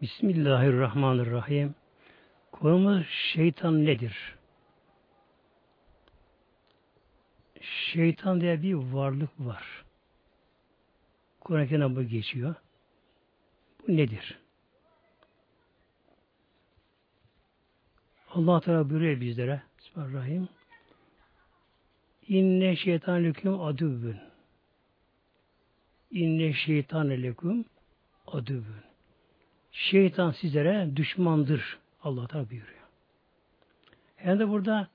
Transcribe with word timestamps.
Bismillahirrahmanirrahim. 0.00 1.74
Konumuz 2.52 3.06
şeytan 3.06 3.84
nedir? 3.84 4.36
Şeytan 7.60 8.40
diye 8.40 8.62
bir 8.62 8.74
varlık 8.74 9.30
var. 9.38 9.84
Kur'an-ı 11.40 11.96
bu 11.96 12.02
geçiyor. 12.02 12.54
Bu 13.82 13.96
nedir? 13.96 14.38
Allah 18.30 18.60
Teala 18.60 18.90
buyuruyor 18.90 19.20
bizlere 19.20 19.62
Bismillahirrahmanirrahim. 19.78 20.48
İnne 22.28 22.76
şeytan 22.76 23.24
leküm 23.24 23.60
adüvün. 23.60 24.16
İnne 26.10 26.52
şeytan 26.52 27.10
leküm 27.10 27.64
adüvün. 28.26 28.89
Şeytan 29.72 30.30
sizlere 30.30 30.96
düşmandır. 30.96 31.78
Allah 32.02 32.26
Teala 32.26 32.50
buyuruyor. 32.50 32.80
Hem 34.16 34.38
de 34.38 34.48
burada 34.48 34.88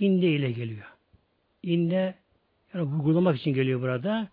inne 0.00 0.26
ile 0.26 0.52
geliyor. 0.52 0.86
İnne 1.62 2.14
yani 2.74 2.82
vurgulamak 2.82 3.36
için 3.36 3.54
geliyor 3.54 3.80
burada. 3.80 4.28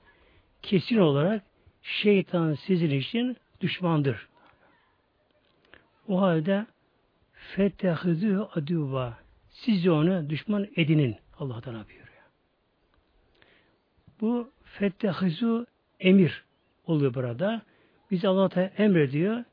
Kesin 0.61 0.97
olarak 0.97 1.43
şeytan 1.81 2.53
sizin 2.53 2.89
için 2.89 3.37
düşmandır. 3.61 4.27
O 6.07 6.21
halde 6.21 6.65
fettehizü 7.33 8.37
adüva 8.55 9.17
siz 9.49 9.87
onu 9.87 10.29
düşman 10.29 10.67
edinin. 10.75 11.15
Allah 11.39 11.61
Teala 11.61 11.85
buyuruyor. 11.87 12.07
Bu 14.21 14.51
fettehizü 14.63 15.65
emir 15.99 16.43
oluyor 16.85 17.13
burada. 17.13 17.61
Biz 18.11 18.25
Allah 18.25 18.49
Teala 18.49 18.67
emrediyor. 18.67 19.43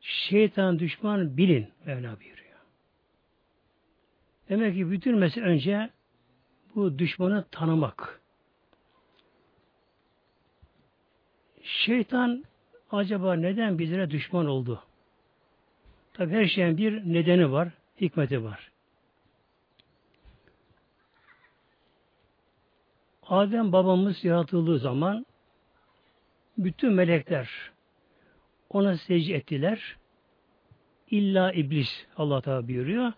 Şeytan 0.00 0.78
düşman 0.78 1.36
bilin. 1.36 1.68
Mevla 1.86 2.20
buyuruyor. 2.20 2.58
Demek 4.48 4.74
ki 4.74 4.90
bütün 4.90 5.18
mesele 5.18 5.44
önce 5.44 5.90
bu 6.74 6.98
düşmanı 6.98 7.44
tanımak. 7.50 8.20
Şeytan 11.62 12.44
acaba 12.90 13.34
neden 13.34 13.78
bizlere 13.78 14.10
düşman 14.10 14.46
oldu? 14.46 14.82
Tabi 16.12 16.32
her 16.32 16.46
şeyin 16.46 16.76
bir 16.76 17.12
nedeni 17.12 17.52
var, 17.52 17.68
hikmeti 18.00 18.44
var. 18.44 18.70
Adem 23.22 23.72
babamız 23.72 24.24
yaratıldığı 24.24 24.78
zaman 24.78 25.26
bütün 26.58 26.92
melekler 26.92 27.50
ona 28.70 28.96
secde 28.96 29.34
ettiler. 29.34 29.96
İlla 31.10 31.52
iblis 31.52 32.06
Allah 32.16 32.40
Teala 32.40 32.68
buyuruyor. 32.68 33.12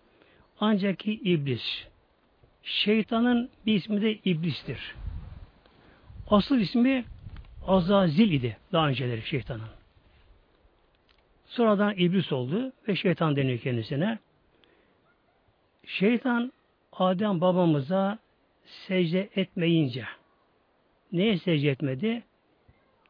Ancak 0.59 0.99
ki 0.99 1.13
iblis. 1.13 1.87
Şeytanın 2.63 3.49
bir 3.65 3.73
ismi 3.73 4.01
de 4.01 4.13
iblistir. 4.13 4.95
Asıl 6.27 6.59
ismi 6.59 7.05
Azazil 7.67 8.31
idi 8.31 8.57
daha 8.71 8.87
önceleri 8.87 9.21
şeytanın. 9.21 9.69
Sonradan 11.45 11.93
iblis 11.97 12.31
oldu 12.31 12.73
ve 12.87 12.95
şeytan 12.95 13.35
deniyor 13.35 13.59
kendisine. 13.59 14.19
Şeytan 15.85 16.53
Adem 16.91 17.41
babamıza 17.41 18.19
secde 18.65 19.29
etmeyince 19.35 20.05
neye 21.11 21.37
secde 21.37 21.69
etmedi? 21.69 22.23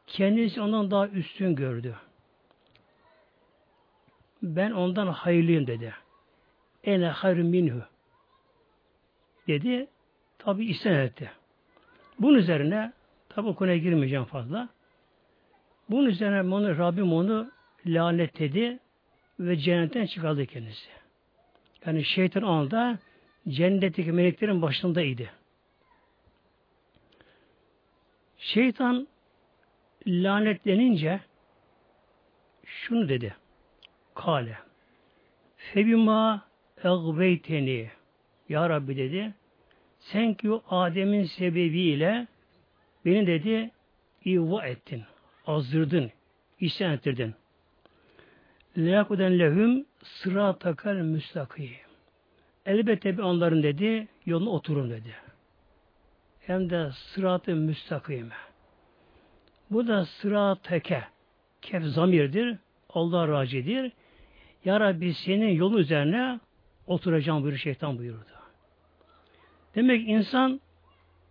Kendisi 0.06 0.60
ondan 0.60 0.90
daha 0.90 1.08
üstün 1.08 1.54
gördü. 1.54 1.96
Ben 4.42 4.70
ondan 4.70 5.06
hayırlıyım 5.06 5.66
dedi. 5.66 5.94
Ene 6.84 7.06
hayrü 7.06 7.42
minhu 7.42 7.82
dedi. 9.48 9.86
Tabi 10.38 10.64
isyan 10.64 10.94
etti. 10.94 11.30
Bunun 12.18 12.38
üzerine 12.38 12.92
tabi 13.28 13.48
o 13.48 13.54
konuya 13.54 13.76
girmeyeceğim 13.76 14.24
fazla. 14.24 14.68
Bunun 15.90 16.06
üzerine 16.06 16.54
onu, 16.54 16.78
Rabbim 16.78 17.12
onu 17.12 17.50
lanetledi 17.86 18.78
ve 19.40 19.56
cennetten 19.56 20.06
çıkardı 20.06 20.46
kendisi. 20.46 20.88
Yani 21.86 22.04
şeytan 22.04 22.42
anda 22.42 22.98
cennetteki 23.48 24.12
meleklerin 24.12 24.62
başındaydı. 24.62 25.30
Şeytan 28.38 29.08
lanetlenince 30.06 31.20
şunu 32.64 33.08
dedi. 33.08 33.36
Kale. 34.14 34.56
Febima 35.56 36.42
egbeyteni. 36.84 37.90
Ya 38.48 38.68
Rabbi 38.68 38.96
dedi. 38.96 39.34
Sen 39.98 40.34
ki 40.34 40.50
o 40.50 40.62
Adem'in 40.70 41.24
sebebiyle 41.24 42.26
beni 43.04 43.26
dedi 43.26 43.70
iva 44.24 44.66
ettin. 44.66 45.02
Azdırdın. 45.46 46.10
isyan 46.60 46.92
ettirdin. 46.92 47.34
Leyakuden 48.78 49.38
lehum 49.38 49.84
sıratakal 50.02 50.94
müstakim. 50.94 51.70
Elbette 52.66 53.18
bir 53.18 53.22
onların 53.22 53.62
dedi 53.62 54.08
yoluna 54.26 54.50
oturun 54.50 54.90
dedi. 54.90 55.14
Hem 56.40 56.70
de 56.70 56.90
sırat-ı 56.92 57.56
müstakime. 57.56 58.34
Bu 59.70 59.86
da 59.86 60.04
sırateke. 60.04 61.04
Kef 61.62 61.84
zamirdir. 61.84 62.56
Allah 62.90 63.28
racidir. 63.28 63.92
Ya 64.64 64.80
Rabbi 64.80 65.14
senin 65.14 65.48
yolu 65.48 65.80
üzerine 65.80 66.40
oturacağım 66.86 67.42
buyuruyor 67.42 67.60
şeytan 67.60 67.98
buyurdu. 67.98 68.24
Demek 69.74 70.08
insan 70.08 70.60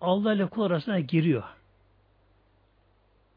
Allah 0.01 0.33
ile 0.33 0.45
kul 0.45 0.63
arasına 0.63 0.99
giriyor. 0.99 1.43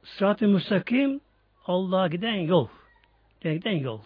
Sırat-ı 0.03 0.49
müstakim 0.49 1.21
Allah'a 1.67 2.09
giden 2.09 2.35
yol. 2.35 2.69
Giden 3.41 3.79
yol. 3.79 4.01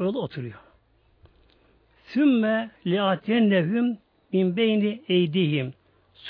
O 0.00 0.04
yolda 0.04 0.18
oturuyor. 0.18 0.58
Sümme 2.04 2.70
liatennehum 2.86 3.98
min 4.32 4.56
beyni 4.56 5.02
eydihim. 5.08 5.74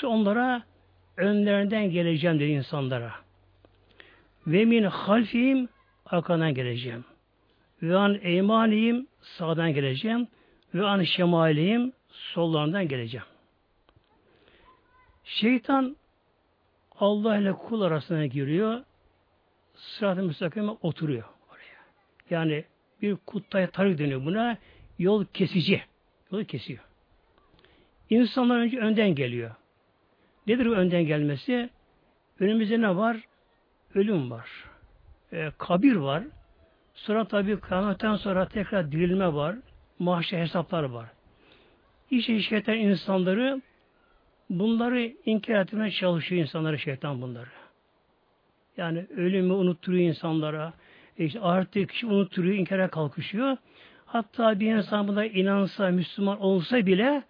Onlara 0.03 0.63
önlerinden 1.17 1.91
geleceğim 1.91 2.39
dedi 2.39 2.49
insanlara. 2.49 3.13
Ve 4.47 4.65
min 4.65 4.83
halfihim 4.83 5.69
arkadan 6.05 6.53
geleceğim. 6.53 7.05
Ve 7.81 7.97
an 7.97 8.19
eymaniyim 8.21 9.07
sağdan 9.21 9.73
geleceğim. 9.73 10.27
Ve 10.73 10.85
an 10.85 11.03
şemaliyim 11.03 11.93
sollarından 12.09 12.87
geleceğim. 12.87 13.25
Şeytan 15.23 15.95
Allah 16.99 17.37
ile 17.37 17.53
kul 17.53 17.81
arasına 17.81 18.25
giriyor. 18.25 18.83
Sırat-ı 19.75 20.23
müstakime 20.23 20.71
oturuyor 20.71 21.23
oraya. 21.49 21.81
Yani 22.29 22.65
bir 23.01 23.15
kuttaya 23.15 23.71
tarık 23.71 23.99
deniyor 23.99 24.25
buna. 24.25 24.57
Yol 24.99 25.25
kesici. 25.25 25.81
Yolu 26.31 26.45
kesiyor. 26.45 26.83
İnsanlar 28.09 28.59
önce 28.59 28.79
önden 28.79 29.15
geliyor. 29.15 29.55
Nedir 30.47 30.65
bu 30.65 30.71
önden 30.71 31.05
gelmesi? 31.05 31.69
Önümüzde 32.39 32.81
ne 32.81 32.95
var? 32.95 33.17
Ölüm 33.95 34.31
var. 34.31 34.49
E, 35.33 35.51
kabir 35.57 35.95
var. 35.95 36.23
Sonra 36.93 37.25
tabi 37.25 37.59
kıyametten 37.59 38.15
sonra 38.15 38.47
tekrar 38.47 38.91
dirilme 38.91 39.33
var. 39.33 39.55
Mahşer 39.99 40.39
hesaplar 40.39 40.83
var. 40.83 41.09
İşte 42.11 42.39
şeytan 42.39 42.77
insanları 42.77 43.61
bunları 44.49 45.13
inkar 45.25 45.61
etmeye 45.61 45.91
çalışıyor 45.91 46.41
insanları 46.41 46.79
şeytan 46.79 47.21
bunları. 47.21 47.49
Yani 48.77 49.07
ölümü 49.17 49.53
unutturuyor 49.53 50.03
insanlara. 50.09 50.73
İşte 51.17 51.39
artık 51.39 51.89
kişi 51.89 52.05
unutturuyor, 52.05 52.55
inkara 52.55 52.87
kalkışıyor. 52.87 53.57
Hatta 54.05 54.59
bir 54.59 54.75
insan 54.75 55.07
buna 55.07 55.25
inansa, 55.25 55.89
Müslüman 55.89 56.41
olsa 56.41 56.85
bile 56.85 57.23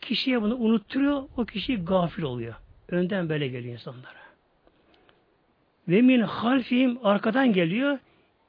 kişiye 0.00 0.42
bunu 0.42 0.56
unutturuyor, 0.56 1.22
o 1.36 1.44
kişi 1.44 1.76
gafil 1.76 2.22
oluyor. 2.22 2.54
Önden 2.88 3.28
böyle 3.28 3.48
geliyor 3.48 3.72
insanlara. 3.72 4.18
Ve 5.88 6.02
min 6.02 6.20
halfihim 6.20 6.98
arkadan 7.06 7.52
geliyor, 7.52 7.98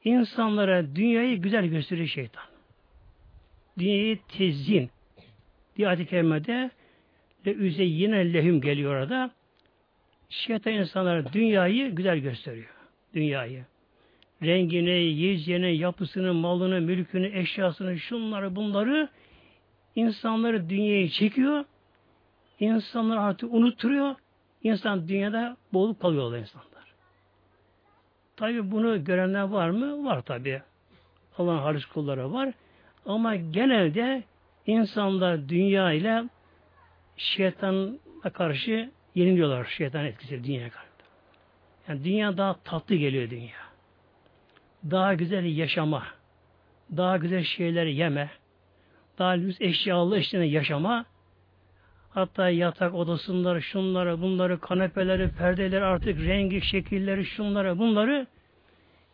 insanlara 0.09 0.95
dünyayı 0.95 1.37
güzel 1.37 1.65
gösteriyor 1.65 2.07
şeytan. 2.07 2.43
Dünyayı 3.79 4.19
tezyin 4.27 4.89
diye 5.77 5.87
ayet-i 5.87 6.05
kerimede 6.05 6.71
le 7.45 7.83
yine 7.83 8.33
lehüm 8.33 8.61
geliyor 8.61 8.95
orada. 8.95 9.31
Şeytan 10.29 10.73
insanlara 10.73 11.33
dünyayı 11.33 11.95
güzel 11.95 12.17
gösteriyor. 12.19 12.69
Dünyayı. 13.13 13.65
Rengini, 14.43 14.89
yiyeceğini, 14.89 15.77
yapısını, 15.77 16.33
malını, 16.33 16.81
mülkünü, 16.81 17.39
eşyasını, 17.39 17.99
şunları, 17.99 18.55
bunları 18.55 19.09
insanları 19.95 20.69
dünyaya 20.69 21.09
çekiyor. 21.09 21.65
İnsanları 22.59 23.19
artık 23.19 23.53
unutturuyor. 23.53 24.15
İnsan 24.63 25.07
dünyada 25.07 25.57
boğulup 25.73 26.01
kalıyorlar 26.01 26.39
insanlar. 26.39 26.68
Tabi 28.39 28.71
bunu 28.71 29.03
görenler 29.03 29.41
var 29.41 29.69
mı? 29.69 30.05
Var 30.05 30.21
tabi. 30.21 30.61
Allah'ın 31.37 31.57
halis 31.57 31.85
kulları 31.85 32.33
var. 32.33 32.53
Ama 33.05 33.35
genelde 33.35 34.23
insanlar 34.65 35.49
dünya 35.49 35.91
ile 35.91 36.23
şeytana 37.17 37.89
karşı 38.33 38.91
yeniliyorlar 39.15 39.65
şeytan 39.65 40.05
etkisi 40.05 40.43
dünyaya 40.43 40.69
karşı. 40.69 40.89
Yani 41.87 42.03
dünya 42.03 42.37
daha 42.37 42.53
tatlı 42.63 42.95
geliyor 42.95 43.29
dünya. 43.29 43.59
Daha 44.91 45.13
güzel 45.13 45.57
yaşama, 45.57 46.03
daha 46.97 47.17
güzel 47.17 47.43
şeyleri 47.43 47.95
yeme, 47.95 48.29
daha 49.17 49.29
lüks 49.29 49.61
eşyalı 49.61 50.17
eşliğinde 50.17 50.47
yaşama, 50.47 51.05
hatta 52.09 52.49
yatak 52.49 52.93
odasınları, 52.93 53.61
şunları, 53.61 54.21
bunları, 54.21 54.59
kanepeleri, 54.59 55.29
perdeleri, 55.29 55.83
artık 55.83 56.19
rengi, 56.19 56.61
şekilleri, 56.61 57.25
şunları, 57.25 57.79
bunları 57.79 58.27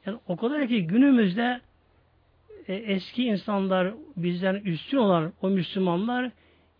yani 0.05 0.19
o 0.27 0.37
kadar 0.37 0.67
ki 0.67 0.87
günümüzde 0.87 1.61
e, 2.67 2.73
eski 2.73 3.23
insanlar 3.23 3.93
bizden 4.17 4.55
üstün 4.55 4.97
olan 4.97 5.33
o 5.41 5.49
Müslümanlar 5.49 6.31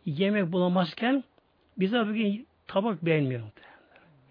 yemek 0.05 0.51
bulamazken 0.51 1.23
bize 1.77 2.07
bugün 2.07 2.47
tabak 2.67 3.05
beğenmiyor. 3.05 3.41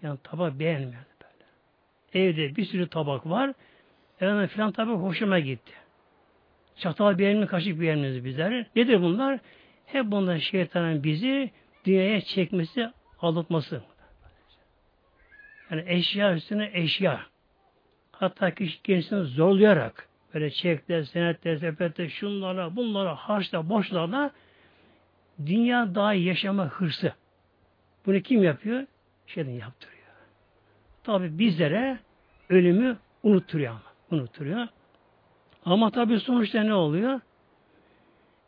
Yani 0.01 0.19
tabak 0.23 0.59
beğenmiyor 0.59 1.03
böyle. 1.21 2.25
Evde 2.25 2.55
bir 2.55 2.65
sürü 2.65 2.87
tabak 2.87 3.25
var. 3.25 3.53
Efendim 4.21 4.47
filan 4.47 4.71
tabak 4.71 4.97
hoşuma 4.97 5.39
gitti. 5.39 5.71
Çatal 6.77 7.17
beğenmiyor, 7.17 7.47
kaşık 7.47 7.81
beğenmiyor 7.81 8.23
bizler. 8.23 8.65
Nedir 8.75 9.01
bunlar? 9.01 9.39
Hep 9.85 10.05
bunlar 10.05 10.39
şeytanın 10.39 11.03
bizi 11.03 11.51
dünyaya 11.85 12.21
çekmesi, 12.21 12.91
aldatması. 13.19 13.81
Yani 15.71 15.83
eşya 15.87 16.35
üstüne 16.35 16.69
eşya. 16.73 17.21
Hatta 18.11 18.55
kişi 18.55 18.81
kendisini 18.81 19.23
zorlayarak 19.23 20.09
böyle 20.33 20.51
çekte, 20.51 21.05
senette, 21.05 21.57
sepette, 21.57 22.09
şunlara, 22.09 22.75
bunlara, 22.75 23.15
harçla, 23.15 23.69
boşlarla 23.69 24.31
dünya 25.45 25.95
daha 25.95 26.13
yaşama 26.13 26.65
hırsı. 26.65 27.13
Bunu 28.05 28.21
kim 28.21 28.43
yapıyor? 28.43 28.85
Şeyden 29.27 29.51
yaptırıyor. 29.51 29.95
Tabi 31.03 31.39
bizlere 31.39 31.99
ölümü 32.49 32.97
unutturuyor 33.23 33.71
ama. 33.71 33.81
Unutturuyor. 34.11 34.67
Ama 35.65 35.91
tabi 35.91 36.19
sonuçta 36.19 36.63
ne 36.63 36.73
oluyor? 36.73 37.19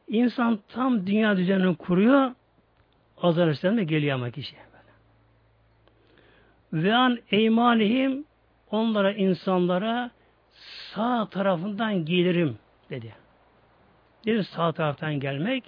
İnsan 0.07 0.59
tam 0.67 1.07
dünya 1.07 1.37
düzenini 1.37 1.75
kuruyor. 1.75 2.31
Azar 3.21 3.77
de 3.77 3.83
geliyor 3.83 4.15
ama 4.15 4.31
kişi. 4.31 4.55
Ve 6.73 6.95
an 6.95 7.19
eymanihim 7.31 8.25
onlara 8.71 9.13
insanlara 9.13 10.11
sağ 10.93 11.27
tarafından 11.29 12.05
gelirim 12.05 12.57
dedi. 12.89 13.13
Dedi 14.25 14.43
sağ 14.43 14.71
taraftan 14.71 15.19
gelmek 15.19 15.63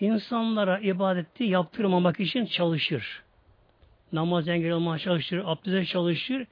insanlara 0.00 0.78
ibadeti 0.78 1.44
yaptırmamak 1.44 2.20
için 2.20 2.46
çalışır. 2.46 3.22
Namaz 4.12 4.48
engel 4.48 4.70
olmaya 4.70 4.98
çalışır, 4.98 5.42
abdeste 5.44 5.84
çalışır. 5.84 6.46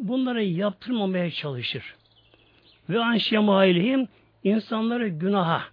Bunları 0.00 0.44
yaptırmamaya 0.44 1.30
çalışır. 1.30 1.94
Ve 2.88 3.00
an 3.00 3.16
şemailihim 3.16 4.08
insanları 4.44 5.08
günaha 5.08 5.64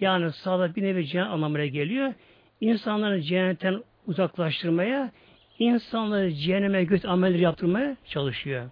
yani 0.00 0.32
sağda 0.32 0.74
bir 0.74 0.82
nevi 0.82 1.06
cehennem 1.06 1.32
anlamına 1.32 1.66
geliyor. 1.66 2.14
İnsanları 2.60 3.22
cennetten 3.22 3.82
uzaklaştırmaya, 4.06 5.12
insanları 5.58 6.34
cehenneme 6.34 6.84
göt 6.84 7.04
amelleri 7.04 7.42
yaptırmaya 7.42 7.96
çalışıyor. 8.04 8.70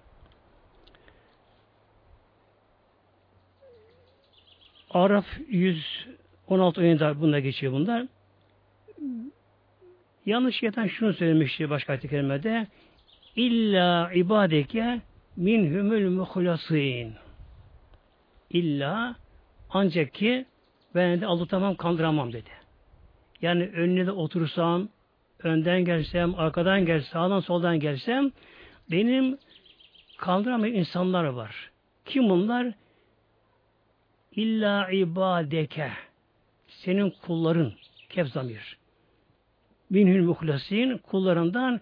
Araf 4.91 5.27
116 5.49 6.81
oyunda 6.81 7.21
bunda 7.21 7.41
geçiyor 7.41 7.73
bunlar. 7.73 8.07
Yanlış 10.27 10.57
şeytan 10.57 10.87
şunu 10.87 11.13
söylemişti 11.13 11.71
başka 11.71 11.93
ayet 11.93 12.11
kerimede. 12.11 12.67
İlla 13.37 14.13
ibadeke 14.15 15.01
minhumul 15.37 16.11
muhlasîn. 16.11 17.15
İlla 18.51 19.17
ancak 19.71 20.15
ki 20.15 20.47
ben 20.95 21.21
de 21.21 21.27
aldatamam, 21.27 21.75
kandıramam 21.75 22.33
dedi. 22.33 22.51
Yani 23.43 23.71
önüne 23.75 24.07
de 24.07 24.13
otursam, 24.13 24.89
önden 25.43 25.85
gelsem, 25.85 26.35
arkadan 26.35 26.87
gelsem, 26.87 27.13
sağdan 27.13 27.41
soldan 27.41 27.81
gelsem 27.81 28.33
benim 28.91 29.39
kandıramayacağım 30.17 30.81
insanlar 30.81 31.25
var. 31.25 31.71
Kim 32.05 32.29
bunlar? 32.29 32.73
İlla 34.33 34.91
ibadeke. 34.91 35.91
Senin 36.69 37.11
kulların. 37.11 37.73
Kevzamir. 38.09 38.79
Minhül 39.91 40.23
muhlasin 40.23 40.99
kullarından 40.99 41.81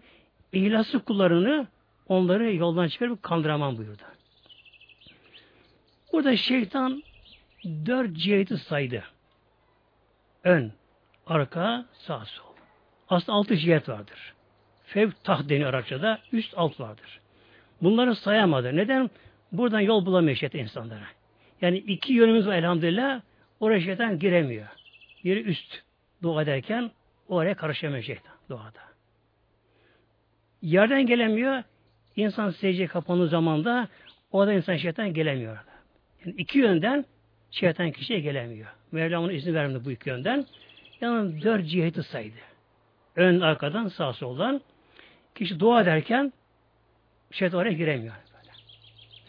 ihlaslı 0.52 1.04
kullarını 1.04 1.66
onları 2.08 2.54
yoldan 2.54 2.88
çıkarıp 2.88 3.22
kandıramam 3.22 3.78
buyurdu. 3.78 4.02
Burada 6.12 6.36
şeytan 6.36 7.02
dört 7.64 8.16
ciheti 8.16 8.56
saydı. 8.56 9.04
Ön, 10.44 10.72
arka, 11.26 11.84
sağ, 11.92 12.24
sol. 12.24 12.54
Aslında 13.08 13.38
altı 13.38 13.56
cihet 13.56 13.88
vardır. 13.88 14.34
Fevk 14.84 15.24
taht 15.24 15.48
deniyor 15.48 15.68
Arapçada. 15.68 16.18
Üst 16.32 16.54
alt 16.56 16.80
vardır. 16.80 17.20
Bunları 17.82 18.14
sayamadı. 18.16 18.76
Neden? 18.76 19.10
Buradan 19.52 19.80
yol 19.80 20.06
bulamıyor 20.06 20.36
şeytan 20.36 20.60
insanlara. 20.60 21.06
Yani 21.60 21.78
iki 21.78 22.12
yönümüz 22.12 22.46
var 22.46 22.54
elhamdülillah. 22.54 23.20
Oraya 23.60 23.80
şeytan 23.80 24.18
giremiyor. 24.18 24.66
Biri 25.24 25.40
üst 25.42 25.82
dua 26.22 26.42
ederken 26.42 26.90
oraya 27.28 27.54
karışamıyor 27.54 28.02
şeytan 28.02 28.34
duada. 28.48 28.80
Yerden 30.62 31.06
gelemiyor. 31.06 31.62
İnsan 32.16 32.50
secdeye 32.50 32.86
kapandığı 32.86 33.28
zaman 33.28 33.64
da 33.64 33.88
orada 34.32 34.52
insan 34.52 34.76
şeytan 34.76 35.14
gelemiyor. 35.14 35.58
Yani 36.24 36.34
iki 36.38 36.58
yönden 36.58 37.04
şeytan 37.50 37.91
kişiye 37.91 38.20
gelemiyor. 38.20 38.69
Mevlam 38.93 39.25
ona 39.25 39.32
izin 39.32 39.55
vermedi 39.55 39.85
bu 39.85 39.91
iki 39.91 40.08
yönden. 40.08 40.47
Yani 41.00 41.43
dört 41.43 41.67
ciheti 41.67 42.02
saydı. 42.02 42.37
Ön, 43.17 43.41
arkadan, 43.41 43.88
sağ, 43.88 44.12
soldan. 44.12 44.61
Kişi 45.35 45.61
dua 45.61 45.82
ederken 45.82 46.32
şeytan 47.31 47.61
oraya 47.61 47.73
giremiyor. 47.73 48.14
Böyle. 48.35 48.52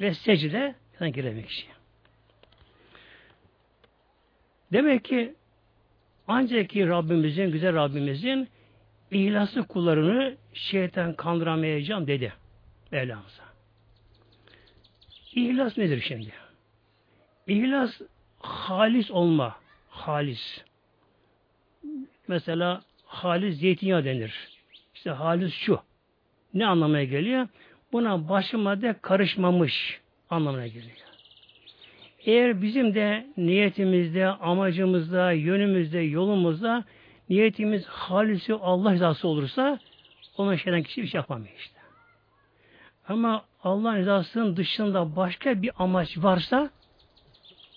Ve 0.01 0.13
secde 0.13 0.75
şeytan 0.91 1.11
giremiyor 1.11 1.47
kişi. 1.47 1.67
Demek 4.73 5.05
ki 5.05 5.35
ancak 6.27 6.69
ki 6.69 6.87
Rabbimizin, 6.87 7.51
güzel 7.51 7.75
Rabbimizin 7.75 8.49
ihlaslı 9.11 9.67
kullarını 9.67 10.37
şeytan 10.53 11.13
kandıramayacağım 11.13 12.07
dedi 12.07 12.33
Mevlamıza. 12.91 13.43
İhlas 15.35 15.77
nedir 15.77 16.01
şimdi? 16.07 16.31
İhlas 17.47 18.01
halis 18.39 19.11
olma. 19.11 19.55
Halis. 19.89 20.63
Mesela 22.27 22.81
halis 23.05 23.59
zeytinyağı 23.59 24.05
denir. 24.05 24.33
İşte 24.93 25.09
halis 25.09 25.53
şu. 25.53 25.79
Ne 26.53 26.65
anlamaya 26.65 27.03
geliyor? 27.03 27.47
Buna 27.93 28.29
başka 28.29 28.57
madde 28.57 28.95
karışmamış 29.01 30.01
anlamına 30.29 30.67
geliyor. 30.67 30.97
Eğer 32.25 32.61
bizim 32.61 32.95
de 32.95 33.27
niyetimizde, 33.37 34.27
amacımızda, 34.27 35.31
yönümüzde, 35.31 35.99
yolumuzda 35.99 36.83
niyetimiz 37.29 37.85
halisi 37.85 38.53
Allah 38.53 38.93
rızası 38.93 39.27
olursa 39.27 39.79
ona 40.37 40.57
şeyden 40.57 40.83
kişi 40.83 41.01
bir 41.01 41.07
şey 41.07 41.17
yapamıyor 41.17 41.55
işte. 41.57 41.79
Ama 43.07 43.45
Allah 43.63 43.97
rızasının 43.97 44.57
dışında 44.57 45.15
başka 45.15 45.61
bir 45.61 45.71
amaç 45.83 46.17
varsa 46.17 46.69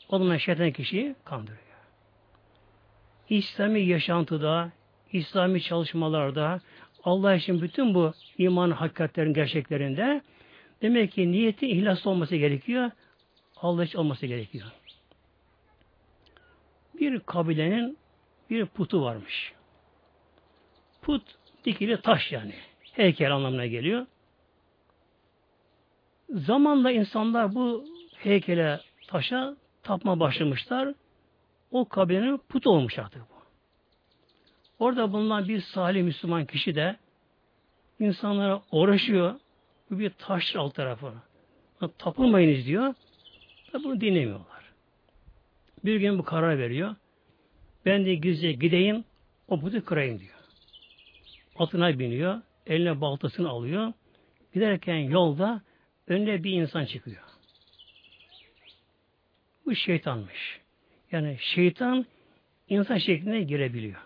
o 0.09 0.19
zaman 0.19 0.37
şeytan 0.37 0.73
kişiyi 0.73 1.15
kandırıyor. 1.25 1.59
İslami 3.29 3.81
yaşantıda, 3.81 4.73
İslami 5.13 5.63
çalışmalarda, 5.63 6.61
Allah 7.05 7.35
için 7.35 7.63
bütün 7.63 7.95
bu 7.95 8.13
iman 8.39 8.71
hakikatlerin 8.71 9.35
gerçeklerinde 9.35 10.23
demek 10.83 11.13
ki 11.13 11.33
niyeti 11.33 11.69
ihlaslı 11.69 12.11
olması 12.11 12.37
gerekiyor. 12.37 12.91
Allah 13.57 13.85
için 13.85 13.99
olması 13.99 14.27
gerekiyor. 14.27 14.67
Bir 17.01 17.21
kabilenin 17.21 17.99
bir 18.51 18.67
putu 18.67 19.03
varmış. 19.03 19.53
Put 21.03 21.23
dikili 21.65 22.01
taş 22.01 22.33
yani. 22.33 22.55
Heykel 22.93 23.35
anlamına 23.35 23.67
geliyor. 23.67 24.07
Zamanla 26.31 26.91
insanlar 26.91 27.55
bu 27.55 27.85
heykele 28.17 28.81
taşa 29.09 29.57
tapma 29.85 30.21
başlamışlar. 30.21 30.95
O 31.71 31.88
kabilenin 31.88 32.38
put 32.49 32.67
olmuş 32.67 32.99
artık 32.99 33.23
bu. 33.23 33.35
Orada 34.79 35.12
bulunan 35.12 35.49
bir 35.49 35.61
salih 35.61 36.03
Müslüman 36.03 36.47
kişi 36.47 36.75
de 36.75 36.97
insanlara 38.00 38.62
uğraşıyor. 38.73 39.35
Bu 39.91 39.99
bir 39.99 40.11
taş 40.11 40.57
alt 40.57 40.75
tarafı. 40.75 41.12
Tapılmayınız 41.99 42.67
diyor. 42.67 42.95
Tabi 43.73 43.85
bunu 43.85 44.00
dinlemiyorlar. 44.00 44.64
Bir 45.85 45.97
gün 45.97 46.19
bu 46.19 46.25
karar 46.25 46.59
veriyor. 46.59 46.97
Ben 47.87 48.07
de 48.07 48.14
gizlice 48.14 48.53
gideyim, 48.53 49.05
o 49.49 49.61
putu 49.61 49.85
kırayım 49.85 50.19
diyor. 50.19 50.35
Atına 51.59 51.99
biniyor, 51.99 52.41
eline 52.67 53.00
baltasını 53.00 53.49
alıyor. 53.49 53.93
Giderken 54.55 54.97
yolda 54.97 55.62
önüne 56.07 56.45
bir 56.45 56.53
insan 56.53 56.85
çıkıyor. 56.85 57.34
Bu 59.66 59.75
şeytanmış. 59.75 60.61
Yani 61.12 61.37
şeytan 61.40 62.06
insan 62.68 62.99
şekline 62.99 63.42
girebiliyor. 63.42 64.00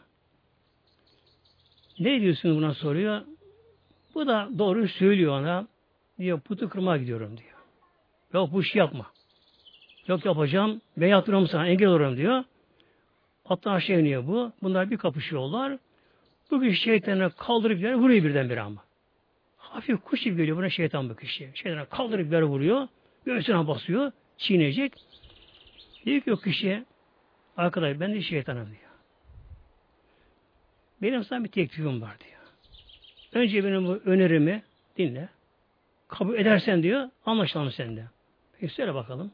Ne 1.99 2.21
diyorsun 2.21 2.57
buna 2.57 2.75
soruyor. 2.75 3.23
Bu 4.15 4.27
da 4.27 4.49
doğru 4.59 4.89
söylüyor 4.89 5.41
ona. 5.41 5.67
Diyor 6.19 6.41
putu 6.41 6.69
kırmaya 6.69 7.03
gidiyorum 7.03 7.37
diyor. 7.37 7.59
Yok 8.35 8.53
bu 8.53 8.63
işi 8.63 8.79
yapma. 8.79 9.07
Yok 10.07 10.25
yapacağım. 10.25 10.81
Ben 10.97 11.07
yaptırıyorum 11.07 11.49
sana 11.49 11.67
engel 11.67 11.89
olurum 11.89 12.17
diyor. 12.17 12.45
Hatta 13.45 13.71
aşağı 13.71 14.01
iniyor 14.01 14.27
bu. 14.27 14.53
Bunlar 14.63 14.91
bir 14.91 14.97
kapışıyorlar. 14.97 15.79
Bu 16.51 16.61
kişi 16.61 16.83
şeytanı 16.83 17.31
kaldırıp 17.31 17.83
yere 17.83 17.97
vuruyor 17.97 18.25
birdenbire 18.25 18.61
ama. 18.61 18.85
Hafif 19.57 20.05
kuş 20.05 20.23
gibi 20.23 20.37
geliyor 20.37 20.57
buna 20.57 20.71
şeytan 20.71 21.11
bu 21.11 21.17
kişi. 21.17 21.51
Şeytanı 21.55 21.89
kaldırıp 21.89 22.33
yere 22.33 22.45
vuruyor. 22.45 22.89
Göğsüne 23.25 23.67
basıyor. 23.67 24.13
Çiğneyecek. 24.39 24.93
Diyor 26.09 26.21
ki 26.21 26.33
o 26.33 26.37
kişiye 26.37 26.85
arkadaş 27.57 28.01
ben 28.01 28.15
de 28.15 28.23
şeytanım 28.23 28.67
diyor. 28.67 28.91
Benim 31.03 31.25
sana 31.25 31.45
bir 31.45 31.49
teklifim 31.49 32.03
var 32.03 32.17
diyor. 32.21 32.41
Önce 33.33 33.65
benim 33.65 33.87
bu 33.87 33.95
önerimi 33.95 34.63
dinle. 34.97 35.29
Kabul 36.09 36.35
edersen 36.35 36.83
diyor 36.83 37.11
anlaşalım 37.27 37.73
sende. 37.73 38.05
Peki 38.53 38.75
söyle 38.75 38.95
bakalım. 38.95 39.33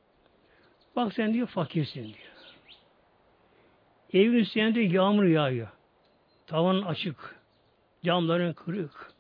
Bak 0.97 1.13
sen 1.13 1.35
diyor 1.35 1.47
fakirsin 1.47 2.05
diyor. 2.05 2.35
Evin 4.13 4.39
üstüne 4.39 4.75
diyor 4.75 4.91
yağmur 4.91 5.25
yağıyor. 5.25 5.69
Tavan 6.47 6.83
açık. 6.83 7.37
Camların 8.05 8.53
kırık. 8.53 9.13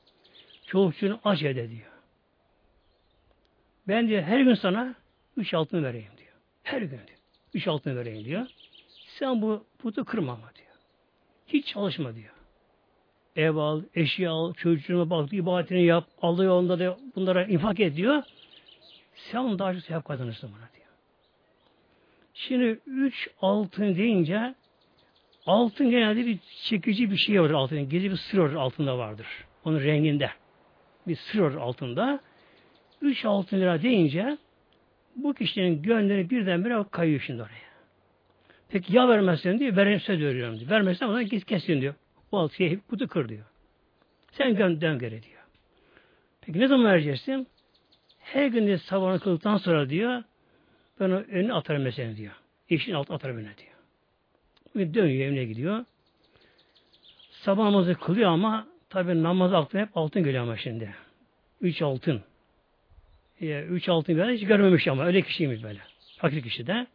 Çolukçunu 0.67 1.21
aç 1.25 1.43
ede 1.43 1.71
diyor. 1.71 1.93
Ben 3.89 4.09
diyor 4.09 4.23
her 4.23 4.41
gün 4.41 4.55
sana 4.55 4.95
üç 5.37 5.55
altın 5.55 5.85
vereyim 5.85 6.13
diyor. 6.19 6.35
Her 6.63 6.83
gün 6.83 6.91
diyor. 6.91 7.14
Üç 7.55 7.69
altın 7.69 7.97
vereyim 7.97 8.25
diyor. 8.25 8.47
Sen 9.07 9.43
bu 9.43 9.65
putu 9.79 10.05
kırma 10.05 10.33
ama 10.33 10.51
diyor. 10.55 10.69
Hiç 11.47 11.67
çalışma 11.67 12.15
diyor. 12.15 12.35
Ev 13.37 13.57
al, 13.57 13.83
eşya 13.95 14.33
al, 14.33 14.55
çocuğuna 14.55 15.11
bak, 15.11 15.33
ibadetini 15.33 15.85
yap, 15.85 16.09
Allah 16.23 16.45
yolunda 16.45 16.79
da 16.79 16.97
bunlara 17.17 17.45
infak 17.45 17.81
ediyor. 17.81 18.23
Sen 19.15 19.59
daha 19.59 19.75
çok 19.75 19.83
sevap 19.83 20.05
kazanırsın 20.05 20.51
buna 20.51 20.69
diyor. 20.77 20.87
Şimdi 22.35 22.81
üç 22.87 23.29
altın 23.41 23.97
deyince 23.97 24.55
altın 25.47 25.91
genelde 25.91 26.27
bir 26.27 26.39
çekici 26.65 27.11
bir 27.11 27.17
şey 27.17 27.41
vardır 27.41 27.55
altında. 27.55 27.81
Gizli 27.81 28.11
bir 28.11 28.17
sır 28.17 28.55
altında 28.55 28.99
vardır. 28.99 29.27
Onun 29.65 29.81
renginde. 29.81 30.31
Bir 31.07 31.17
sır 31.17 31.55
altında. 31.55 32.21
Üç 33.03 33.25
altın 33.25 33.61
lira 33.61 33.83
deyince 33.83 34.39
bu 35.17 35.35
kişinin 35.35 35.83
gönlünü 35.83 36.31
birdenbire 36.31 36.85
kayıyor 36.91 37.21
şimdi 37.21 37.43
oraya. 37.43 37.65
Peki 38.69 38.97
ya 38.97 39.09
vermezsen 39.09 39.59
diyor, 39.59 39.77
vereyim 39.77 40.01
söz 40.01 40.21
veriyorum 40.21 40.59
diyor. 40.59 40.71
Vermezsen 40.71 41.07
o 41.07 41.09
zaman 41.09 41.27
kesin 41.27 41.81
diyor. 41.81 41.95
O 42.33 42.39
altı 42.39 42.55
şey 42.55 42.79
kutu 42.79 43.09
kır 43.09 43.29
diyor. 43.29 43.45
Sen 44.33 44.59
dön 44.81 44.99
geri 44.99 45.23
diyor. 45.23 45.43
Peki 46.41 46.61
ne 46.61 46.69
zaman 46.69 46.87
vereceksin? 46.87 47.47
Her 48.19 48.47
gün 48.47 48.67
de 48.67 48.79
sabahını 48.79 49.21
kıldıktan 49.21 49.57
sonra 49.57 49.91
diyor, 49.91 50.23
ben 51.01 51.11
o 51.11 51.15
önüne 51.15 51.53
atarım 51.53 51.83
mesela 51.83 52.17
diyor. 52.17 52.33
İşin 52.69 52.93
altı 52.93 53.15
atarım 53.15 53.37
önüne 53.37 53.57
diyor. 53.57 53.75
Bir 54.75 54.95
dönüyor 54.95 55.27
evine 55.27 55.45
gidiyor. 55.45 55.85
Sabah 57.31 57.65
namazı 57.65 57.95
kılıyor 57.95 58.31
ama 58.31 58.67
tabi 58.91 59.23
namaz 59.23 59.55
aklına 59.55 59.83
hep 59.83 59.97
altın 59.97 60.25
geliyor 60.25 60.43
ama 60.43 60.57
şimdi. 60.57 60.95
Üç 61.61 61.83
altın. 61.83 62.23
Ya, 63.41 63.63
üç 63.65 63.89
altın 63.89 64.17
böyle 64.17 64.35
hiç 64.35 64.47
görmemiş 64.47 64.89
ama 64.89 65.05
öyle 65.05 65.23
kişiymiş 65.23 65.63
böyle. 65.63 65.79
Fakir 66.19 66.43
kişi 66.43 66.67
de. 66.67 66.87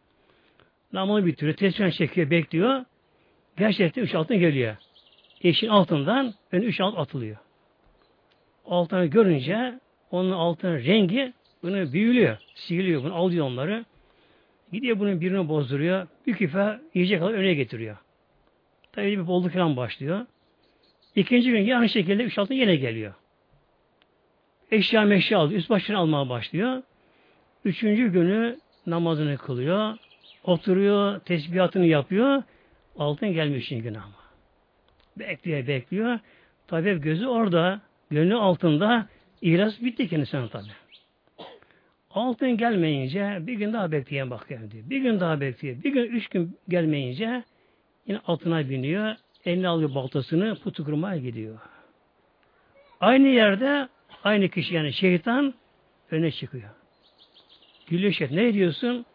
Namazı 0.92 1.26
bitiriyor. 1.26 1.56
Tesbihini 1.56 1.92
çekiyor, 1.92 2.30
bekliyor. 2.30 2.84
Gerçekten 3.58 4.02
üç 4.02 4.14
altın 4.14 4.38
geliyor. 4.38 4.76
Eşin 5.42 5.68
altından 5.68 6.34
ön 6.52 6.62
üç 6.62 6.80
alt 6.80 6.98
atılıyor. 6.98 7.36
Altını 8.64 9.06
görünce 9.06 9.78
onun 10.10 10.30
altının 10.30 10.84
rengi 10.84 11.32
bunu 11.62 11.92
büyülüyor. 11.92 12.36
Sihirliyor 12.54 13.02
bunu. 13.02 13.14
Alıyor 13.14 13.46
onları. 13.46 13.84
Gidiyor 14.72 14.98
bunun 14.98 15.20
birini 15.20 15.48
bozduruyor. 15.48 16.06
Bir 16.26 16.34
küfe 16.34 16.78
yiyecek 16.94 17.20
kadar 17.20 17.34
öne 17.34 17.54
getiriyor. 17.54 17.96
Tabii 18.92 19.18
bir 19.18 19.26
bolluk 19.26 19.52
falan 19.52 19.76
başlıyor. 19.76 20.26
İkinci 21.16 21.50
gün 21.50 21.70
aynı 21.70 21.88
şekilde 21.88 22.22
üç 22.22 22.38
altın 22.38 22.54
yine 22.54 22.76
geliyor. 22.76 23.14
Eşya 24.70 25.02
meşya 25.02 25.38
alıyor. 25.38 25.60
Üst 25.60 25.70
başını 25.70 25.98
almaya 25.98 26.28
başlıyor. 26.28 26.82
Üçüncü 27.64 28.12
günü 28.12 28.58
namazını 28.86 29.36
kılıyor. 29.36 29.96
Oturuyor, 30.44 31.20
tesbihatını 31.20 31.86
yapıyor. 31.86 32.42
Altın 32.98 33.32
gelmiş 33.32 33.68
gün 33.68 33.94
ama. 33.94 34.20
Bekliyor, 35.16 35.66
bekliyor. 35.66 36.18
Tabi 36.66 37.00
gözü 37.00 37.26
orada, 37.26 37.80
gönlü 38.10 38.34
altında. 38.34 39.08
İhlas 39.42 39.80
bitti 39.80 40.08
kendisine 40.08 40.48
tabi. 40.48 40.64
Altın 42.10 42.56
gelmeyince 42.56 43.38
bir 43.40 43.54
gün 43.54 43.72
daha 43.72 43.92
bekleyen 43.92 44.30
bakıyor 44.30 44.70
diyor. 44.70 44.90
Bir 44.90 44.98
gün 44.98 45.20
daha 45.20 45.40
bekliyor. 45.40 45.82
Bir 45.84 45.92
gün, 45.92 46.02
üç 46.02 46.28
gün 46.28 46.58
gelmeyince 46.68 47.42
yine 48.06 48.18
altına 48.26 48.68
biniyor. 48.70 49.14
Eline 49.44 49.68
alıyor 49.68 49.94
baltasını, 49.94 50.54
putu 50.54 50.84
kırmaya 50.84 51.16
gidiyor. 51.16 51.58
Aynı 53.00 53.28
yerde 53.28 53.88
aynı 54.24 54.48
kişi 54.48 54.74
yani 54.74 54.92
şeytan 54.92 55.54
öne 56.10 56.30
çıkıyor. 56.30 56.70
Gülüyor 57.86 58.12
şeytan. 58.12 58.36
Ne 58.36 58.54
diyorsun? 58.54 59.06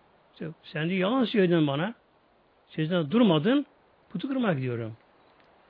Sen 0.64 0.90
de 0.90 0.94
yalan 0.94 1.26
söyledin 1.26 1.68
bana. 1.68 1.94
Sözden 2.68 3.12
durmadın. 3.12 3.66
Putu 4.10 4.28
kırmaya 4.28 4.54
gidiyorum. 4.54 4.98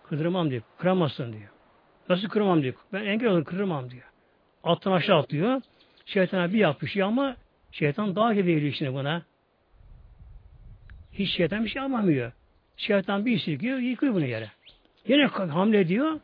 Kırdırmam 0.04 0.50
diyor. 0.50 0.62
Kıramazsın 0.78 1.34
diyor. 1.34 1.50
Nasıl 2.10 2.30
kırmam 2.30 2.64
diyor. 2.64 2.74
Ben 2.94 3.06
engel 3.06 3.30
olurum 3.30 3.44
kırmam 3.44 3.90
diyor. 3.90 4.04
Alttan 4.64 4.92
aşağı 4.92 5.20
atlıyor. 5.20 5.62
Şeytana 6.06 6.54
bir 6.54 6.58
yapışıyor 6.58 7.08
ama 7.08 7.36
şeytan 7.72 8.16
daha 8.16 8.34
gibi 8.34 8.56
geliyor 8.56 8.74
şimdi 8.74 8.94
buna. 8.94 9.22
Hiç 11.14 11.30
şeytan 11.30 11.64
bir 11.64 11.70
şey 11.70 11.82
almamıyor. 11.82 12.32
Şeytan 12.78 13.26
bir 13.26 13.40
silkiyor, 13.40 13.78
yıkıyor 13.78 14.14
bunu 14.14 14.26
yere. 14.26 14.52
Yine 15.08 15.26
hamle 15.28 15.80
ediyor. 15.80 16.20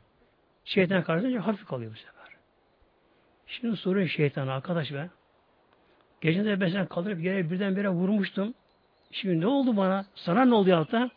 Şeytan 0.66 1.04
karşısında 1.04 1.48
hafif 1.48 1.66
kalıyor 1.66 1.92
bu 1.92 1.96
sefer. 1.96 2.21
Şimdi 3.52 3.78
soruyor 3.78 4.08
şeytan 4.08 4.48
arkadaş 4.48 4.94
ben. 4.94 5.10
Gece 6.22 6.46
de 6.46 6.62
ben 6.62 6.86
kaldırıp 6.86 7.24
yere 7.24 7.52
birdenbire 7.52 7.90
vurmuştum. 7.90 8.54
Şimdi 9.12 9.42
ne 9.42 9.48
oldu 9.48 9.78
bana? 9.78 10.06
Sana 10.16 10.46
ne 10.46 10.56
oldu 10.56 10.76
hatta? 10.76 11.10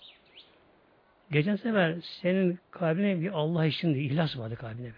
Geçen 1.31 1.57
sefer 1.57 1.97
senin 2.01 2.59
kalbine 2.71 3.21
bir 3.21 3.33
Allah 3.33 3.67
için 3.67 3.95
diye 3.95 4.05
ihlas 4.05 4.39
vardı 4.39 4.57
kalbine 4.57 4.83
diyor. 4.83 4.95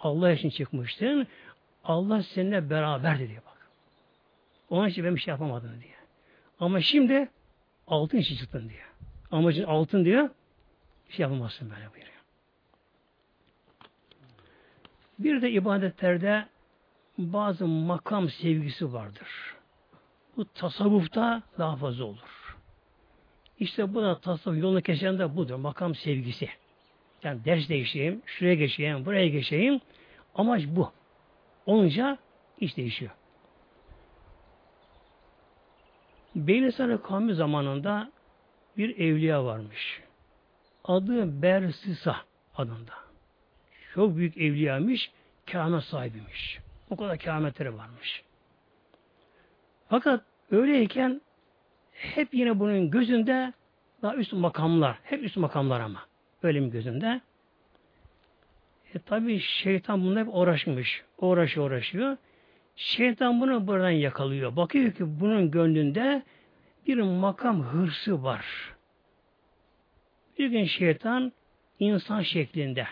Allah 0.00 0.32
için 0.32 0.50
çıkmıştın. 0.50 1.26
Allah 1.84 2.22
seninle 2.22 2.70
beraber 2.70 3.18
diyor 3.18 3.42
bak. 3.46 3.70
Onun 4.70 4.88
için 4.88 5.04
ben 5.04 5.14
bir 5.14 5.20
şey 5.20 5.32
yapamadım 5.32 5.80
diye. 5.80 5.94
Ama 6.60 6.80
şimdi 6.80 7.28
altın 7.86 8.18
için 8.18 8.36
çıktın 8.36 8.68
diye. 8.68 8.82
Amacın 9.30 9.64
altın 9.64 10.04
diyor. 10.04 10.30
Bir 11.08 11.14
şey 11.14 11.22
yapamazsın 11.22 11.70
böyle 11.70 11.92
buyuruyor. 11.92 12.17
Bir 15.18 15.42
de 15.42 15.50
ibadetlerde 15.50 16.46
bazı 17.18 17.66
makam 17.66 18.28
sevgisi 18.28 18.92
vardır. 18.92 19.28
Bu 20.36 20.44
tasavvufta 20.44 21.42
daha 21.58 21.76
fazla 21.76 22.04
olur. 22.04 22.56
İşte 23.58 23.94
bu 23.94 24.02
da 24.02 24.20
tasavvuf 24.20 24.62
yolunu 24.62 24.82
kesen 24.82 25.18
de 25.18 25.36
budur. 25.36 25.54
Makam 25.54 25.94
sevgisi. 25.94 26.48
Yani 27.22 27.44
ders 27.44 27.68
değişeyim, 27.68 28.22
şuraya 28.26 28.54
geçeyim, 28.54 29.06
buraya 29.06 29.28
geçeyim. 29.28 29.80
Amaç 30.34 30.62
bu. 30.66 30.92
Olunca 31.66 32.18
iş 32.60 32.76
değişiyor. 32.76 33.10
Beylisarı 36.34 37.02
kavmi 37.02 37.34
zamanında 37.34 38.12
bir 38.76 38.98
evliya 38.98 39.44
varmış. 39.44 40.02
Adı 40.84 41.42
Bersisa 41.42 42.16
adında. 42.56 43.07
Çok 43.94 44.16
büyük 44.16 44.36
evliyamış, 44.36 45.10
kâhmet 45.46 45.84
sahibiymiş. 45.84 46.58
O 46.90 46.96
kadar 46.96 47.18
kâhmetleri 47.18 47.76
varmış. 47.76 48.22
Fakat 49.88 50.24
öyleyken 50.50 51.20
hep 51.92 52.34
yine 52.34 52.58
bunun 52.58 52.90
gözünde 52.90 53.52
daha 54.02 54.14
üst 54.14 54.32
makamlar. 54.32 54.98
Hep 55.02 55.24
üst 55.24 55.36
makamlar 55.36 55.80
ama. 55.80 56.00
Öyle 56.42 56.60
mi 56.60 56.70
gözünde? 56.70 57.20
E 58.94 58.98
tabi 58.98 59.40
şeytan 59.40 60.02
bununla 60.02 60.20
hep 60.20 60.28
uğraşmış. 60.30 61.04
Uğraşıyor 61.18 61.66
uğraşıyor. 61.66 62.16
Şeytan 62.76 63.40
bunu 63.40 63.66
buradan 63.66 63.90
yakalıyor. 63.90 64.56
Bakıyor 64.56 64.92
ki 64.92 65.20
bunun 65.20 65.50
gönlünde 65.50 66.22
bir 66.86 66.98
makam 66.98 67.62
hırsı 67.62 68.22
var. 68.22 68.74
Bir 70.38 70.48
gün 70.48 70.64
şeytan 70.64 71.32
insan 71.78 72.22
şeklinde 72.22 72.86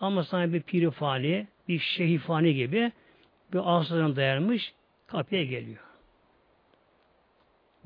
ama 0.00 0.24
sana 0.24 0.52
bir 0.52 0.62
pirifani, 0.62 1.46
bir 1.68 1.78
şehifani 1.78 2.54
gibi 2.54 2.92
bir 3.52 3.78
aslan 3.78 4.16
dayanmış 4.16 4.74
kapıya 5.06 5.44
geliyor. 5.44 5.82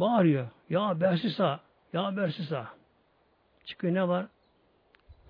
Bağırıyor. 0.00 0.48
Ya 0.70 1.00
Bersisa, 1.00 1.60
ya 1.92 2.16
Bersisa. 2.16 2.68
Çıkıyor 3.64 3.94
ne 3.94 4.08
var? 4.08 4.26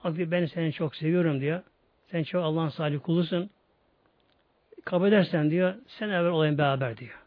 Bak 0.04 0.14
ben 0.18 0.46
seni 0.46 0.72
çok 0.72 0.96
seviyorum 0.96 1.40
diyor. 1.40 1.62
Sen 2.10 2.22
çok 2.22 2.44
Allah'ın 2.44 2.68
salih 2.68 3.00
kulusun. 3.00 3.50
Kabul 4.84 5.08
edersen 5.08 5.50
diyor, 5.50 5.74
sen 5.86 6.08
evvel 6.08 6.30
olayım 6.30 6.58
beraber 6.58 6.96
diyor. 6.96 7.22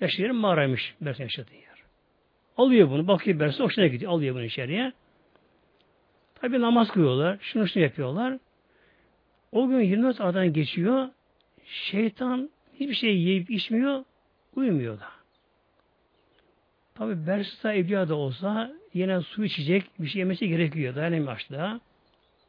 Yaşayan 0.00 0.36
mağaraymış 0.36 0.94
Bersin 1.00 1.22
yaşadığı 1.22 1.54
yer. 1.54 1.82
Alıyor 2.56 2.90
bunu, 2.90 3.08
bakıyor 3.08 3.40
Bersin, 3.40 3.64
hoşuna 3.64 3.86
gidiyor. 3.86 4.12
Alıyor 4.12 4.34
bunu 4.34 4.44
içeriye. 4.44 4.92
Tabi 6.42 6.60
namaz 6.60 6.90
kılıyorlar, 6.90 7.38
şunu 7.40 7.68
şunu 7.68 7.82
yapıyorlar. 7.82 8.38
O 9.52 9.68
gün 9.68 9.80
24 9.80 10.20
aradan 10.20 10.52
geçiyor. 10.52 11.08
Şeytan 11.64 12.50
hiçbir 12.74 12.94
şey 12.94 13.16
yiyip 13.16 13.50
içmiyor, 13.50 14.04
uyumuyor 14.56 15.00
da. 15.00 15.06
Tabi 16.94 17.26
Bersita 17.26 17.72
Evliya 17.72 18.08
da 18.08 18.14
olsa 18.14 18.72
yine 18.94 19.20
su 19.20 19.44
içecek, 19.44 19.84
bir 19.98 20.06
şey 20.08 20.18
yemesi 20.18 20.48
gerekiyor. 20.48 20.94
Dayanamıyor 20.94 21.32
açlığa. 21.32 21.80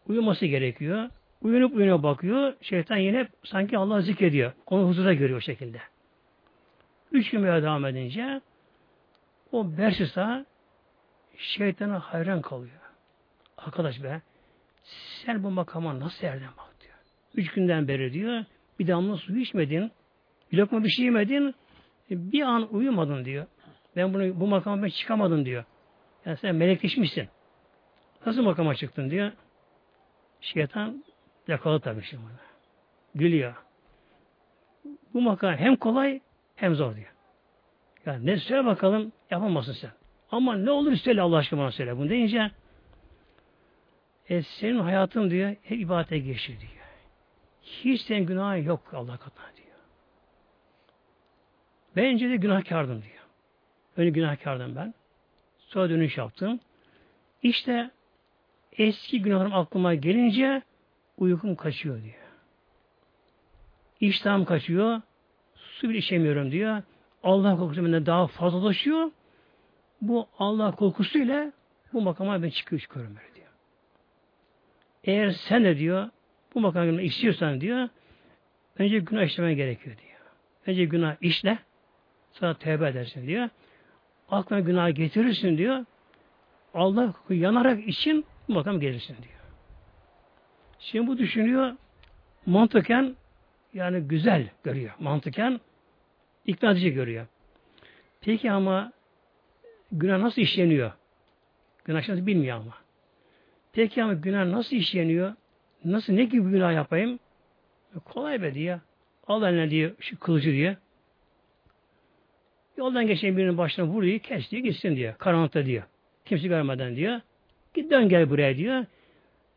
Uyuması 0.08 0.46
gerekiyor. 0.46 1.10
Uyanıp 1.42 1.76
uyanıp 1.76 2.04
bakıyor. 2.04 2.54
Şeytan 2.62 2.98
yine 2.98 3.28
sanki 3.44 3.78
Allah 3.78 4.02
zikrediyor. 4.02 4.52
Onu 4.68 4.88
huzurda 4.88 5.14
görüyor 5.14 5.38
o 5.38 5.42
şekilde. 5.42 5.78
Üç 7.12 7.30
gün 7.30 7.44
böyle 7.44 7.64
devam 7.64 7.86
edince 7.86 8.42
o 9.52 9.78
Bersisa 9.78 10.46
şeytana 11.38 12.00
hayran 12.00 12.42
kalıyor. 12.42 12.83
Arkadaş 13.66 14.04
be 14.04 14.22
sen 15.26 15.44
bu 15.44 15.52
makama 15.52 16.00
nasıl 16.00 16.28
erdin 16.28 16.48
bak 16.58 16.76
diyor. 16.82 16.94
Üç 17.36 17.54
günden 17.54 17.88
beri 17.88 18.14
diyor 18.14 18.46
bir 18.80 18.88
damla 18.88 19.18
su 19.18 19.38
içmedin, 19.38 19.92
bir 20.52 20.58
lokma 20.58 20.84
bir 20.84 20.90
şey 20.90 21.06
yemedin, 21.06 21.56
bir 22.10 22.42
an 22.42 22.74
uyumadın 22.74 23.26
diyor. 23.26 23.46
Ben 23.96 24.14
bunu 24.14 24.40
bu 24.40 24.48
makama 24.48 24.84
ben 24.84 24.90
çıkamadım 24.90 25.46
diyor. 25.46 25.64
Yani 26.26 26.38
sen 26.38 26.56
melekleşmişsin. 26.56 27.30
Nasıl 28.26 28.42
makama 28.42 28.76
çıktın 28.76 29.10
diyor. 29.10 29.32
Şeytan 30.42 31.04
yakalı 31.48 31.80
tabii 31.80 32.04
şimdi. 32.04 32.24
Gülüyor. 33.16 33.56
Bu 35.14 35.22
makam 35.22 35.54
hem 35.54 35.76
kolay 35.76 36.22
hem 36.56 36.76
zor 36.76 36.96
diyor. 36.96 37.14
Yani 38.06 38.26
ne 38.26 38.38
söyle 38.38 38.66
bakalım 38.66 39.12
yapamazsın 39.32 39.74
sen. 39.74 39.92
Ama 40.32 40.56
ne 40.56 40.72
olur 40.72 40.96
söyle 40.96 41.22
Allah 41.22 41.38
aşkına 41.38 41.60
bana 41.60 41.72
söyle. 41.72 41.98
Bunu 41.98 42.10
deyince 42.10 42.52
e, 44.34 44.44
senin 44.44 44.80
hayatın 44.80 45.30
diyor 45.30 45.56
hep 45.64 45.80
ibadete 45.80 46.20
geçiyor 46.20 46.60
diyor. 46.60 46.72
Hiç 47.62 48.02
senin 48.02 48.26
günahın 48.26 48.56
yok 48.56 48.94
Allah 48.94 49.18
katına 49.18 49.46
diyor. 49.56 49.68
Bence 51.96 52.30
de 52.30 52.36
günahkardım 52.36 53.02
diyor. 53.02 53.24
Önce 53.98 54.10
günahkardım 54.10 54.76
ben. 54.76 54.94
Sonra 55.58 55.90
dönüş 55.90 56.18
yaptım. 56.18 56.60
İşte 57.44 57.92
eski 58.78 59.22
günahlarım 59.22 59.54
aklıma 59.54 59.96
gelince 59.96 60.62
uykum 61.18 61.56
kaçıyor 61.56 62.04
diyor. 62.04 62.16
İştahım 64.00 64.46
kaçıyor. 64.46 65.02
Su 65.56 65.90
bile 65.90 65.98
içemiyorum 65.98 66.52
diyor. 66.52 66.82
Allah 67.24 67.58
korkusu 67.58 67.86
benden 67.86 68.06
daha 68.06 68.28
fazlalaşıyor. 68.28 69.12
Bu 70.02 70.28
Allah 70.40 70.76
korkusuyla 70.76 71.52
bu 71.94 72.02
makama 72.02 72.44
ben 72.44 72.50
çıkıyor 72.50 72.82
çıkıyorum 72.82 73.16
böyle. 73.16 73.33
Eğer 75.04 75.30
sen 75.30 75.64
de 75.64 75.78
diyor 75.78 76.10
bu 76.56 76.60
makamı 76.60 77.02
istiyorsan 77.02 77.62
diyor 77.62 77.90
önce 78.78 79.00
günah 79.00 79.24
işlemen 79.24 79.56
gerekiyor 79.56 79.98
diyor. 79.98 80.20
Önce 80.68 80.86
günah 80.86 81.16
işle 81.22 81.58
sonra 82.32 82.54
tevbe 82.54 82.88
edersin 82.88 83.28
diyor. 83.28 83.50
Aklına 84.30 84.60
günah 84.60 84.96
getirirsin 84.96 85.58
diyor. 85.58 85.86
Allah 86.74 87.14
yanarak 87.30 87.88
için 87.88 88.26
bu 88.48 88.54
makam 88.54 88.80
gelirsin 88.80 89.14
diyor. 89.14 89.40
Şimdi 90.80 91.08
bu 91.08 91.18
düşünüyor 91.18 91.74
mantıken 92.46 93.16
yani 93.74 94.02
güzel 94.02 94.50
görüyor. 94.64 94.92
Mantıken 95.00 95.60
ikna 96.46 96.72
edici 96.72 96.94
görüyor. 96.94 97.28
Peki 98.22 98.52
ama 98.52 98.92
günah 99.92 100.18
nasıl 100.18 100.42
işleniyor? 100.42 100.92
Günah 101.86 102.10
nasıl 102.10 102.26
bilmiyor 102.26 102.58
ama. 102.58 102.83
Peki 103.74 104.04
ama 104.04 104.14
günah 104.14 104.46
nasıl 104.46 104.76
işleniyor? 104.76 105.34
Nasıl 105.86 106.14
ne 106.14 106.24
gibi 106.24 106.52
günah 106.52 106.74
yapayım? 106.74 107.20
E, 107.96 108.00
kolay 108.00 108.42
be 108.42 108.54
diyor. 108.54 108.80
Al 109.28 109.44
eline 109.44 109.70
diyor 109.70 109.92
şu 110.00 110.20
kılıcı 110.20 110.52
diye. 110.52 110.78
Yoldan 112.78 113.08
geçen 113.08 113.38
birinin 113.38 113.58
başına 113.58 113.86
vuruyor, 113.86 114.20
kes 114.20 114.52
diyor, 114.52 114.64
gitsin 114.64 114.96
diyor. 114.96 115.14
Karanlıkta 115.18 115.66
diyor. 115.66 115.84
Kimse 116.26 116.48
görmeden 116.48 116.96
diyor. 116.96 117.22
Git 117.74 117.92
dön 117.92 118.10
gel 118.10 118.30
buraya 118.30 118.58
diyor. 118.58 118.86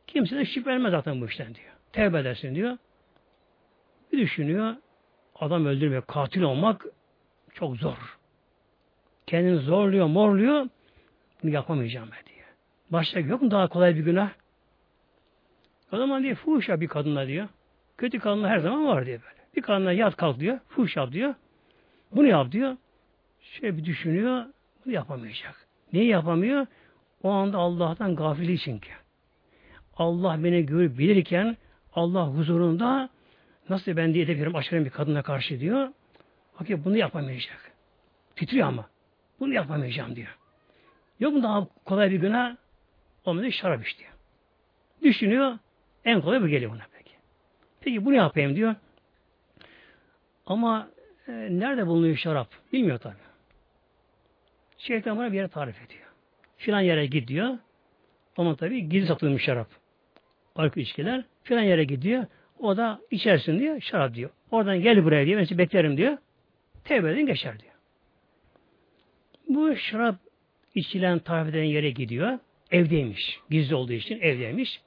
Kimse 0.07 0.37
de 0.37 0.44
şüphelenmez 0.44 0.90
zaten 0.90 1.20
bu 1.20 1.26
işten 1.26 1.55
diyor. 1.55 1.72
Tevbe 1.92 2.18
edersin 2.18 2.55
diyor. 2.55 2.76
Bir 4.12 4.18
düşünüyor. 4.18 4.74
Adam 5.35 5.66
öldürmek, 5.66 6.09
katil 6.09 6.42
olmak 6.42 6.87
çok 7.55 7.76
zor. 7.76 8.18
Kendini 9.26 9.57
zorluyor, 9.57 10.07
morluyor. 10.07 10.68
Bunu 11.42 11.50
yapamayacağım 11.50 12.09
ben 12.12 12.26
diyor. 12.26 12.36
Başka 12.90 13.20
yok 13.20 13.42
mu 13.42 13.51
daha 13.51 13.68
kolay 13.68 13.96
bir 13.96 14.01
günah? 14.01 14.31
O 15.92 15.96
zaman 15.96 16.22
diyor 16.22 16.37
fuhuş 16.37 16.68
yap 16.68 16.81
bir 16.81 16.88
kadınla 16.88 17.27
diyor. 17.27 17.49
Kötü 17.99 18.18
kadınla 18.18 18.49
her 18.49 18.59
zaman 18.59 18.87
var 18.87 19.07
diyor 19.07 19.20
böyle. 19.22 19.46
Bir 19.57 19.62
kadınla 19.62 19.92
yat 19.92 20.16
kalk 20.16 20.40
diyor. 20.40 20.59
Fuhuş 20.68 20.96
yap 20.96 21.12
diyor. 21.12 21.35
Bunu 22.12 22.27
yap 22.27 22.53
diyor. 22.53 22.77
Şöyle 23.40 23.77
bir 23.77 23.85
düşünüyor. 23.85 24.44
Bunu 24.85 24.94
yapamayacak. 24.94 25.66
Neyi 25.92 26.09
yapamıyor? 26.09 26.66
O 27.22 27.31
anda 27.31 27.59
Allah'tan 27.59 28.16
gafili 28.16 28.59
çünkü. 28.59 28.90
Allah 29.96 30.44
beni 30.44 30.66
görüp 30.66 30.99
bilirken 30.99 31.57
Allah 31.94 32.29
huzurunda 32.29 33.09
nasıl 33.68 33.96
ben 33.96 34.14
diye 34.14 34.25
edebilirim 34.25 34.57
aşırı 34.57 34.85
bir 34.85 34.90
kadına 34.90 35.22
karşı 35.22 35.61
diyor. 35.61 35.88
Bakıyor 36.61 36.85
bunu 36.85 36.96
yapamayacak. 36.96 37.72
Titriyor 38.37 38.68
ama. 38.68 38.87
Bunu 39.40 39.53
yapamayacağım 39.55 40.16
diyor. 40.16 40.38
Yok 41.20 41.35
mu 41.35 41.42
daha 41.42 41.66
kolay 41.85 42.11
bir 42.11 42.20
günah? 42.20 42.57
O 43.26 43.36
da 43.36 43.50
şarap 43.50 43.86
içti. 43.86 44.04
Düşünüyor. 45.02 45.58
En 46.04 46.20
kolay 46.20 46.42
bu 46.42 46.48
geliyor 46.48 46.72
buna 46.72 46.82
peki. 46.98 47.12
Peki 47.80 48.04
bunu 48.04 48.14
yapayım 48.14 48.56
diyor. 48.56 48.74
Ama 50.46 50.88
e, 51.28 51.32
nerede 51.32 51.86
bulunuyor 51.86 52.16
şarap? 52.16 52.48
Bilmiyor 52.72 52.98
tabi. 52.98 53.14
Şeytan 54.78 55.18
bana 55.18 55.32
bir 55.32 55.36
yere 55.36 55.48
tarif 55.48 55.82
ediyor. 55.86 56.06
Filan 56.56 56.80
yere 56.80 57.06
gidiyor. 57.06 57.58
Ama 58.36 58.56
tabi 58.56 58.88
gizli 58.88 59.06
satılmış 59.06 59.42
şarap. 59.42 59.68
Alkol 60.56 60.80
içkiler. 60.80 61.24
Filan 61.42 61.62
yere 61.62 61.84
gidiyor. 61.84 62.26
O 62.58 62.76
da 62.76 63.00
içersin 63.10 63.58
diyor. 63.58 63.80
Şarap 63.80 64.14
diyor. 64.14 64.30
Oradan 64.50 64.80
gel 64.80 65.04
buraya 65.04 65.26
diyor. 65.26 65.40
Ben 65.40 65.44
sizi 65.44 65.58
beklerim 65.58 65.96
diyor. 65.96 66.18
Tevbe 66.84 67.12
edin 67.12 67.26
geçer 67.26 67.60
diyor. 67.60 67.72
Bu 69.48 69.76
şarap 69.76 70.16
içilen 70.74 71.18
tarif 71.18 71.54
eden 71.54 71.64
yere 71.64 71.90
gidiyor. 71.90 72.38
Evdeymiş. 72.70 73.40
Gizli 73.50 73.74
olduğu 73.74 73.92
için 73.92 74.20
evdeymiş. 74.20 74.81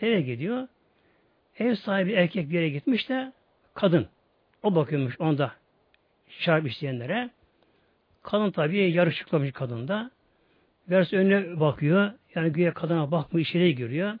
Eve 0.00 0.20
gidiyor. 0.20 0.68
Ev 1.58 1.74
sahibi 1.74 2.12
erkek 2.12 2.50
bir 2.50 2.54
yere 2.54 2.68
gitmiş 2.68 3.08
de 3.08 3.32
kadın. 3.74 4.08
O 4.62 4.74
bakıyormuş 4.74 5.20
onda 5.20 5.52
şarap 6.28 6.66
isteyenlere. 6.66 7.30
Kadın 8.22 8.50
tabii 8.50 8.92
yarışıklamış 8.92 9.52
kadında. 9.52 10.10
Vers 10.90 11.12
önüne 11.12 11.60
bakıyor. 11.60 12.12
Yani 12.34 12.52
güya 12.52 12.74
kadına 12.74 13.10
bakmıyor, 13.10 13.46
içeriye 13.46 13.72
giriyor. 13.72 14.18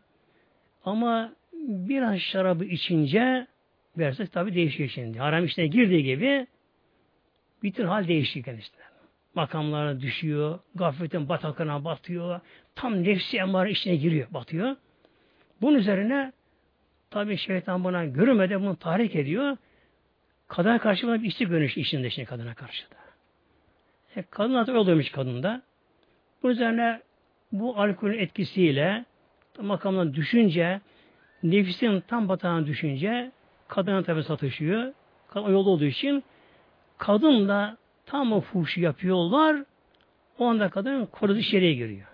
Ama 0.84 1.32
biraz 1.52 2.20
şarabı 2.20 2.64
içince 2.64 3.46
verse 3.98 4.26
tabi 4.26 4.54
değişiyor 4.54 4.88
şimdi. 4.88 5.18
Haram 5.18 5.44
içine 5.44 5.66
girdiği 5.66 6.04
gibi 6.04 6.46
bütün 7.62 7.86
hal 7.86 8.08
değişiyor 8.08 8.44
kendisine. 8.44 8.85
Makamlara 9.36 10.00
düşüyor, 10.00 10.58
gafletin 10.74 11.28
batakına 11.28 11.84
batıyor, 11.84 12.40
tam 12.74 13.02
nefsi 13.02 13.38
emare 13.38 13.70
içine 13.70 13.96
giriyor, 13.96 14.26
batıyor. 14.30 14.76
Bunun 15.60 15.78
üzerine 15.78 16.32
tabi 17.10 17.36
şeytan 17.36 17.84
buna 17.84 18.04
görmeden 18.04 18.60
bunu 18.62 18.76
tahrik 18.76 19.16
ediyor. 19.16 19.56
Kadına 20.48 20.78
karşı 20.78 21.06
buna 21.06 21.22
bir 21.22 21.28
istek 21.28 21.48
görünüş 21.48 21.76
içinde 21.76 22.10
şimdi 22.10 22.28
kadına 22.28 22.54
karşı 22.54 22.90
da. 22.90 22.96
E, 24.16 24.22
kadın 24.22 24.54
artık 24.54 24.76
oluyormuş 24.76 25.10
kadında. 25.10 25.62
Bu 26.42 26.50
üzerine 26.50 27.02
bu 27.52 27.80
alkolün 27.80 28.18
etkisiyle 28.18 29.04
makamdan 29.60 30.14
düşünce 30.14 30.80
nefsin 31.42 32.00
tam 32.00 32.28
batağına 32.28 32.66
düşünce 32.66 33.32
kadına 33.68 34.02
tabi 34.02 34.22
satışıyor. 34.22 34.92
O 35.34 35.50
yolda 35.50 35.70
olduğu 35.70 35.84
için 35.84 36.24
kadın 36.98 37.48
da 37.48 37.76
tam 38.06 38.32
o 38.32 38.40
fuhuşu 38.40 38.80
yapıyorlar. 38.80 39.64
O 40.38 40.46
anda 40.46 40.68
kadın 40.68 41.06
korudu 41.06 41.38
içeriye 41.38 41.74
giriyor. 41.74 42.06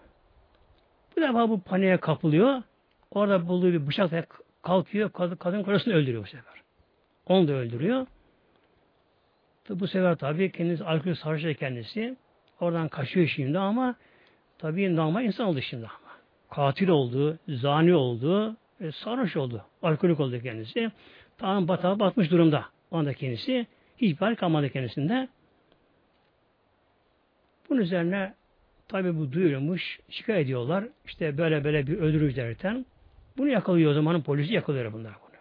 Bu 1.17 1.21
defa 1.21 1.49
bu 1.49 1.61
paniğe 1.61 1.97
kapılıyor. 1.97 2.63
Orada 3.11 3.49
bulduğu 3.49 3.73
bir 3.73 3.87
bıçakla 3.87 4.25
kalkıyor. 4.63 5.13
Kadın, 5.13 5.37
kadın 5.37 5.63
karısını 5.63 5.95
öldürüyor 5.95 6.23
bu 6.23 6.27
sefer. 6.27 6.55
Onu 7.27 7.49
da 7.49 7.53
öldürüyor. 7.53 8.07
Bu 9.71 9.89
sefer 9.89 10.17
tabii 10.17 10.53
kendisi 10.53 10.85
alkol 10.85 11.15
sarhoş 11.15 11.57
kendisi. 11.57 12.17
Oradan 12.61 12.89
kaçıyor 12.89 13.27
şimdi 13.27 13.59
ama 13.59 13.95
tabii 14.59 14.97
normal 14.97 15.25
insan 15.25 15.47
oldu 15.47 15.61
şimdi 15.61 15.87
ama. 15.87 16.13
Katil 16.51 16.89
oldu, 16.89 17.39
zani 17.49 17.95
oldu, 17.95 18.57
e, 18.81 18.93
sarhoş 18.93 19.37
oldu. 19.37 19.65
Alkolik 19.83 20.21
oldu 20.21 20.41
kendisi. 20.43 20.91
Tamam 21.39 21.69
batağa 21.69 22.01
batmış 22.01 22.31
durumda. 22.31 22.65
O 22.91 22.97
anda 22.97 23.15
kendisi. 23.15 23.67
Hiçbir 23.99 24.27
hal 24.27 24.35
kalmadı 24.35 24.71
kendisinde. 24.71 25.29
Bunun 27.73 27.81
üzerine 27.81 28.35
tabi 28.89 29.19
bu 29.19 29.33
duyulmuş, 29.33 30.01
şikayet 30.09 30.45
ediyorlar. 30.45 30.85
İşte 31.05 31.39
böyle 31.39 31.65
böyle 31.65 31.87
bir 31.87 31.99
öldürücü 31.99 32.37
derken. 32.37 32.87
Bunu 33.37 33.49
yakalıyor 33.49 33.91
o 33.91 33.95
zamanın 33.95 34.23
polisi 34.23 34.55
yakalıyor 34.55 34.93
bunlar 34.93 35.13
bunu. 35.23 35.37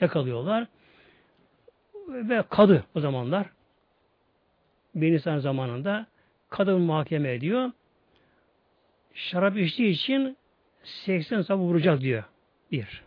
Yakalıyorlar. 0.00 0.66
Ve 2.08 2.42
kadı 2.50 2.84
o 2.94 3.00
zamanlar 3.00 3.46
Benisan 4.94 5.38
zamanında 5.38 6.06
kadın 6.50 6.80
muhakeme 6.80 7.34
ediyor. 7.34 7.70
Şarap 9.14 9.56
içtiği 9.56 9.90
için 9.90 10.36
80 10.82 11.42
sabah 11.42 11.62
vuracak 11.62 12.00
diyor. 12.00 12.24
Bir. 12.72 13.02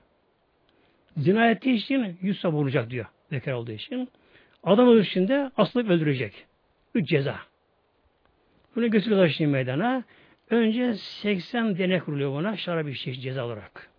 Zina 1.18 1.52
ettiği 1.52 1.76
için 1.76 2.18
100 2.22 2.40
sabah 2.40 2.58
vuracak 2.58 2.90
diyor. 2.90 3.06
Bekar 3.32 3.54
olduğu 3.54 3.72
için. 3.72 4.10
Adam 4.64 4.88
olduğu 4.88 5.02
için 5.02 5.28
de 5.28 5.52
asılıp 5.58 5.90
öldürecek. 5.90 6.46
Üç 6.96 7.10
ceza. 7.10 7.51
Bunu 8.76 8.92
götürüyorlar 8.92 9.30
şimdi 9.30 9.52
meydana. 9.52 10.04
Önce 10.50 10.94
80 10.94 11.78
denek 11.78 12.10
vuruluyor 12.10 12.32
buna 12.32 12.58
şarap 12.58 12.88
içtiği 12.88 13.20
ceza 13.20 13.46
olarak. 13.46 13.90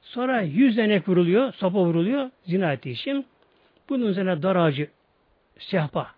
Sonra 0.00 0.40
100 0.40 0.76
denek 0.76 1.08
vuruluyor, 1.08 1.52
sopa 1.52 1.78
vuruluyor 1.78 2.30
zina 2.46 2.72
ettiği 2.72 2.90
için. 2.90 3.26
Bunun 3.88 4.06
üzerine 4.06 4.42
dar 4.42 4.56
ağacı, 4.56 4.90
sehpa 5.58 6.14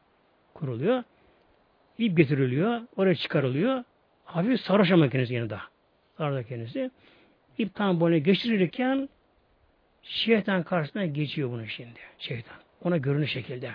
kuruluyor. 0.55 1.03
İp 1.99 2.17
getiriliyor, 2.17 2.81
oraya 2.97 3.15
çıkarılıyor. 3.15 3.85
Hafif 4.25 4.61
sarhoş 4.61 4.91
makinesi 4.91 5.35
yanında. 5.35 5.61
Sarhoş 6.19 6.47
kendisi. 6.47 6.91
İp 7.59 7.75
tam 7.75 8.01
boyuna 8.01 8.19
geçirilirken 8.19 9.09
şeytan 10.03 10.63
karşısına 10.63 11.07
geçiyor 11.07 11.51
bunu 11.51 11.67
şimdi. 11.67 11.99
Şeytan. 12.19 12.57
Ona 12.83 12.97
görünür 12.97 13.27
şekilde. 13.27 13.71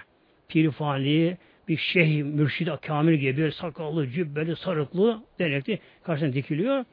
Pirifani, 0.48 1.38
bir 1.68 1.78
şeyh, 1.78 2.24
mürşid, 2.24 2.68
kamil 2.82 3.14
gibi 3.14 3.52
sakallı, 3.52 4.08
cübbeli, 4.08 4.56
sarıklı, 4.56 5.22
denekli 5.40 5.80
karşısına 6.04 6.34
dikiliyor. 6.34 6.86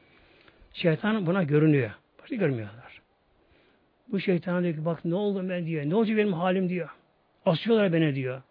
Şeytan 0.73 1.25
buna 1.25 1.43
görünüyor. 1.43 1.91
Başka 2.21 2.35
görmüyorlar. 2.35 3.01
Bu 4.07 4.19
şeytan 4.19 4.63
diyor 4.63 4.75
ki 4.75 4.85
bak 4.85 5.05
ne 5.05 5.15
oldu 5.15 5.49
ben 5.49 5.65
diyor. 5.65 5.85
Ne 5.85 5.95
olacak 5.95 6.17
benim 6.17 6.33
halim 6.33 6.69
diyor. 6.69 6.89
Asıyorlar 7.45 7.93
beni 7.93 8.15
diyor. 8.15 8.41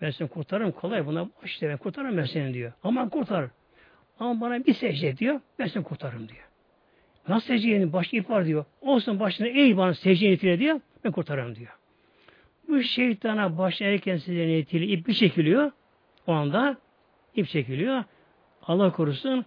Ben 0.00 0.10
seni 0.10 0.28
kurtarırım 0.28 0.72
kolay 0.72 1.06
buna 1.06 1.30
işte 1.44 1.68
ben 1.68 1.76
kurtarırım 1.76 2.16
ben 2.16 2.24
seni 2.24 2.54
diyor. 2.54 2.72
Aman 2.84 3.08
kurtar. 3.08 3.48
Ama 4.20 4.40
bana 4.40 4.66
bir 4.66 4.74
secde 4.74 5.16
diyor. 5.16 5.40
Ben 5.58 5.66
seni 5.66 5.84
kurtarırım 5.84 6.28
diyor. 6.28 6.44
Nasıl 7.28 7.46
secdeyenin 7.46 7.92
başı 7.92 8.16
ip 8.16 8.30
var 8.30 8.44
diyor. 8.44 8.64
Olsun 8.80 9.20
başına 9.20 9.48
eğ 9.48 9.76
bana 9.76 9.94
secde 9.94 10.24
niyetiyle 10.24 10.58
diyor. 10.58 10.80
Ben 11.04 11.12
kurtarırım 11.12 11.56
diyor. 11.56 11.72
Bu 12.68 12.82
şeytana 12.82 13.70
erken 13.80 14.16
secde 14.16 14.46
niyetiyle 14.46 14.86
ip 14.86 15.06
bir 15.06 15.14
çekiliyor. 15.14 15.70
O 16.26 16.32
anda 16.32 16.76
ip 17.34 17.48
çekiliyor. 17.48 18.04
Allah 18.62 18.92
korusun 18.92 19.44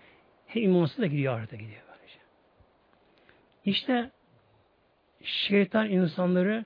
imansız 0.55 0.97
da 0.97 1.05
gidiyor 1.05 1.37
ahirete 1.37 1.57
gidiyor. 1.57 1.81
Böylece. 1.89 2.19
İşte 3.65 4.11
şeytan 5.21 5.89
insanları 5.89 6.65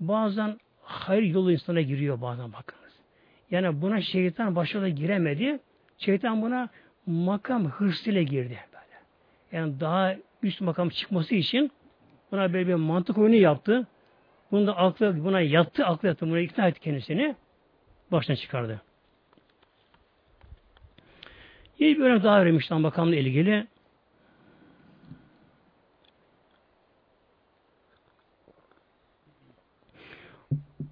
bazen 0.00 0.58
hayır 0.82 1.22
yolu 1.22 1.52
insana 1.52 1.80
giriyor 1.80 2.20
bazen 2.20 2.52
bakınız. 2.52 2.92
Yani 3.50 3.82
buna 3.82 4.00
şeytan 4.00 4.56
başarılı 4.56 4.88
giremedi. 4.88 5.58
Şeytan 5.98 6.42
buna 6.42 6.68
makam 7.06 7.64
hırsıyla 7.64 8.22
girdi. 8.22 8.58
Böyle. 8.72 8.98
Yani 9.52 9.80
daha 9.80 10.14
üst 10.42 10.60
makam 10.60 10.88
çıkması 10.88 11.34
için 11.34 11.70
buna 12.32 12.52
böyle 12.52 12.68
bir 12.68 12.74
mantık 12.74 13.18
oyunu 13.18 13.34
yaptı. 13.34 13.86
Bunu 14.52 14.66
da 14.66 14.76
aklı 14.76 15.24
buna 15.24 15.40
yattı, 15.40 15.86
aklı 15.86 16.08
yattı. 16.08 16.26
Buna 16.26 16.40
ikna 16.40 16.68
etti 16.68 16.80
kendisini. 16.80 17.36
Baştan 18.12 18.34
çıkardı. 18.34 18.82
Yeni 21.78 21.98
bir 21.98 22.02
örnek 22.02 22.22
daha 22.22 22.44
vermiş 22.44 22.68
tam 22.68 22.84
bakanla 22.84 23.16
ilgili. 23.16 23.66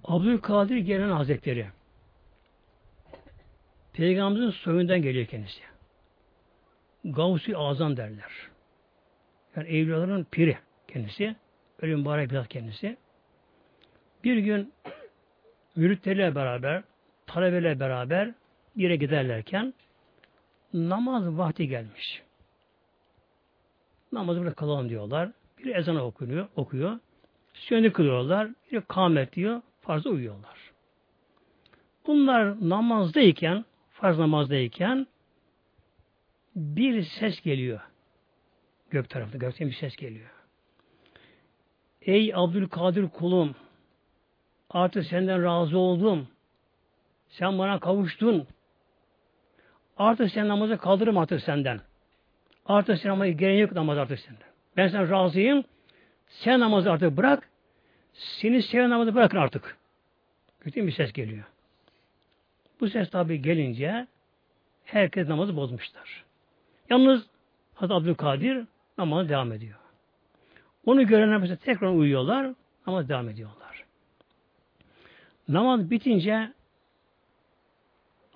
Abdülkadir 0.03 0.77
Gelen 0.77 1.09
Hazretleri 1.09 1.67
Peygamberimizin 3.93 4.51
soyundan 4.51 5.01
geliyor 5.01 5.25
kendisi. 5.25 5.61
Gavsi 7.05 7.57
Azam 7.57 7.97
derler. 7.97 8.31
Yani 9.55 9.67
evliyaların 9.67 10.23
piri 10.31 10.57
kendisi. 10.87 11.35
Öyle 11.81 11.95
mübarek 11.95 12.31
bir 12.31 12.45
kendisi. 12.45 12.97
Bir 14.23 14.37
gün 14.37 14.73
müritleriyle 15.75 16.35
beraber, 16.35 16.83
talebeyle 17.25 17.79
beraber 17.79 18.31
yere 18.75 18.95
giderlerken 18.95 19.73
namaz 20.73 21.37
vakti 21.37 21.67
gelmiş. 21.67 22.21
Namazı 24.11 24.39
burada 24.39 24.53
kalalım 24.53 24.89
diyorlar. 24.89 25.31
Bir 25.57 25.75
ezan 25.75 25.95
okunuyor, 25.95 26.47
okuyor. 26.55 26.99
Sünnet 27.53 27.93
kılıyorlar. 27.93 28.49
Bir 28.71 28.81
kâmet 28.81 29.33
diyor. 29.33 29.61
Farzda 29.81 30.09
uyuyorlar. 30.09 30.57
Bunlar 32.07 32.69
namazdayken, 32.69 33.65
farz 33.89 34.19
namazdayken 34.19 35.07
bir 36.55 37.03
ses 37.03 37.41
geliyor. 37.41 37.79
Gök 38.89 39.09
tarafında, 39.09 39.37
gökten 39.37 39.67
bir 39.67 39.73
ses 39.73 39.95
geliyor. 39.95 40.29
Ey 42.01 42.31
Abdülkadir 42.35 43.09
kulum, 43.09 43.55
artık 44.73 45.05
senden 45.05 45.43
razı 45.43 45.77
oldum. 45.77 46.27
Sen 47.29 47.57
bana 47.59 47.79
kavuştun. 47.79 48.47
Artık 49.97 50.31
sen 50.31 50.47
namazı 50.47 50.77
kaldırırım 50.77 51.17
artık 51.17 51.41
senden. 51.41 51.81
Artık 52.65 52.97
sen 52.97 53.11
namazı 53.11 53.29
gerek 53.29 53.59
yok 53.59 53.71
namaz 53.71 53.97
artık 53.97 54.19
senden. 54.19 54.47
Ben 54.77 54.87
sen 54.87 55.09
razıyım. 55.09 55.63
Sen 56.27 56.59
namazı 56.59 56.91
artık 56.91 57.17
bırak. 57.17 57.49
Seni 58.13 58.61
seven 58.61 58.89
namazı 58.89 59.15
bırakın 59.15 59.37
artık. 59.37 59.77
Kötü 60.59 60.87
bir 60.87 60.91
ses 60.91 61.13
geliyor. 61.13 61.43
Bu 62.79 62.89
ses 62.89 63.09
tabi 63.09 63.41
gelince 63.41 64.07
herkes 64.85 65.27
namazı 65.27 65.55
bozmuşlar. 65.55 66.23
Yalnız 66.89 67.27
Hazreti 67.73 67.93
Abdülkadir 67.93 68.65
namazı 68.97 69.29
devam 69.29 69.51
ediyor. 69.51 69.77
Onu 70.85 71.07
görenler 71.07 71.37
mesela 71.37 71.55
tekrar 71.55 71.87
uyuyorlar 71.87 72.53
ama 72.85 73.07
devam 73.09 73.29
ediyorlar. 73.29 73.60
Namaz 75.51 75.91
bitince 75.91 76.53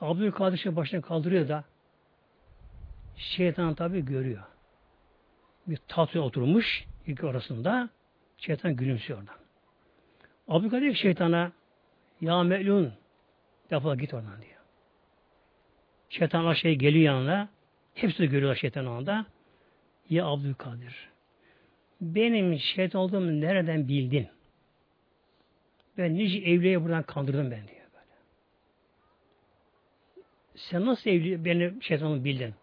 Abdülkadir 0.02 0.58
şey 0.58 0.76
başını 0.76 1.02
kaldırıyor 1.02 1.48
da 1.48 1.64
şeytan 3.16 3.76
tabi 3.76 4.06
görüyor. 4.06 4.44
Bir 5.68 5.80
tahtaya 5.88 6.22
oturmuş 6.22 6.86
ilk 7.08 7.24
arasında 7.24 7.90
şeytan 8.38 8.76
gülümsüyor 8.76 9.20
oradan. 9.20 9.36
Abdülkadir 10.48 10.96
şeytana 10.96 11.52
ya 12.22 12.44
melun 12.44 12.94
defol 13.70 13.98
git 13.98 14.14
oradan 14.14 14.42
diyor. 14.42 14.60
Şeytan 16.10 16.54
şey 16.54 16.76
geliyor 16.76 17.14
yanına. 17.14 17.50
Hepsi 17.94 18.20
de 18.20 18.26
görüyorlar 18.26 18.56
şeytan 18.56 18.86
anda. 18.86 19.26
Ya 20.10 20.26
Abdülkadir 20.26 21.10
benim 22.02 22.60
şeytan 22.60 23.02
olduğumu 23.02 23.42
nereden 23.42 23.88
bildin? 23.88 24.28
Ben 25.98 26.18
nice 26.18 26.38
evliye 26.38 26.84
buradan 26.84 27.04
kandırdım 27.04 27.52
ben 27.52 27.68
diyor 27.68 27.86
böyle. 27.94 28.16
Sen 30.56 30.86
nasıl 30.86 31.10
evli 31.10 31.46
beni 31.46 31.84
şeytanı 31.84 32.24
bildin? 32.24 32.54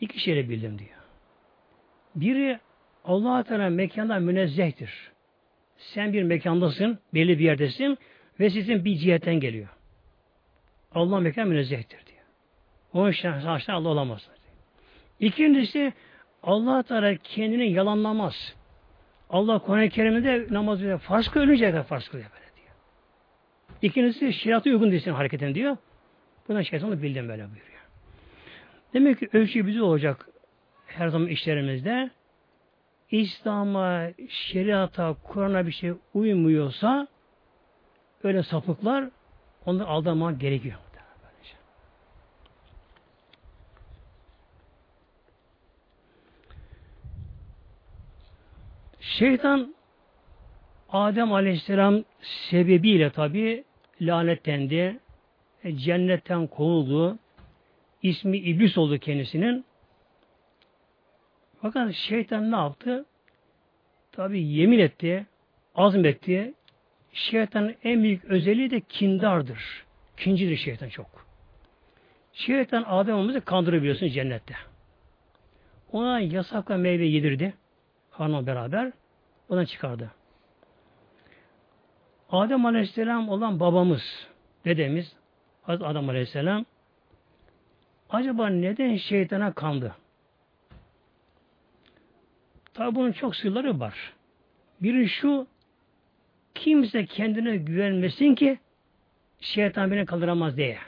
İki 0.00 0.20
şeyle 0.20 0.48
bildim 0.48 0.78
diyor. 0.78 0.98
Biri 2.14 2.60
Allah 3.04 3.42
Teala 3.42 3.70
mekanda 3.70 4.18
münezzehtir. 4.18 5.10
Sen 5.76 6.12
bir 6.12 6.22
mekandasın, 6.22 6.98
belli 7.14 7.38
bir 7.38 7.44
yerdesin 7.44 7.98
ve 8.40 8.50
sizin 8.50 8.84
bir 8.84 8.96
cihetten 8.96 9.40
geliyor. 9.40 9.68
Allah 10.94 11.20
mekan 11.20 11.48
münezzehtir 11.48 12.06
diyor. 12.06 12.18
Onun 12.92 13.10
için 13.10 13.28
Allah 13.28 13.88
olamaz. 13.88 14.28
Diyor. 14.28 15.32
İkincisi 15.32 15.92
Allah 16.42 16.82
Teala 16.82 17.16
kendini 17.16 17.72
yalanlamaz. 17.72 18.54
Allah 19.30 19.58
Kur'an-ı 19.58 19.88
Kerim'de 19.88 20.46
namaz 20.50 20.80
diyor. 20.80 20.98
Farz 20.98 21.28
kılınca 21.28 21.70
kadar 21.70 21.84
farz 21.84 22.08
kılıyor 22.08 22.30
böyle 22.30 22.56
diyor. 22.56 22.74
İkincisi 23.82 24.32
şeriatı 24.32 24.70
uygun 24.70 24.90
değilsin 24.90 25.12
hareketin 25.12 25.54
diyor. 25.54 25.76
Buna 26.48 26.64
şeytanı 26.64 27.02
bildim 27.02 27.28
böyle 27.28 27.42
buyuruyor. 27.42 27.78
Demek 28.94 29.18
ki 29.18 29.28
ölçü 29.32 29.66
bizi 29.66 29.82
olacak 29.82 30.28
her 30.86 31.08
zaman 31.08 31.28
işlerimizde. 31.28 32.10
İslam'a, 33.10 34.08
şeriata, 34.28 35.16
Kur'an'a 35.22 35.66
bir 35.66 35.72
şey 35.72 35.92
uymuyorsa 36.14 37.08
öyle 38.22 38.42
sapıklar 38.42 39.08
onları 39.66 39.88
aldanmak 39.88 40.40
gerekiyor. 40.40 40.78
Şeytan 49.08 49.74
Adem 50.88 51.32
Aleyhisselam 51.32 52.04
sebebiyle 52.50 53.10
tabi 53.10 53.64
lanetlendi. 54.00 54.98
E, 55.64 55.76
cennetten 55.76 56.46
kovuldu. 56.46 57.18
İsmi 58.02 58.38
iblis 58.38 58.78
oldu 58.78 58.98
kendisinin. 58.98 59.64
Fakat 61.62 61.94
şeytan 61.94 62.52
ne 62.52 62.56
yaptı? 62.56 63.06
Tabi 64.12 64.42
yemin 64.42 64.78
etti, 64.78 65.26
azmetti. 65.74 66.54
Şeytanın 67.12 67.74
en 67.84 68.02
büyük 68.02 68.24
özelliği 68.24 68.70
de 68.70 68.80
kindardır. 68.80 69.84
Kincidir 70.16 70.56
şeytan 70.56 70.88
çok. 70.88 71.26
Şeytan 72.32 72.84
Adem'imizi 72.86 73.40
kandırabiliyorsun 73.40 74.08
cennette. 74.08 74.54
Ona 75.92 76.20
yasakla 76.20 76.76
meyve 76.76 77.06
yedirdi. 77.06 77.54
Hanımla 78.18 78.46
beraber. 78.46 78.92
Ona 79.48 79.66
çıkardı. 79.66 80.10
Adem 82.30 82.66
Aleyhisselam 82.66 83.28
olan 83.28 83.60
babamız, 83.60 84.28
dedemiz, 84.64 85.16
Hazreti 85.62 85.86
Adam 85.86 86.08
Aleyhisselam 86.08 86.64
acaba 88.10 88.48
neden 88.48 88.96
şeytana 88.96 89.52
kandı? 89.52 89.96
Tabi 92.74 92.94
bunun 92.94 93.12
çok 93.12 93.36
sırları 93.36 93.80
var. 93.80 94.12
Biri 94.82 95.08
şu, 95.08 95.46
kimse 96.54 97.06
kendine 97.06 97.56
güvenmesin 97.56 98.34
ki 98.34 98.58
şeytan 99.40 99.90
beni 99.90 100.06
kaldıramaz 100.06 100.56
diye. 100.56 100.78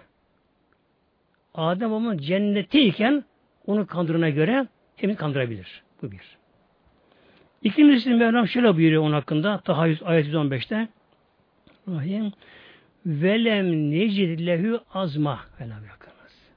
Adem 1.55 1.91
babamın 1.91 2.19
cennetteyken 2.19 3.25
onu 3.67 3.87
kandırına 3.87 4.31
göre 4.31 4.67
hepimiz 4.97 5.17
kandırabilir. 5.17 5.83
Bu 6.03 6.13
bir. 6.13 6.40
İkincisi 7.63 8.11
Mevlam 8.11 8.49
şöyle 8.49 8.77
buyuruyor 8.77 9.03
onun 9.03 9.13
hakkında. 9.13 9.59
Tahayyüz 9.59 10.03
ayet 10.03 10.27
115'te. 10.27 10.89
Rahim 11.89 12.33
velem 13.07 13.91
necid 13.91 14.47
lehu 14.47 14.81
azma 14.95 15.41
velem 15.61 15.85
yakınız. 15.89 16.51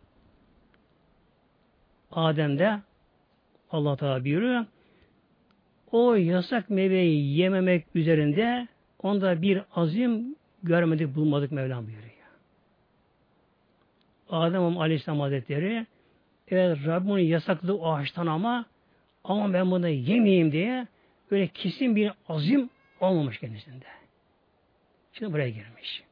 Adem'de 2.11 2.79
Allah 3.71 3.95
Teala 3.95 4.25
buyuruyor. 4.25 4.65
O 5.91 6.15
yasak 6.15 6.69
meyveyi 6.69 7.37
yememek 7.37 7.85
üzerinde 7.95 8.67
onda 8.99 9.41
bir 9.41 9.61
azim 9.75 10.35
görmedik, 10.63 11.15
bulmadık 11.15 11.51
Mevlam 11.51 11.85
buyuruyor. 11.85 12.13
Adem 14.29 14.77
Aleyhisselam 14.77 15.19
Hazretleri 15.19 15.85
evet 16.47 16.77
Rabbimin 16.85 17.23
yasakladığı 17.23 17.73
o 17.73 17.93
ağaçtan 17.93 18.27
ama 18.27 18.65
ama 19.23 19.53
ben 19.53 19.71
bunu 19.71 19.87
yemeyeyim 19.87 20.51
diye 20.51 20.87
böyle 21.33 21.47
kesin 21.47 21.95
bir 21.95 22.11
azim 22.29 22.69
olmamış 22.99 23.39
kendisinde. 23.39 23.85
Şimdi 25.13 25.33
buraya 25.33 25.49
girmiş. 25.49 26.03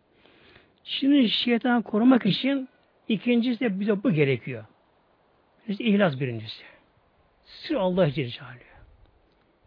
Şimdi 0.84 1.30
şeytan 1.30 1.82
korumak 1.82 2.26
için 2.26 2.70
ikincisi 3.08 3.60
de 3.60 3.80
bize 3.80 4.04
bu 4.04 4.12
gerekiyor. 4.12 4.66
İşte 5.68 5.84
ihlas 5.84 6.20
birincisi. 6.20 6.64
Sır 7.44 7.76
Allah 7.76 8.12
Celle 8.12 8.30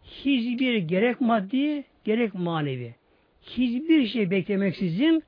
Hiçbir 0.03 0.77
gerek 0.77 1.21
maddi 1.21 1.83
gerek 2.03 2.33
manevi. 2.33 2.95
Hiçbir 3.41 4.07
şey 4.07 4.29
beklemeksizin 4.29 5.23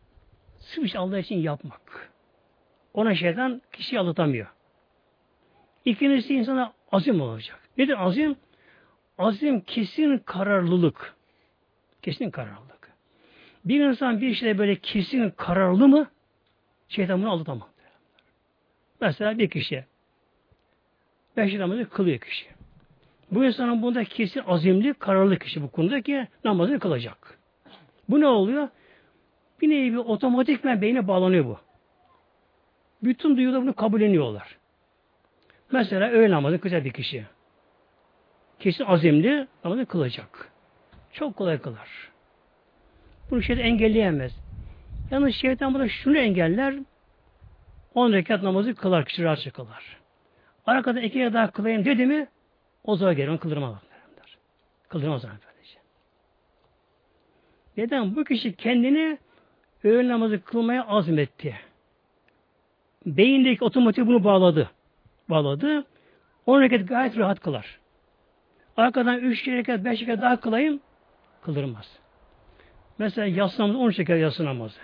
sırf 0.58 0.96
Allah 0.96 1.20
için 1.20 1.36
yapmak. 1.36 2.12
Ona 2.94 3.16
şeytan 3.16 3.62
kişiyi 3.72 4.00
alıtamıyor. 4.00 4.48
İkincisi 5.86 6.34
insana 6.34 6.74
azim 6.92 7.22
olacak. 7.22 7.60
Nedir 7.78 8.06
azim? 8.06 8.36
Azim 9.18 9.62
kesin 9.62 10.18
kararlılık. 10.18 11.16
Kesin 12.02 12.30
kararlılık. 12.30 12.92
Bir 13.66 13.86
insan 13.86 14.22
bir 14.22 14.34
şeyde 14.34 14.58
böyle 14.58 14.76
kesin 14.76 15.30
kararlı 15.30 15.88
mı 15.88 16.08
şeytan 16.90 17.22
bunu 17.22 17.32
aldatamaz. 17.32 17.68
Mesela 19.02 19.38
bir 19.38 19.50
kişi 19.50 19.86
beş 21.38 21.54
namazı 21.54 21.90
kılıyor 21.90 22.20
kişi. 22.20 22.46
Bu 23.32 23.46
insanın 23.46 23.82
bunda 23.82 24.04
kesin 24.04 24.44
azimli, 24.48 24.94
kararlı 24.94 25.40
kişi 25.40 25.62
bu 25.62 25.72
konuda 25.72 26.02
ki 26.02 26.28
namazını 26.44 26.80
kılacak. 26.80 27.40
Bu 28.10 28.22
ne 28.22 28.28
oluyor? 28.28 28.68
Bir 29.62 29.70
nevi 29.70 29.92
bir 29.92 29.98
otomatikmen 29.98 30.82
beyne 30.82 31.08
bağlanıyor 31.08 31.46
bu. 31.46 31.58
Bütün 33.04 33.38
duyular 33.38 33.62
bunu 33.62 33.74
kabulleniyorlar. 33.74 34.58
Mesela 35.72 36.10
öğle 36.10 36.32
namazı 36.32 36.60
kılacak 36.60 36.86
bir 36.86 36.92
kişi 36.92 37.26
kesin 38.60 38.84
azimli 38.84 39.48
namazı 39.64 39.86
kılacak. 39.86 40.52
Çok 41.14 41.36
kolay 41.36 41.58
kılar. 41.58 42.12
Bunu 43.32 43.42
şeytan 43.42 43.66
engelleyemez. 43.66 44.32
Yalnız 45.12 45.36
şeytan 45.36 45.74
burada 45.74 45.90
şunu 45.90 46.18
engeller. 46.18 46.76
10 47.94 48.14
rekat 48.14 48.44
namazı 48.44 48.76
kılar, 48.76 49.06
kişi 49.06 49.24
rahatça 49.24 49.52
kılar. 49.52 49.98
Arkada 50.66 51.02
iki 51.02 51.20
ya 51.20 51.34
daha 51.34 51.52
kılayım 51.52 51.86
dedi 51.86 52.06
mi 52.06 52.28
o 52.84 52.96
zaman 52.96 53.16
gelir, 53.16 53.28
onu 53.28 53.40
kıldırmaz. 53.40 53.76
Kıldırmaz 54.90 55.26
o 55.26 55.28
böylece. 55.28 55.80
Neden? 57.78 58.16
Bu 58.16 58.24
kişi 58.24 58.56
kendini 58.56 59.18
öğün 59.84 60.10
namazı 60.10 60.42
kılmaya 60.42 60.88
azmetti. 60.88 61.56
Beyindeki 63.06 63.64
otomatik 63.64 64.08
bunu 64.08 64.24
bağladı. 64.24 64.72
Bağladı. 65.30 65.86
10 66.46 66.62
rekat 66.62 66.88
gayet 66.88 67.18
rahat 67.18 67.40
kılar. 67.40 67.80
Arkadan 68.78 69.20
üç 69.20 69.48
rekat, 69.48 69.86
beş 69.86 70.02
rekat 70.02 70.22
daha 70.22 70.40
kılayım, 70.40 70.80
kıldırmaz. 71.42 72.00
Mesela 72.98 73.28
yatsı 73.28 73.62
namazı, 73.62 73.78
on 73.78 73.92
rekat 73.92 74.20
yatsı 74.20 74.46
namazı. 74.46 74.80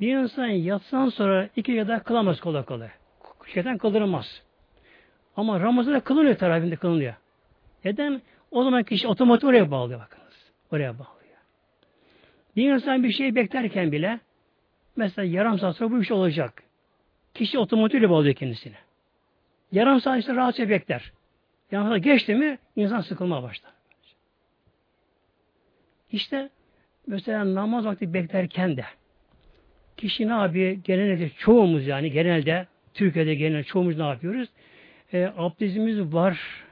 Bir 0.00 0.16
insan 0.16 0.46
yatsan 0.46 1.08
sonra 1.08 1.48
iki 1.56 1.72
rekat 1.72 1.88
daha 1.88 2.02
kılamaz 2.02 2.40
kolay 2.40 2.64
kolay. 2.64 2.88
Şeytan 3.54 3.78
kıldırmaz. 3.78 4.42
Ama 5.36 5.60
Ramazan'da 5.60 6.00
kılınıyor 6.00 6.36
teravihinde 6.36 6.76
kılınıyor. 6.76 7.14
Neden? 7.84 8.22
O 8.50 8.64
zaman 8.64 8.82
kişi 8.82 9.08
otomatik 9.08 9.48
oraya 9.48 9.70
bağlıyor 9.70 10.00
bakınız. 10.00 10.52
Oraya 10.72 10.92
bağlıyor. 10.92 11.38
Bir 12.56 12.72
insan 12.72 13.04
bir 13.04 13.12
şey 13.12 13.34
beklerken 13.34 13.92
bile 13.92 14.20
mesela 14.96 15.26
yarım 15.26 15.58
saat 15.58 15.76
sonra 15.76 15.90
bu 15.90 16.02
iş 16.02 16.10
olacak. 16.10 16.62
Kişi 17.34 17.58
otomatik 17.58 18.10
bağlıyor 18.10 18.34
kendisine. 18.34 18.76
Yarım 19.72 20.00
saat 20.00 20.18
işte 20.20 20.34
rahatça 20.34 20.68
bekler. 20.68 21.12
Yani 21.72 22.00
geçti 22.00 22.34
mi 22.34 22.58
insan 22.76 23.00
sıkılmaya 23.00 23.42
başlar. 23.42 23.72
İşte 26.12 26.48
mesela 27.06 27.54
namaz 27.54 27.86
vakti 27.86 28.14
beklerken 28.14 28.76
de 28.76 28.84
kişi 29.96 30.28
ne 30.28 30.32
yapıyor? 30.32 30.70
Genelde 30.70 31.30
çoğumuz 31.30 31.86
yani 31.86 32.10
genelde 32.10 32.66
Türkiye'de 32.94 33.34
genel 33.34 33.64
çoğumuz 33.64 33.98
ne 33.98 34.06
yapıyoruz? 34.08 34.48
E, 35.12 35.32
abdestimiz 35.36 36.14
var, 36.14 36.64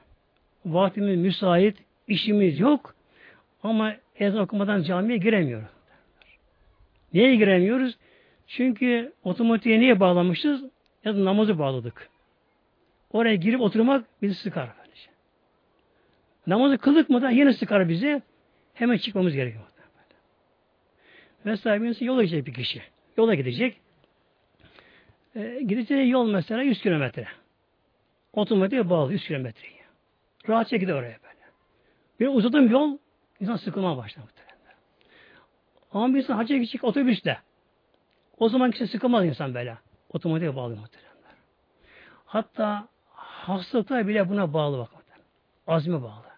vaktimiz 0.66 1.18
müsait, 1.18 1.76
işimiz 2.08 2.60
yok 2.60 2.94
ama 3.62 3.94
ezan 4.18 4.40
okumadan 4.40 4.82
camiye 4.82 5.18
giremiyoruz. 5.18 5.68
Niye 7.14 7.36
giremiyoruz? 7.36 7.96
Çünkü 8.46 9.12
otomatiğe 9.24 9.80
niye 9.80 10.00
bağlamışız? 10.00 10.64
Ya 11.04 11.16
da 11.16 11.24
namazı 11.24 11.58
bağladık. 11.58 12.08
Oraya 13.12 13.34
girip 13.34 13.60
oturmak 13.60 14.04
bizi 14.22 14.34
sıkar. 14.34 14.68
Namazı 16.46 16.78
kıldık 16.78 17.10
mı 17.10 17.22
da 17.22 17.30
yine 17.30 17.52
sıkar 17.52 17.88
bizi. 17.88 18.22
Hemen 18.74 18.96
çıkmamız 18.96 19.34
gerekiyor. 19.34 19.64
Mesela 21.44 21.82
bir 21.82 22.00
yola 22.00 22.22
gidecek 22.22 22.46
bir 22.46 22.54
kişi. 22.54 22.82
Yola 23.16 23.34
gidecek. 23.34 23.80
E, 25.34 25.60
gideceği 25.62 26.10
yol 26.10 26.30
mesela 26.30 26.62
100 26.62 26.82
kilometre. 26.82 27.28
Otomatiğe 28.32 28.90
bağlı 28.90 29.12
100 29.12 29.26
kilometreyi. 29.26 29.76
Rahatça 30.48 30.76
gider 30.76 30.92
oraya 30.92 31.18
böyle. 31.22 31.44
Bir 32.20 32.28
uzadığım 32.38 32.70
yol 32.70 32.98
insan 33.40 33.56
sıkılmaya 33.56 33.96
başlar 33.96 34.22
muhtemelen. 34.22 34.76
Ama 35.92 36.14
bir 36.14 36.18
insan 36.18 36.36
hacca 36.36 36.56
gidecek 36.56 36.84
otobüsle. 36.84 37.38
O 38.38 38.48
zaman 38.48 38.70
kişi 38.70 38.86
sıkılmaz 38.86 39.24
insan 39.24 39.54
böyle. 39.54 39.78
Otomatiğe 40.08 40.56
bağlı 40.56 40.76
muhtemelen. 40.76 41.14
Hatta 42.24 42.88
hastalıklar 43.14 44.08
bile 44.08 44.28
buna 44.28 44.52
bağlı 44.54 44.78
bak. 44.78 44.90
Azme 45.66 46.02
bağlı. 46.02 46.33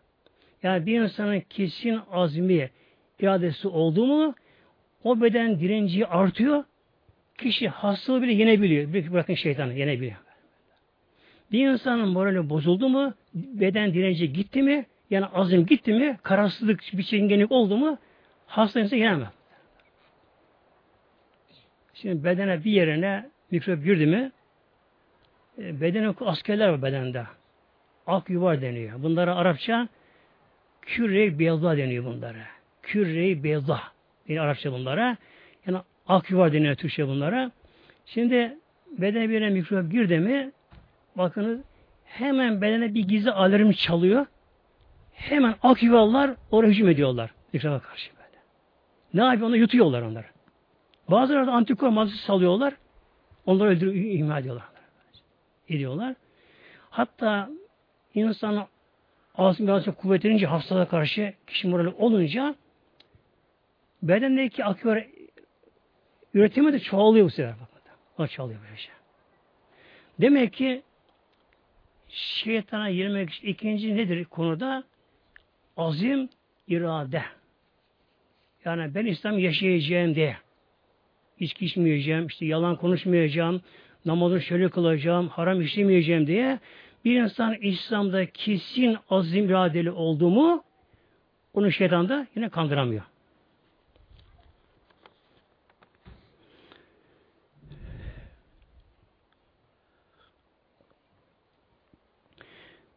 Yani 0.63 0.87
bir 0.87 1.01
insanın 1.01 1.41
kesin 1.41 2.01
azmi, 2.13 2.71
iradesi 3.21 3.69
oldu 3.69 4.07
mu 4.07 4.35
o 5.05 5.21
beden 5.21 5.61
direnci 5.61 6.07
artıyor. 6.07 6.65
Kişi 7.39 7.69
hastalığı 7.69 8.23
bile 8.23 8.33
yenebiliyor. 8.33 9.13
Bırakın 9.13 9.35
şeytanı 9.35 9.73
yenebiliyor. 9.73 10.17
Bir 11.53 11.69
insanın 11.69 12.09
morali 12.09 12.51
bozuldu 12.51 12.89
mu, 12.89 13.15
beden 13.35 13.95
direnci 13.95 14.33
gitti 14.33 14.63
mi, 14.63 14.87
yani 15.11 15.27
azim 15.27 15.67
gitti 15.67 15.93
mi, 15.93 16.19
kararsızlık, 16.23 16.81
bir 16.93 17.03
çingenlik 17.03 17.53
oldu 17.53 17.77
mu, 17.77 17.99
hasta 18.47 18.81
insan 18.81 18.97
yenemez. 18.97 19.29
Şimdi 21.95 22.25
bedene 22.25 22.65
bir 22.65 22.71
yerine 22.71 23.31
mikrop 23.51 23.85
girdi 23.85 24.07
mi, 24.07 24.33
e, 25.59 25.81
bedene 25.81 26.15
askerler 26.21 26.69
var 26.69 26.83
bedende. 26.83 27.27
Ak 28.07 28.31
yuvar 28.31 28.63
deniyor. 28.63 29.03
Bunlara 29.03 29.37
Arapça 29.37 29.89
küre 30.87 31.39
beyazda 31.39 31.77
deniyor 31.77 32.05
bunlara. 32.05 32.47
Küre 32.83 33.43
beyazda 33.43 33.81
deniyor 34.29 34.45
Arapça 34.45 34.73
bunlara. 34.73 35.17
Yani 35.67 35.79
ak 36.09 36.31
yuvar 36.31 36.53
deniyor 36.53 36.75
Türkçe 36.75 37.09
bunlara. 37.09 37.51
Şimdi 38.07 38.59
bedene 38.99 39.29
bir 39.29 39.49
mikrop 39.49 39.93
girdi 39.93 40.19
mi 40.19 40.53
bakınız 41.17 41.61
hemen 42.05 42.61
bedene 42.61 42.95
bir 42.95 43.09
gizli 43.09 43.31
alarm 43.31 43.73
çalıyor. 43.73 44.27
Hemen 45.13 45.55
ak 45.63 45.83
yuvarlar 45.83 46.31
oraya 46.51 46.69
hücum 46.69 46.89
ediyorlar. 46.89 47.31
Mikroba 47.53 47.79
karşı 47.79 48.11
böyle. 48.17 48.39
Ne 49.15 49.25
yapıyor? 49.25 49.49
Onu 49.49 49.57
yutuyorlar 49.57 50.03
onları. 50.03 50.27
Bazıları 51.11 51.47
da 51.47 51.53
antikor 51.53 51.89
maddesi 51.89 52.19
salıyorlar. 52.19 52.75
Onları 53.47 53.69
öldürüyor, 53.69 54.05
ihmal 54.05 54.41
ediyorlar. 54.41 54.65
Ediyorlar. 55.69 56.15
Hatta 56.91 57.51
insanın 58.15 58.65
ağzı 59.39 59.63
biraz 59.63 59.85
kuvvetlenince 59.85 60.47
hastalığa 60.47 60.89
karşı 60.89 61.35
kişi 61.47 61.69
morali 61.69 61.89
olunca 61.89 62.55
bedendeki 64.03 64.65
akıyor 64.65 65.03
üretimi 66.35 66.73
de 66.73 66.79
çoğalıyor 66.79 67.27
bu 67.27 67.31
sefer. 67.31 67.55
O 68.19 68.27
çoğalıyor 68.27 68.61
böyle 68.63 68.77
şey. 68.77 68.95
Demek 70.21 70.53
ki 70.53 70.83
şeytana 72.09 72.91
girmek 72.91 73.31
için 73.31 73.49
ikinci 73.49 73.97
nedir 73.97 74.25
konuda? 74.25 74.85
Azim, 75.77 76.29
irade. 76.69 77.23
Yani 78.65 78.95
ben 78.95 79.07
İslam 79.07 79.39
yaşayacağım 79.39 80.15
diye 80.15 80.37
içki 81.39 81.67
içmeyeceğim, 81.67 82.27
işte 82.27 82.47
yalan 82.47 82.77
konuşmayacağım, 82.77 83.63
namazı 84.05 84.41
şöyle 84.41 84.69
kılacağım, 84.69 85.29
haram 85.29 85.61
işlemeyeceğim 85.61 86.27
diye 86.27 86.59
bir 87.07 87.23
insan 87.23 87.55
İslam'da 87.55 88.27
kesin 88.27 88.99
azim 89.11 89.45
iradeli 89.51 89.91
oldu 89.91 90.31
mu 90.31 90.65
onu 91.55 91.73
şeytan 91.73 92.09
da 92.09 92.27
yine 92.37 92.49
kandıramıyor. 92.49 93.03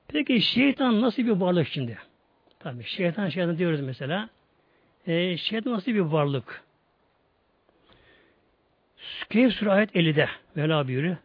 Peki 0.08 0.41
şeytan 0.41 1.02
nasıl 1.02 1.24
bir 1.24 1.32
varlık 1.32 1.67
şimdi? 1.67 1.98
Tabii 2.60 2.84
şeytan 2.84 3.30
şeytan 3.30 3.58
diyoruz 3.58 3.82
mesela. 3.82 4.30
E, 5.08 5.38
şeytan 5.38 5.74
nasıl 5.74 5.91
bir 5.91 6.00
varlık? 6.00 6.63
Keyif 9.30 9.54
Surah 9.54 9.74
ayet 9.74 9.95
50'de 9.95 10.30
Vela 10.58 10.88
buyuruyor. 10.88 11.17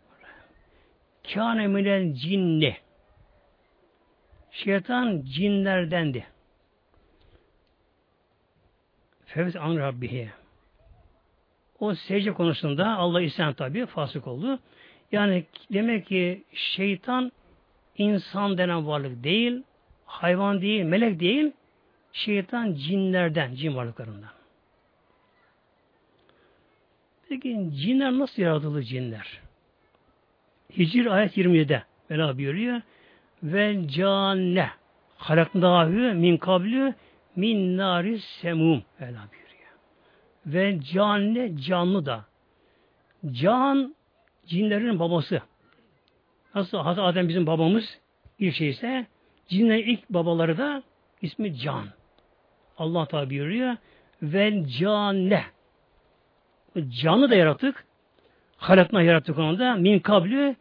Kâne 1.33 1.67
minel 1.67 2.15
cinni. 2.15 2.77
Şeytan 4.51 5.23
cinlerdendi. 5.25 6.27
Fevz 9.27 9.57
an 9.57 9.77
Rabbihi. 9.77 10.31
O 11.81 11.95
secde 11.95 12.33
konusunda 12.33 12.97
Allah 12.97 13.23
isyan 13.23 13.55
tabi 13.55 13.87
fasık 13.87 14.27
oldu. 14.27 14.59
Yani 15.13 15.45
demek 15.73 16.07
ki 16.07 16.45
şeytan 16.53 17.33
insan 17.99 18.59
denen 18.59 18.87
varlık 18.87 19.25
değil, 19.25 19.63
hayvan 20.07 20.61
değil, 20.61 20.85
melek 20.85 21.21
değil, 21.21 21.53
şeytan 22.13 22.75
cinlerden, 22.75 23.55
cin 23.55 23.77
varlıklarından. 23.77 24.31
Peki 27.29 27.71
cinler 27.83 28.13
nasıl 28.13 28.43
yaratıldı 28.43 28.83
cinler? 28.83 29.44
Hicr 30.79 31.07
ayet 31.07 31.37
27'de 31.37 31.83
Mevla 32.09 32.39
buyuruyor. 32.39 32.81
Ve 33.43 33.89
canne 33.89 34.71
halaknâhü 35.17 36.15
min 36.15 36.37
kablü 36.37 36.95
min 37.37 37.77
naris 37.77 38.25
semum 38.25 38.83
Mevla 39.01 39.29
buyuruyor. 39.33 39.71
Ve 40.47 40.81
canne 40.93 41.57
canlı 41.57 42.07
da. 42.07 42.25
Can 43.31 43.95
cinlerin 44.47 44.99
babası. 44.99 45.41
Nasıl 46.55 46.79
Hazreti 46.79 47.01
Adem 47.01 47.29
bizim 47.29 47.47
babamız 47.47 48.01
ilk 48.39 48.55
şeyse 48.55 49.07
cinlerin 49.49 49.87
ilk 49.87 50.11
babaları 50.11 50.59
da 50.59 50.83
ismi 51.23 51.57
Can. 51.57 51.85
Allah 52.79 53.07
tabi 53.07 53.31
buyuruyor. 53.31 53.77
Ve 54.23 54.69
canne 54.79 55.45
canlı 56.89 57.31
da 57.31 57.35
yarattık. 57.35 57.85
Halakna 58.57 59.03
yarattık 59.03 59.39
onu 59.39 59.59
da. 59.59 59.75
Min 59.75 59.99
kablü 59.99 60.57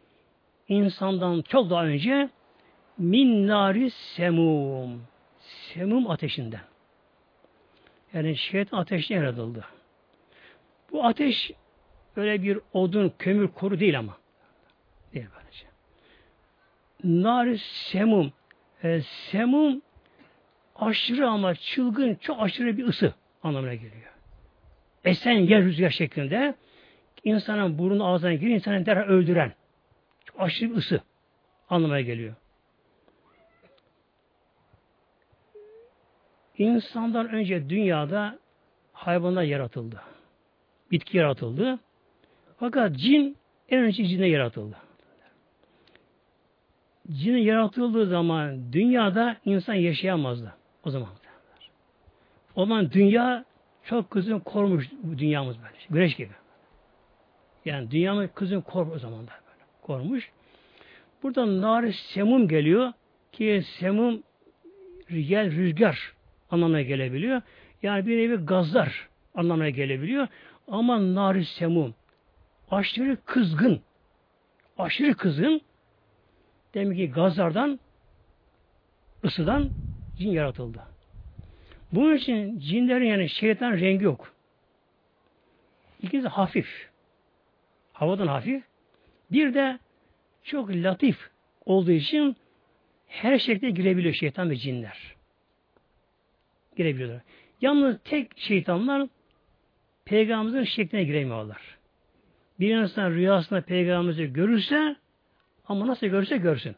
insandan 0.68 1.42
çok 1.42 1.70
daha 1.70 1.86
önce 1.86 2.28
min 2.98 3.46
nari 3.46 3.90
semum. 3.90 5.02
Semum 5.38 6.10
ateşinden. 6.10 6.60
Yani 8.12 8.36
şeytan 8.36 8.78
ateşten 8.78 9.16
yaratıldı. 9.16 9.64
Bu 10.92 11.04
ateş 11.04 11.50
öyle 12.16 12.42
bir 12.42 12.58
odun, 12.72 13.12
kömür, 13.18 13.48
koru 13.48 13.80
değil 13.80 13.98
ama. 13.98 14.16
Değil 15.14 15.26
böylece. 15.36 15.66
Nari 17.04 17.58
semum. 17.58 18.32
E, 18.82 19.00
semum 19.02 19.82
aşırı 20.76 21.28
ama 21.28 21.54
çılgın, 21.54 22.14
çok 22.14 22.42
aşırı 22.42 22.76
bir 22.76 22.86
ısı 22.86 23.14
anlamına 23.42 23.74
geliyor 23.74 24.14
esen 25.04 25.32
yer 25.32 25.62
rüzgar 25.62 25.90
şeklinde 25.90 26.54
insanın 27.24 27.78
burnu 27.78 28.06
ağzına 28.06 28.34
girir, 28.34 28.54
insanı 28.54 28.86
derhal 28.86 29.02
öldüren 29.02 29.52
aşırı 30.38 30.70
bir 30.70 30.76
ısı 30.76 31.00
anlamaya 31.68 32.02
geliyor. 32.02 32.34
İnsandan 36.58 37.28
önce 37.28 37.68
dünyada 37.68 38.38
hayvanlar 38.92 39.42
yaratıldı. 39.42 40.00
Bitki 40.90 41.16
yaratıldı. 41.16 41.78
Fakat 42.58 42.96
cin 42.96 43.36
en 43.68 43.82
önce 43.82 44.06
cine 44.06 44.28
yaratıldı. 44.28 44.76
Cin 47.10 47.36
yaratıldığı 47.36 48.06
zaman 48.06 48.72
dünyada 48.72 49.36
insan 49.44 49.74
yaşayamazdı. 49.74 50.54
O 50.84 50.90
zaman. 50.90 51.08
O 52.56 52.66
zaman 52.66 52.90
dünya 52.90 53.44
çok 53.84 54.10
kızın 54.10 54.38
korumuş 54.38 54.90
bu 55.02 55.18
dünyamız 55.18 55.56
böyle. 55.58 55.74
Güneş 55.90 56.16
gibi. 56.16 56.32
Yani 57.64 57.90
dünyamız 57.90 58.30
kızın 58.34 58.60
korumuş 58.60 58.96
o 58.96 58.98
zaman 58.98 59.26
da 59.88 59.88
böyle. 59.88 60.02
Korumuş. 60.02 60.30
Burada 61.22 61.60
nar 61.60 61.92
semum 61.92 62.48
geliyor 62.48 62.92
ki 63.32 63.62
semum 63.78 64.22
gel 65.08 65.50
rüzgar 65.50 66.12
anlamına 66.50 66.82
gelebiliyor. 66.82 67.42
Yani 67.82 68.06
bir 68.06 68.18
nevi 68.18 68.36
gazlar 68.36 69.08
anlamına 69.34 69.70
gelebiliyor. 69.70 70.28
Ama 70.68 71.14
nar 71.14 71.42
semum 71.42 71.94
aşırı 72.70 73.16
kızgın 73.24 73.80
aşırı 74.78 75.14
kızgın 75.14 75.60
demek 76.74 76.96
ki 76.96 77.10
gazlardan 77.10 77.80
ısıdan 79.24 79.70
cin 80.18 80.30
yaratıldı. 80.30 80.82
Bunun 81.92 82.16
için 82.16 82.58
cinlerin 82.58 83.04
yani 83.04 83.28
şeytan 83.28 83.72
rengi 83.72 84.04
yok. 84.04 84.34
İkincisi 86.02 86.28
hafif. 86.28 86.90
Havadan 87.92 88.26
hafif. 88.26 88.64
Bir 89.34 89.54
de 89.54 89.78
çok 90.42 90.70
latif 90.70 91.30
olduğu 91.66 91.90
için 91.90 92.36
her 93.06 93.38
şekilde 93.38 93.70
girebiliyor 93.70 94.14
şeytan 94.14 94.50
ve 94.50 94.56
cinler. 94.56 95.14
Girebiliyorlar. 96.76 97.22
Yalnız 97.60 97.96
tek 98.04 98.38
şeytanlar 98.38 99.08
peygamberimizin 100.04 100.64
şekline 100.64 101.04
giremiyorlar. 101.04 101.78
Bir 102.60 102.76
insan 102.76 103.10
rüyasında 103.10 103.60
peygamberimizi 103.60 104.32
görürse 104.32 104.96
ama 105.68 105.86
nasıl 105.86 106.06
görürse 106.06 106.36
görsün. 106.36 106.76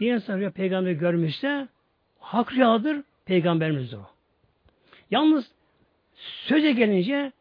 Bir 0.00 0.14
insan 0.14 0.38
rüya 0.38 0.50
peygamberi 0.50 0.98
görmüşse 0.98 1.68
hak 2.18 2.52
rüyadır, 2.52 3.02
Peygamberimiz 3.24 3.94
o. 3.94 4.02
Yalnız 5.10 5.52
söze 6.46 6.72
gelince 6.72 7.32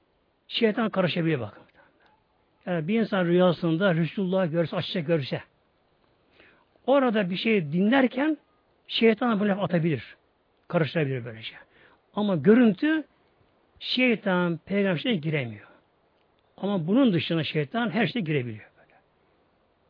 şeytan 0.47 0.89
karışabiliyor 0.89 1.39
bak. 1.39 1.62
Yani 2.65 2.87
bir 2.87 2.99
insan 2.99 3.25
rüyasında 3.25 3.95
Resulullah 3.95 4.51
görse, 4.51 4.75
açça 4.75 4.99
görse 4.99 5.41
orada 6.87 7.29
bir 7.29 7.35
şey 7.35 7.71
dinlerken 7.71 8.37
şeytan 8.87 9.39
bu 9.39 9.47
laf 9.47 9.59
atabilir. 9.63 10.15
karıştırabilir 10.67 11.25
böylece. 11.25 11.55
Ama 12.13 12.35
görüntü 12.35 13.03
şeytan 13.79 14.59
peygamberine 14.65 15.15
giremiyor. 15.15 15.67
Ama 16.57 16.87
bunun 16.87 17.13
dışında 17.13 17.43
şeytan 17.43 17.89
her 17.89 18.07
şeye 18.07 18.19
girebiliyor. 18.19 18.69
Böyle. 18.77 18.99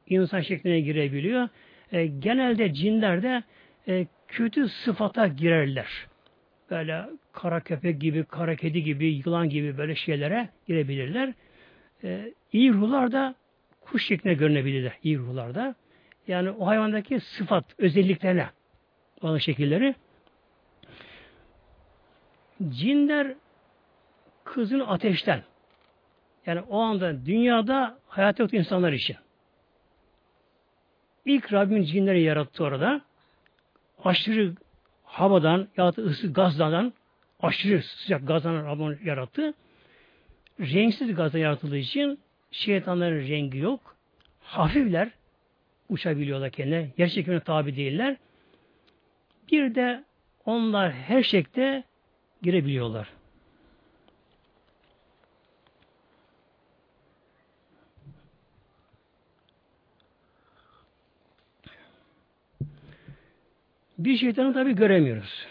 İnsan 0.07 0.41
şekline 0.41 0.79
girebiliyor. 0.79 1.49
E, 1.91 2.05
genelde 2.05 2.73
cinler 2.73 3.23
de 3.23 3.43
e, 3.87 4.07
kötü 4.27 4.69
sıfata 4.69 5.27
girerler. 5.27 6.07
Böyle 6.69 7.05
kara 7.31 7.59
köpek 7.59 8.01
gibi, 8.01 8.23
kara 8.23 8.55
kedi 8.55 8.83
gibi, 8.83 9.05
yılan 9.05 9.49
gibi 9.49 9.77
böyle 9.77 9.95
şeylere 9.95 10.49
girebilirler. 10.67 11.33
E, 12.03 12.33
iyi 12.53 12.73
ruhlar 12.73 13.11
da 13.11 13.35
kuş 13.81 14.07
şeklinde 14.07 14.33
görünebilirler. 14.33 14.93
İyi 15.03 15.17
ruhlar 15.17 15.55
da. 15.55 15.75
Yani 16.27 16.49
o 16.49 16.67
hayvandaki 16.67 17.19
sıfat, 17.19 17.65
özelliklerine 17.77 18.49
olan 19.21 19.37
şekilleri. 19.37 19.95
Cinler 22.69 23.35
kızın 24.43 24.79
ateşten. 24.79 25.43
Yani 26.45 26.61
o 26.61 26.79
anda 26.79 27.25
dünyada 27.25 27.97
hayat 28.07 28.39
yok 28.39 28.53
insanlar 28.53 28.93
için. 28.93 29.15
İlk 31.25 31.53
Rabbim 31.53 31.83
cinleri 31.83 32.21
yarattı 32.21 32.63
orada. 32.63 33.01
Aşırı 34.03 34.53
havadan 35.03 35.67
ya 35.77 35.95
da 35.95 36.01
ısı 36.01 36.33
gazdan 36.33 36.93
aşırı 37.39 37.83
sıcak 37.83 38.27
gazdan 38.27 38.65
Rabbim 38.65 38.99
yarattı. 39.07 39.53
Renksiz 40.59 41.15
gazdan 41.15 41.39
yaratıldığı 41.39 41.77
için 41.77 42.19
şeytanların 42.51 43.27
rengi 43.27 43.57
yok. 43.57 43.95
Hafifler 44.39 45.09
uçabiliyorlar 45.89 46.51
kendine. 46.51 46.89
Yer 46.97 47.09
çekimine 47.09 47.39
tabi 47.39 47.75
değiller. 47.75 48.17
Bir 49.51 49.75
de 49.75 50.03
onlar 50.45 50.91
her 50.91 51.23
şekilde 51.23 51.83
girebiliyorlar. 52.41 53.07
Bir 63.97 64.17
şeytanı 64.17 64.53
tabi 64.53 64.75
göremiyoruz. 64.75 65.47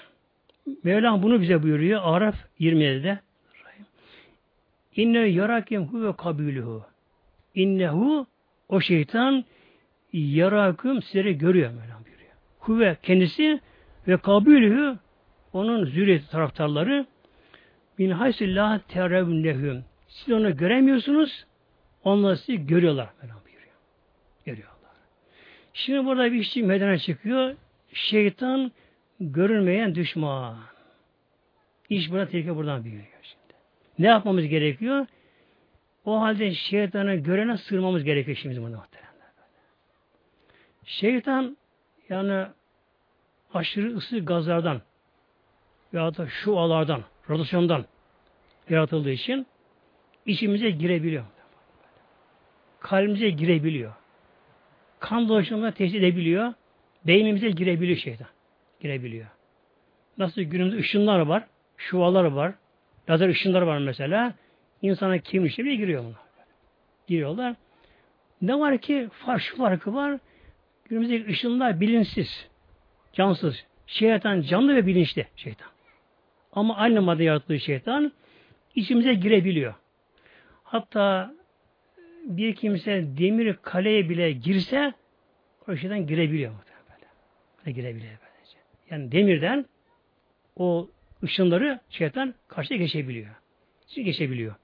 Mevlam 0.84 1.22
bunu 1.22 1.40
bize 1.40 1.62
buyuruyor. 1.62 2.00
Araf 2.04 2.36
27'de. 2.60 3.18
İnne 4.96 5.18
yarakim 5.18 5.86
hu 5.86 6.02
ve 6.02 6.16
kabilühü. 6.16 6.80
İnnehu 7.54 8.26
o 8.68 8.80
şeytan 8.80 9.44
yarakım 10.12 11.02
sizleri 11.02 11.38
görüyor 11.38 11.70
Mevlam 11.70 12.04
buyuruyor. 12.04 12.32
Huve 12.58 12.96
kendisi 13.02 13.60
ve 14.08 14.16
kabilühü 14.16 14.98
onun 15.52 15.84
zürriyeti 15.84 16.30
taraftarları 16.30 17.06
min 17.98 18.10
haysillah 18.10 18.78
terevnehüm. 18.78 19.84
Siz 20.08 20.34
onu 20.34 20.56
göremiyorsunuz. 20.56 21.46
Onlar 22.04 22.34
sizi 22.34 22.66
görüyorlar. 22.66 23.08
Mevlam 23.22 23.38
buyuruyor. 23.44 23.74
Görüyorlar. 24.44 24.72
Şimdi 25.74 26.06
burada 26.06 26.32
bir 26.32 26.38
işçi 26.38 26.62
meydana 26.62 26.98
çıkıyor. 26.98 27.56
Şeytan 27.92 28.72
görünmeyen 29.20 29.94
düşman. 29.94 30.56
İş 31.88 32.10
buna 32.10 32.26
tehlike 32.26 32.56
buradan 32.56 32.84
büyüyor. 32.84 33.11
Ne 33.98 34.06
yapmamız 34.06 34.46
gerekiyor? 34.46 35.06
O 36.04 36.20
halde 36.20 36.54
şeytanı 36.54 37.14
görene 37.14 37.56
sığırmamız 37.56 38.04
gerekiyor 38.04 38.36
şimdi 38.36 38.62
bunu 38.62 38.76
muhtemelen. 38.76 39.12
Şeytan 40.84 41.56
yani 42.08 42.46
aşırı 43.54 43.96
ısı 43.96 44.18
gazlardan 44.18 44.82
veya 45.94 46.16
da 46.16 46.26
şu 46.28 46.58
alardan, 46.58 47.02
radyasyondan 47.30 47.84
yaratıldığı 48.70 49.10
için 49.10 49.46
içimize 50.26 50.70
girebiliyor. 50.70 51.24
Kalbimize 52.80 53.30
girebiliyor. 53.30 53.92
Kan 55.00 55.28
dolaşımına 55.28 55.70
tehdit 55.70 55.94
edebiliyor. 55.94 56.52
Beynimize 57.06 57.50
girebiliyor 57.50 57.98
şeytan. 57.98 58.26
Girebiliyor. 58.80 59.26
Nasıl 60.18 60.42
günümüzde 60.42 60.78
ışınlar 60.78 61.20
var, 61.20 61.46
şuvalar 61.76 62.24
var, 62.24 62.54
lazer 63.10 63.28
ışınlar 63.28 63.62
var 63.62 63.78
mesela. 63.78 64.34
İnsana 64.82 65.18
kim 65.18 65.46
işte 65.46 65.64
bile 65.64 65.74
giriyor 65.74 66.04
bunlar. 66.04 66.20
Giriyorlar. 67.06 67.54
Ne 68.42 68.58
var 68.58 68.78
ki 68.78 69.08
fark, 69.12 69.42
şu 69.42 69.56
farkı 69.56 69.94
var. 69.94 70.18
Günümüzdeki 70.84 71.30
ışınlar 71.30 71.80
bilinçsiz, 71.80 72.48
cansız. 73.12 73.66
Şeytan 73.86 74.40
canlı 74.40 74.76
ve 74.76 74.86
bilinçli 74.86 75.26
şeytan. 75.36 75.68
Ama 76.52 76.76
aynı 76.76 77.02
madde 77.02 77.24
yarattığı 77.24 77.60
şeytan 77.60 78.12
içimize 78.74 79.14
girebiliyor. 79.14 79.74
Hatta 80.64 81.34
bir 82.24 82.54
kimse 82.54 83.04
demir 83.18 83.56
kaleye 83.62 84.08
bile 84.08 84.32
girse 84.32 84.92
o 85.68 85.76
şeytan 85.76 86.06
girebiliyor 86.06 86.52
böyle. 86.52 87.72
Girebiliyor 87.72 88.12
böylece. 88.12 88.58
Yani 88.90 89.12
demirden 89.12 89.66
o 90.56 90.88
ışınları 91.22 91.80
şeytan 91.90 92.34
karşıya 92.48 92.78
geçebiliyor. 92.78 93.34
Geçebiliyor. 93.94 94.54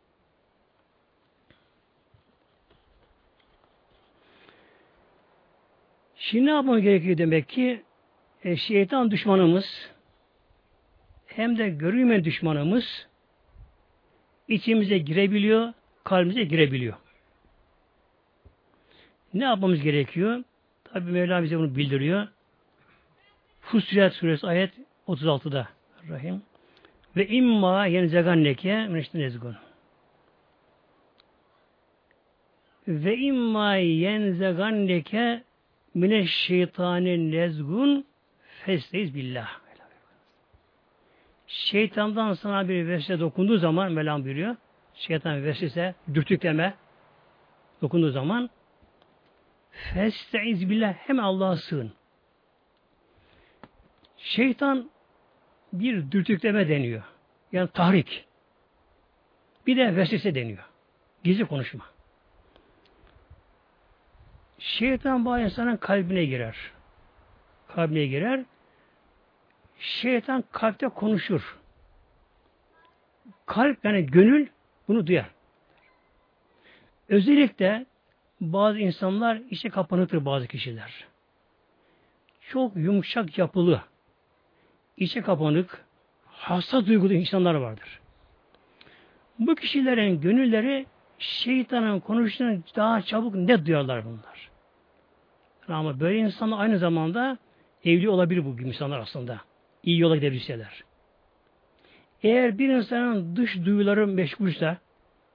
Şimdi 6.16 6.46
ne 6.46 6.50
yapmamız 6.50 6.82
gerekiyor 6.82 7.18
demek 7.18 7.48
ki? 7.48 7.82
E, 8.44 8.56
şeytan 8.56 9.10
düşmanımız 9.10 9.90
hem 11.26 11.58
de 11.58 11.68
görünmeyen 11.68 12.24
düşmanımız 12.24 13.06
içimize 14.48 14.98
girebiliyor, 14.98 15.72
kalbimize 16.04 16.44
girebiliyor. 16.44 16.96
Ne 19.34 19.44
yapmamız 19.44 19.82
gerekiyor? 19.82 20.44
Tabi 20.84 21.10
Mevla 21.10 21.42
bize 21.42 21.58
bunu 21.58 21.76
bildiriyor. 21.76 22.28
Fussilet 23.60 24.12
suresi 24.12 24.46
ayet 24.46 24.72
36'da 25.08 25.68
Rahim. 26.08 26.42
Ve 27.18 27.26
imma 27.26 27.86
yenzeganneke 27.86 28.86
meşten 28.86 29.20
ezgun. 29.20 29.56
Ve 32.88 33.16
imma 33.16 33.76
yenzeganneke 33.76 35.42
mine 35.94 36.26
şeytani 36.26 37.30
nezgun 37.30 38.06
festeyiz 38.64 39.14
billah. 39.14 39.48
Şeytandan 41.46 42.32
sana 42.32 42.68
bir 42.68 42.86
vesile 42.88 43.20
dokunduğu 43.20 43.58
zaman 43.58 43.92
Mevlam 43.92 44.24
buyuruyor. 44.24 44.56
Şeytan 44.94 45.44
vesile 45.44 45.94
dürtükleme 46.14 46.74
dokunduğu 47.82 48.10
zaman 48.10 48.50
festeiz 49.70 50.70
billah 50.70 50.92
hem 50.92 51.20
Allah'a 51.20 51.56
sığın. 51.56 51.92
Şeytan 54.16 54.90
bir 55.72 56.10
dürtükleme 56.10 56.68
deniyor. 56.68 57.02
Yani 57.52 57.68
tahrik. 57.68 58.24
Bir 59.66 59.76
de 59.76 59.96
vesvese 59.96 60.34
deniyor. 60.34 60.64
Gizli 61.24 61.44
konuşma. 61.44 61.84
Şeytan 64.58 65.24
bu 65.24 65.38
insanın 65.38 65.76
kalbine 65.76 66.24
girer. 66.24 66.56
Kalbine 67.68 68.06
girer. 68.06 68.44
Şeytan 69.78 70.44
kalpte 70.52 70.88
konuşur. 70.88 71.58
Kalp 73.46 73.84
yani 73.84 74.06
gönül 74.06 74.46
bunu 74.88 75.06
duyar. 75.06 75.30
Özellikle 77.08 77.86
bazı 78.40 78.78
insanlar 78.78 79.36
içe 79.36 79.68
kapanıktır 79.68 80.24
bazı 80.24 80.46
kişiler. 80.46 81.06
Çok 82.40 82.76
yumuşak 82.76 83.38
yapılı, 83.38 83.82
içe 84.98 85.22
kapanık, 85.22 85.84
hasta 86.26 86.86
duygulu 86.86 87.12
insanlar 87.12 87.54
vardır. 87.54 88.00
Bu 89.38 89.54
kişilerin 89.54 90.20
gönülleri 90.20 90.86
şeytanın 91.18 92.00
konuştuğunu 92.00 92.58
daha 92.76 93.02
çabuk 93.02 93.34
ne 93.34 93.66
duyarlar 93.66 94.04
bunlar. 94.04 94.50
Ama 95.68 96.00
böyle 96.00 96.18
insanlar 96.18 96.60
aynı 96.60 96.78
zamanda 96.78 97.38
evli 97.84 98.08
olabilir 98.08 98.44
bu 98.44 98.56
gibi 98.56 98.68
insanlar 98.68 98.98
aslında. 98.98 99.40
İyi 99.82 99.98
yola 99.98 100.16
gidebilseler. 100.16 100.84
Eğer 102.22 102.58
bir 102.58 102.68
insanın 102.68 103.36
dış 103.36 103.56
duyuları 103.64 104.06
meşgulse, 104.06 104.76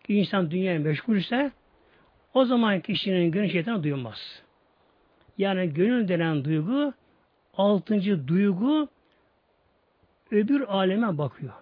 insan 0.08 0.52
dünyaya 0.52 0.80
meşgulse, 0.80 1.52
o 2.34 2.46
zaman 2.46 2.80
kişinin 2.80 3.32
gönül 3.32 3.50
şeytanı 3.50 3.84
duyulmaz. 3.84 4.44
Yani 5.38 5.74
gönül 5.74 6.08
denen 6.08 6.46
duygu, 6.46 6.94
altıncı 7.58 8.28
duygu 8.28 8.90
öbür 10.34 10.62
aleme 10.62 11.18
bakıyor. 11.18 11.54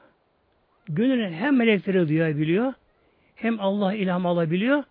Gönülün 0.89 1.33
hem 1.33 1.57
melekleri 1.57 2.07
duyabiliyor, 2.07 2.73
hem 3.35 3.59
Allah 3.59 3.93
ilham 3.93 4.25
alabiliyor, 4.25 4.83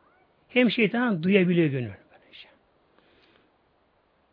hem 0.48 0.70
şeytan 0.70 1.22
duyabiliyor 1.22 1.66
gönül. 1.66 1.90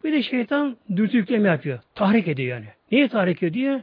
Bir 0.04 0.14
de 0.14 0.24
şeytan 0.24 0.78
dürtükleme 0.96 1.50
yapıyor. 1.50 1.80
Tahrik 1.96 2.28
ediyor 2.28 2.58
yani. 2.58 2.68
Neyi 2.92 3.10
tahrik 3.10 3.44
ediyor? 3.44 3.82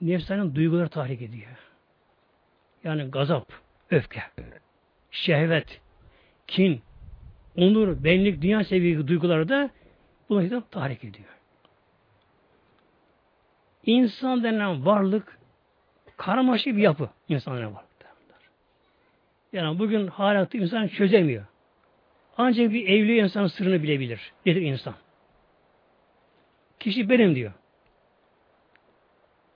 nefsinin 0.00 0.54
duyguları 0.54 0.88
tahrik 0.88 1.22
ediyor. 1.22 1.50
Yani 2.84 3.10
gazap, 3.10 3.52
öfke, 3.90 4.22
şehvet, 5.10 5.80
kin, 6.46 6.82
onur, 7.56 8.04
benlik, 8.04 8.42
dünya 8.42 8.64
sevgisi 8.64 9.08
duyguları 9.08 9.48
da 9.48 9.70
bunu 10.28 10.42
hitap 10.42 10.70
tahrik 10.70 11.04
ediyor. 11.04 11.28
İnsan 13.86 14.44
denen 14.44 14.86
varlık 14.86 15.38
karmaşık 16.16 16.76
bir 16.76 16.82
yapı 16.82 17.10
insan 17.28 17.56
denen 17.56 17.74
varlık. 17.74 17.96
Yani 19.52 19.78
bugün 19.78 20.06
hala 20.06 20.48
insan 20.52 20.88
çözemiyor. 20.88 21.44
Ancak 22.38 22.72
bir 22.72 22.88
evli 22.88 23.18
insanın 23.18 23.46
sırrını 23.46 23.82
bilebilir. 23.82 24.32
Nedir 24.46 24.62
insan? 24.62 24.94
Kişi 26.80 27.10
benim 27.10 27.34
diyor. 27.34 27.52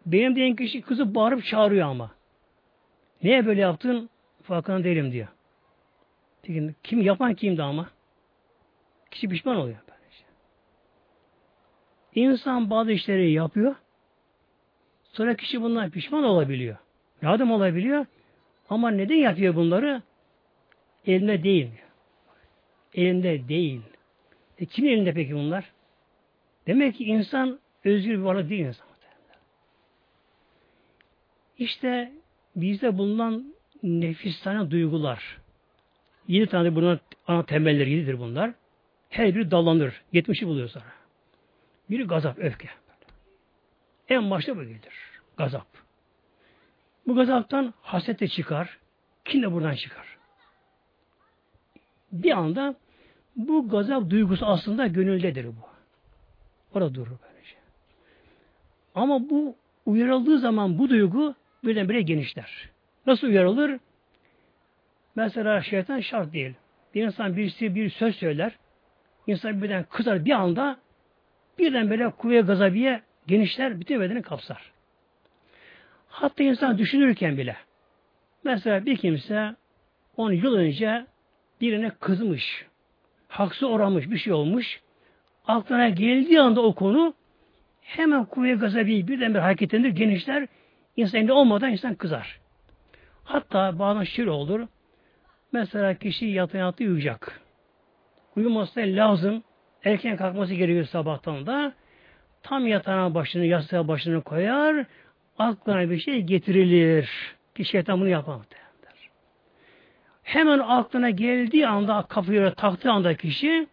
Benim 0.06 0.36
diyen 0.36 0.56
kişi 0.56 0.82
kızı 0.82 1.14
bağırıp 1.14 1.44
çağırıyor 1.44 1.88
ama. 1.88 2.10
Niye 3.22 3.46
böyle 3.46 3.60
yaptın? 3.60 4.10
Farkında 4.42 4.84
değilim 4.84 5.12
diyor. 5.12 5.28
Peki 6.42 6.74
kim 6.82 7.00
yapan 7.00 7.34
kimdi 7.34 7.62
ama? 7.62 7.90
Kişi 9.10 9.28
pişman 9.28 9.56
oluyor. 9.56 9.78
Böylece. 9.88 10.24
İnsan 12.14 12.70
bazı 12.70 12.92
işleri 12.92 13.32
yapıyor. 13.32 13.74
Sonra 15.12 15.36
kişi 15.36 15.62
bundan 15.62 15.90
pişman 15.90 16.24
olabiliyor. 16.24 16.76
Yardım 17.22 17.52
olabiliyor. 17.52 18.06
Ama 18.68 18.90
neden 18.90 19.14
yapıyor 19.14 19.54
bunları? 19.54 20.02
Elinde 21.06 21.42
değil. 21.42 21.70
Elinde 22.94 23.48
değil. 23.48 23.80
E 24.58 24.66
kimin 24.66 24.90
elinde 24.90 25.12
peki 25.12 25.34
bunlar? 25.34 25.72
Demek 26.66 26.94
ki 26.94 27.04
insan 27.04 27.60
özgür 27.84 28.10
bir 28.10 28.18
varlık 28.18 28.50
değil 28.50 28.66
insan. 28.66 28.86
İşte 31.58 32.12
bizde 32.56 32.98
bulunan 32.98 33.54
nefistane 33.82 34.70
duygular. 34.70 35.38
Yedi 36.28 36.46
tane 36.46 36.74
bunun 36.74 37.00
ana 37.26 37.46
temelleri 37.46 37.90
yedidir 37.90 38.18
bunlar. 38.18 38.50
Her 39.08 39.34
biri 39.34 39.50
dallanır. 39.50 40.02
Yetmişi 40.12 40.46
buluyor 40.46 40.68
sonra. 40.68 40.84
Biri 41.90 42.04
gazap, 42.04 42.38
öfke. 42.38 42.68
En 44.10 44.30
başta 44.30 44.56
bu 44.56 44.62
gelir. 44.62 45.20
Gazap. 45.36 45.66
Bu 47.06 47.14
gazaptan 47.14 47.74
haset 47.82 48.20
de 48.20 48.28
çıkar. 48.28 48.78
Kin 49.24 49.42
de 49.42 49.52
buradan 49.52 49.74
çıkar. 49.74 50.18
Bir 52.12 52.30
anda 52.30 52.74
bu 53.36 53.68
gazap 53.68 54.10
duygusu 54.10 54.46
aslında 54.46 54.86
gönüldedir 54.86 55.46
bu. 55.46 55.68
Orada 56.74 56.94
durur 56.94 57.16
böylece. 57.22 57.56
Ama 58.94 59.30
bu 59.30 59.56
uyarıldığı 59.86 60.38
zaman 60.38 60.78
bu 60.78 60.88
duygu 60.88 61.34
birdenbire 61.64 62.02
genişler. 62.02 62.70
Nasıl 63.06 63.26
uyarılır? 63.26 63.80
Mesela 65.16 65.62
şeytan 65.62 66.00
şart 66.00 66.32
değil. 66.32 66.54
Bir 66.94 67.04
insan 67.04 67.36
birisi 67.36 67.74
bir 67.74 67.90
söz 67.90 68.16
söyler. 68.16 68.58
İnsan 69.26 69.62
birden 69.62 69.84
kızar 69.90 70.24
bir 70.24 70.30
anda 70.30 70.78
birden 71.58 71.90
böyle 71.90 72.10
kuvve 72.10 72.40
gazabiye 72.40 73.02
genişler, 73.30 73.80
bütün 73.80 74.00
bedeni 74.00 74.22
kapsar. 74.22 74.72
Hatta 76.08 76.42
insan 76.42 76.78
düşünürken 76.78 77.36
bile 77.36 77.56
mesela 78.44 78.86
bir 78.86 78.96
kimse 78.96 79.54
10 80.16 80.32
yıl 80.32 80.54
önce 80.54 81.06
birine 81.60 81.90
kızmış, 81.90 82.66
haksız 83.28 83.62
oramış, 83.62 84.10
bir 84.10 84.18
şey 84.18 84.32
olmuş. 84.32 84.80
Aklına 85.46 85.88
geldiği 85.88 86.40
anda 86.40 86.62
o 86.62 86.74
konu 86.74 87.14
hemen 87.80 88.24
kuvve 88.24 88.54
gazabi 88.54 89.08
birden 89.08 89.34
bir 89.34 89.38
hareketlenir, 89.38 89.88
genişler. 89.88 90.46
İnsan 90.96 91.28
olmadan 91.28 91.70
insan 91.70 91.94
kızar. 91.94 92.40
Hatta 93.24 93.78
bazen 93.78 94.04
şöyle 94.04 94.30
olur. 94.30 94.66
Mesela 95.52 95.94
kişi 95.94 96.26
yatağına 96.26 96.64
yatı 96.64 96.84
uyuyacak. 96.84 97.40
Uyuması 98.36 98.80
lazım. 98.80 99.42
Erken 99.84 100.16
kalkması 100.16 100.54
gerekiyor 100.54 100.84
sabahtan 100.84 101.46
da. 101.46 101.72
Tam 102.42 102.66
yatağına 102.66 103.14
başını, 103.14 103.44
yastığa 103.44 103.88
başını 103.88 104.22
koyar 104.22 104.86
aklına 105.38 105.90
bir 105.90 105.98
şey 105.98 106.22
getirilir. 106.22 107.10
Ki 107.54 107.64
şeytan 107.64 108.00
bunu 108.00 108.08
yapamaz. 108.08 108.46
Hemen 110.22 110.58
aklına 110.58 111.10
geldiği 111.10 111.66
anda 111.66 112.04
kafayı 112.08 112.52
taktığı 112.56 112.90
anda 112.90 113.14
kişi 113.14 113.66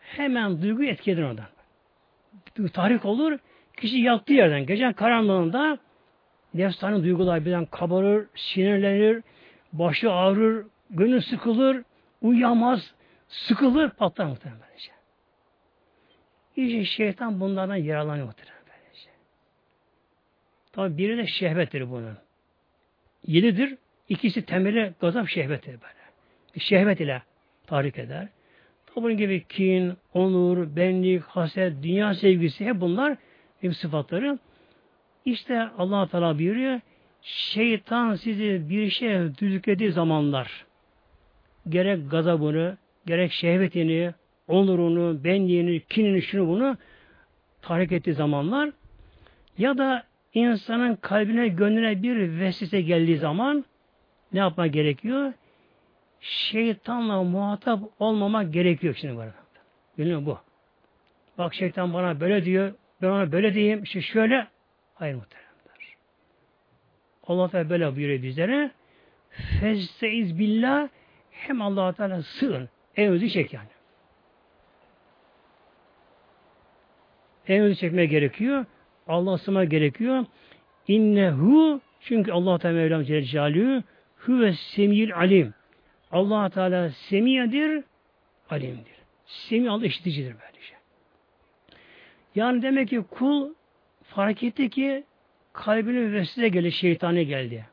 hemen 0.00 0.62
duygu 0.62 0.84
etkilenir 0.84 1.22
oradan. 1.22 1.46
Tahrik 2.72 3.04
olur. 3.04 3.38
Kişi 3.76 3.98
yattığı 3.98 4.32
yerden 4.32 4.66
gece 4.66 4.92
karanlığında 4.92 5.78
nefsani 6.54 7.04
duygular 7.04 7.44
birden 7.44 7.66
kabarır, 7.66 8.26
sinirlenir, 8.34 9.22
başı 9.72 10.12
ağrır, 10.12 10.66
gönül 10.90 11.20
sıkılır, 11.20 11.82
uyuyamaz, 12.20 12.94
sıkılır, 13.28 13.90
patlar 13.90 14.26
muhtemelen. 14.26 14.62
İşte 16.56 16.84
şeytan 16.84 17.40
bunlardan 17.40 17.76
yararlanıyor 17.76 18.26
muhtemelen. 18.26 18.62
Tabi 20.72 20.98
biri 20.98 21.16
de 21.16 21.26
şehvettir 21.26 21.90
bunun. 21.90 22.16
Yedidir. 23.26 23.76
İkisi 24.08 24.44
temeli 24.44 24.92
gazap 25.00 25.28
şehvettir 25.28 25.72
böyle. 25.72 26.02
Şehvet 26.58 27.00
ile 27.00 27.22
tahrik 27.66 27.98
eder. 27.98 28.28
Tabi 28.86 29.04
bunun 29.04 29.16
gibi 29.16 29.44
kin, 29.48 29.96
onur, 30.14 30.76
benlik, 30.76 31.22
haset, 31.22 31.82
dünya 31.82 32.14
sevgisi 32.14 32.64
hep 32.64 32.80
bunlar 32.80 33.16
hep 33.60 33.76
sıfatları. 33.76 34.38
İşte 35.24 35.68
allah 35.78 36.06
Teala 36.06 36.38
buyuruyor 36.38 36.80
şeytan 37.22 38.14
sizi 38.14 38.70
bir 38.70 38.90
şeye 38.90 39.34
düzlüklediği 39.38 39.92
zamanlar 39.92 40.66
gerek 41.68 42.10
gazabını, 42.10 42.76
gerek 43.06 43.32
şehvetini, 43.32 44.14
onurunu, 44.48 45.24
benliğini, 45.24 45.80
kinini, 45.80 46.22
şunu 46.22 46.48
bunu 46.48 46.76
tahrik 47.62 47.92
ettiği 47.92 48.14
zamanlar 48.14 48.70
ya 49.58 49.78
da 49.78 50.02
insanın 50.34 50.96
kalbine, 50.96 51.48
gönlüne 51.48 52.02
bir 52.02 52.40
vesvese 52.40 52.80
geldiği 52.80 53.16
zaman 53.16 53.64
ne 54.32 54.38
yapma 54.38 54.66
gerekiyor? 54.66 55.32
Şeytanla 56.20 57.22
muhatap 57.22 57.80
olmamak 57.98 58.52
gerekiyor 58.52 58.94
şimdi 59.00 59.16
burada. 59.16 59.34
Biliyor 59.98 60.26
bu. 60.26 60.38
Bak 61.38 61.54
şeytan 61.54 61.94
bana 61.94 62.20
böyle 62.20 62.44
diyor, 62.44 62.72
ben 63.02 63.08
ona 63.08 63.32
böyle 63.32 63.54
diyeyim, 63.54 63.82
işte 63.82 64.00
şöyle. 64.00 64.46
Hayır 64.94 65.14
muhteremler. 65.14 65.52
Allah 67.26 67.48
Teala 67.48 67.70
böyle 67.70 67.96
buyuruyor 67.96 68.22
bizlere. 68.22 68.70
Festeiz 69.60 70.38
billah 70.38 70.88
hem 71.30 71.62
allah 71.62 71.92
Teala 71.92 72.22
sığın. 72.22 72.68
Evinizi 72.96 73.30
çek 73.30 73.52
yani. 73.52 73.68
Evinizi 77.48 77.80
çekmeye 77.80 78.06
gerekiyor. 78.06 78.64
Allah 79.08 79.38
sığma 79.38 79.64
gerekiyor. 79.64 80.24
İnnehu 80.88 81.80
çünkü 82.00 82.32
Allah 82.32 82.58
Teala 82.58 82.74
Mevlam 82.74 83.04
Celle 83.04 83.22
Celaluhu 83.22 83.82
huve 84.16 84.52
semiyil 84.52 85.16
alim. 85.16 85.54
Allah 86.12 86.48
Teala 86.48 86.90
semiyedir, 86.90 87.84
alimdir. 88.50 88.92
Semi 89.26 89.70
Allah 89.70 89.86
işiticidir 89.86 90.34
böylece. 90.42 90.74
Yani 92.34 92.62
demek 92.62 92.88
ki 92.88 93.02
kul 93.10 93.54
fark 94.02 94.42
etti 94.42 94.70
ki 94.70 95.04
kalbine 95.52 96.12
vesile 96.12 96.48
geldi, 96.48 96.72
şeytane 96.72 97.24
geldi. 97.24 97.66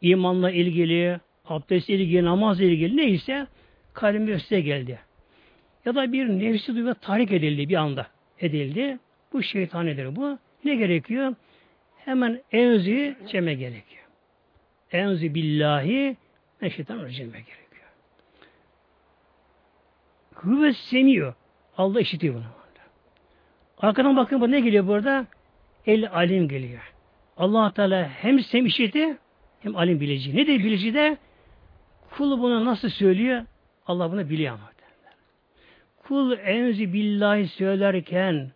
İmanla 0.00 0.50
ilgili, 0.50 1.20
abdest 1.44 1.90
ilgili, 1.90 2.24
namaz 2.24 2.60
ilgili 2.60 2.96
neyse 2.96 3.46
kalbine 3.92 4.26
vesile 4.26 4.60
geldi. 4.60 4.98
Ya 5.84 5.94
da 5.94 6.12
bir 6.12 6.28
nefsi 6.28 6.74
duygu 6.74 6.94
tahrik 6.94 7.32
edildi 7.32 7.68
bir 7.68 7.74
anda 7.74 8.06
edildi. 8.40 8.98
Bu 9.32 9.42
şeytanedir 9.42 10.16
bu. 10.16 10.38
Ne 10.64 10.74
gerekiyor? 10.74 11.34
Hemen 11.96 12.42
enzi 12.52 13.16
ceme 13.26 13.54
gerekiyor. 13.54 14.04
Enzi 14.92 15.34
billahi 15.34 16.16
neşetan 16.62 17.08
ceme 17.08 17.38
gerekiyor. 17.38 17.90
Kuvvet 20.34 20.76
semiyor. 20.76 21.34
Allah 21.76 22.00
işitiyor 22.00 22.34
bunu. 22.34 22.60
Arkadan 23.78 24.16
bakın 24.16 24.40
bu 24.40 24.50
ne 24.50 24.60
geliyor 24.60 24.86
burada? 24.86 25.26
El 25.86 26.10
alim 26.12 26.48
geliyor. 26.48 26.92
Allah 27.36 27.72
Teala 27.72 28.08
hem 28.08 28.40
sem 28.40 28.66
işiti 28.66 29.16
hem 29.60 29.76
alim 29.76 30.00
bilici. 30.00 30.36
Ne 30.36 30.46
de 30.46 30.58
bilici 30.58 30.94
de 30.94 31.18
kul 32.10 32.42
bunu 32.42 32.64
nasıl 32.64 32.88
söylüyor? 32.88 33.42
Allah 33.86 34.12
bunu 34.12 34.30
biliyor 34.30 34.54
ama. 34.54 34.69
Kul 36.10 36.38
enzi 36.38 36.92
billahi 36.92 37.48
söylerken 37.48 38.52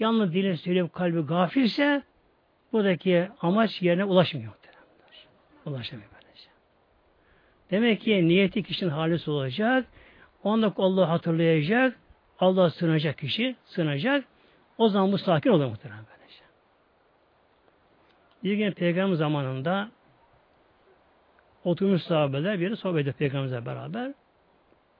yalnız 0.00 0.32
dile 0.32 0.56
söyleyip 0.56 0.92
kalbi 0.92 1.20
gafilse 1.20 2.02
buradaki 2.72 3.28
amaç 3.40 3.82
yerine 3.82 4.04
ulaşmıyor. 4.04 4.52
Ulaşamıyor 5.66 6.10
böylece. 6.14 6.48
Demek 7.70 8.00
ki 8.00 8.28
niyeti 8.28 8.62
kişinin 8.62 8.90
halis 8.90 9.28
olacak. 9.28 9.86
Onda 10.42 10.72
Allah 10.76 11.08
hatırlayacak. 11.08 11.96
Allah 12.40 12.70
sığınacak 12.70 13.18
kişi. 13.18 13.56
Sığınacak. 13.64 14.24
O 14.78 14.88
zaman 14.88 15.12
bu 15.12 15.18
sakin 15.18 15.50
olur 15.50 15.66
muhtemelen 15.66 16.04
böylece. 16.10 16.44
Bir 18.44 18.54
gün 18.54 18.72
peygamber 18.72 19.16
zamanında 19.16 19.90
oturmuş 21.64 22.02
sahabeler 22.02 22.60
bir 22.60 22.76
sohbet 22.76 23.00
ediyor 23.00 23.14
peygamberle 23.14 23.66
beraber. 23.66 24.12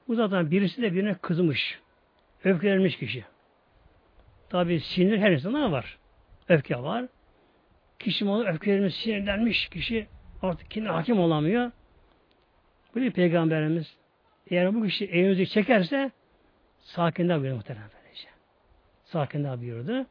Bu 0.07 0.15
zaten 0.15 0.51
birisi 0.51 0.81
de 0.81 0.93
birine 0.93 1.13
kızmış. 1.13 1.79
Öfkelenmiş 2.43 2.97
kişi. 2.97 3.23
Tabi 4.49 4.79
sinir 4.79 5.17
her 5.17 5.31
insanda 5.31 5.71
var. 5.71 5.97
Öfke 6.49 6.75
var. 6.75 7.05
Kişi 7.99 8.25
onu 8.25 8.47
öfkelenmiş, 8.47 8.95
sinirlenmiş 8.95 9.69
kişi 9.69 10.07
artık 10.41 10.71
kendine 10.71 10.91
hakim 10.91 11.19
olamıyor. 11.19 11.71
Bu 12.95 12.99
bir 12.99 13.11
peygamberimiz 13.11 13.97
eğer 14.51 14.75
bu 14.75 14.83
kişi 14.83 15.05
evinizi 15.05 15.47
çekerse 15.47 16.11
sakin 16.79 17.29
daha 17.29 17.37
buyuruyor 17.37 17.55
muhtemelen 17.55 17.89
böylece. 18.03 18.27
Sakin 19.03 19.43
daha 19.43 19.61
buyurdu. 19.61 20.05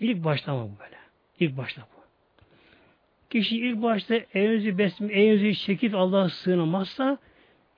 İlk 0.00 0.24
başlama 0.24 0.64
bu 0.64 0.78
böyle. 0.78 0.96
İlk 1.40 1.56
başta 1.56 1.82
bu. 1.82 1.96
Kişi 3.30 3.58
ilk 3.58 3.82
başta 3.82 4.14
evinizi 4.34 4.78
besme, 4.78 5.12
evinizi 5.12 5.58
çekip 5.58 5.94
Allah'a 5.94 6.28
sığınamazsa 6.28 7.18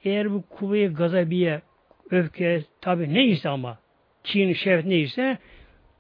eğer 0.05 0.33
bu 0.33 0.43
kuvve 0.43 0.87
gazabiye, 0.87 1.63
öfke, 2.11 2.63
tabi 2.81 3.15
neyse 3.15 3.49
ama 3.49 3.79
kin, 4.25 4.53
şehvet 4.53 4.85
neyse 4.85 5.39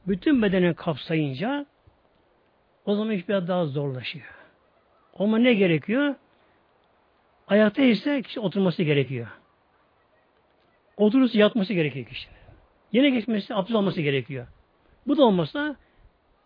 bütün 0.07 0.43
bedenen 0.43 0.75
kapsayınca 0.75 1.67
o 2.85 2.95
zaman 2.95 3.15
iş 3.15 3.29
biraz 3.29 3.49
daha 3.49 3.67
zorlaşıyor. 3.67 4.35
Ama 5.19 5.39
ne 5.39 5.55
gerekiyor? 5.55 6.15
Ayakta 7.49 7.83
ise 7.83 8.23
kişi 8.23 8.41
oturması 8.41 8.83
gerekiyor. 8.83 9.27
Oturursa 10.97 11.39
yatması 11.39 11.75
gerekiyor 11.75 12.07
kişinin. 12.07 12.37
Yine 12.93 13.11
geçmesi, 13.11 13.55
abdest 13.55 13.75
alması 13.75 14.01
gerekiyor. 14.01 14.47
Bu 15.07 15.17
da 15.17 15.25
olmazsa 15.25 15.77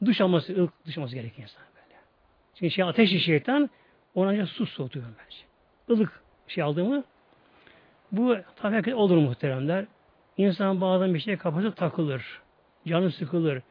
duş 0.04 0.20
alması, 0.20 0.52
ılık 0.56 0.86
duş 0.86 0.98
alması 0.98 1.14
gerekiyor 1.14 1.48
insan 1.48 1.62
böyle. 1.74 2.00
Çünkü 2.54 2.70
şey 2.70 2.84
ateşli 2.84 3.20
şeytan 3.20 3.70
ona 4.14 4.30
ancak 4.30 4.48
su 4.48 4.66
soğutuyor 4.66 5.06
bence. 5.06 5.36
Ilık 5.88 6.22
şey 6.48 6.64
aldı 6.64 6.84
mı 6.84 7.04
bu 8.12 8.36
tabii 8.56 8.94
olur 8.94 9.16
muhteremler. 9.16 9.84
İnsan 10.36 10.80
bazen 10.80 11.14
bir 11.14 11.18
şey 11.18 11.36
kafası 11.36 11.72
takılır. 11.72 12.40
Canı 12.86 13.10
sıkılır. 13.10 13.62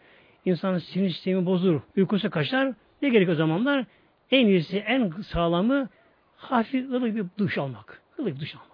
İnsanın 0.45 0.77
sinir 0.77 1.09
sistemi 1.09 1.45
bozulur. 1.45 1.81
Uykusu 1.97 2.29
kaçar. 2.29 2.73
Ne 3.01 3.09
gerek 3.09 3.29
o 3.29 3.35
zamanlar? 3.35 3.85
En 4.31 4.45
iyisi, 4.45 4.77
en 4.77 5.09
sağlamı 5.09 5.89
hafif 6.37 6.91
ılık 6.91 7.15
bir 7.15 7.25
duş 7.37 7.57
almak. 7.57 8.01
Ilık 8.19 8.39
duş 8.39 8.55
almak. 8.55 8.67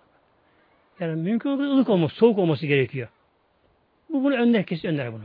Yani 0.99 1.21
mümkün 1.21 1.49
olduğu 1.49 1.63
ılık 1.63 1.89
olması, 1.89 2.15
soğuk 2.15 2.39
olması 2.39 2.67
gerekiyor. 2.67 3.07
Bu 4.09 4.23
bunu 4.23 4.35
önler, 4.35 4.65
kesin 4.65 4.87
önler 4.87 5.13
bunu 5.13 5.23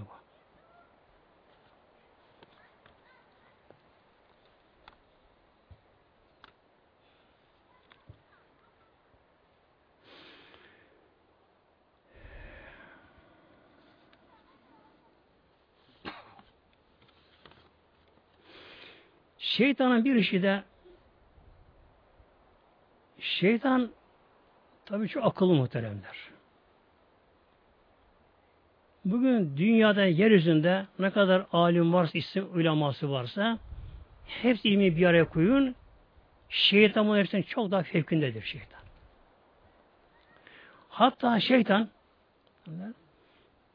Şeytanın 19.57 20.05
bir 20.05 20.15
işi 20.15 20.43
de 20.43 20.63
şeytan 23.19 23.91
tabii 24.87 25.09
çok 25.09 25.25
akıllı 25.25 25.55
muhteremler. 25.55 26.17
Bugün 29.05 29.57
dünyada 29.57 30.05
yeryüzünde 30.05 30.87
ne 30.99 31.11
kadar 31.11 31.47
alim 31.53 31.93
varsa, 31.93 32.19
isim 32.19 32.49
uleması 32.55 33.11
varsa 33.11 33.59
hepsi 34.27 34.69
ilmi 34.69 34.97
bir 34.97 35.07
araya 35.07 35.29
koyun 35.29 35.75
şeytan 36.49 37.07
bunun 37.07 37.19
hepsinin 37.19 37.43
çok 37.43 37.71
daha 37.71 37.83
fevkindedir 37.83 38.43
şeytan. 38.43 38.81
Hatta 40.89 41.41
şeytan 41.41 41.89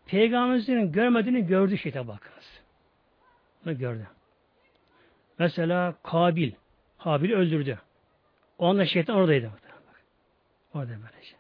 Peygamberimizin 0.05 0.91
görmediğini 0.91 1.47
gördü 1.47 1.78
şeytan 1.78 2.07
bakınız. 2.07 2.61
Bunu 3.65 3.78
gördü. 3.78 4.07
Mesela 5.39 5.95
Kabil. 6.03 6.51
Habil'i 6.97 7.35
öldürdü. 7.35 7.79
O 8.57 8.65
anda 8.65 8.85
şeytan 8.85 9.15
oradaydı. 9.15 9.51
Orada 10.73 10.89
böylece. 10.89 11.35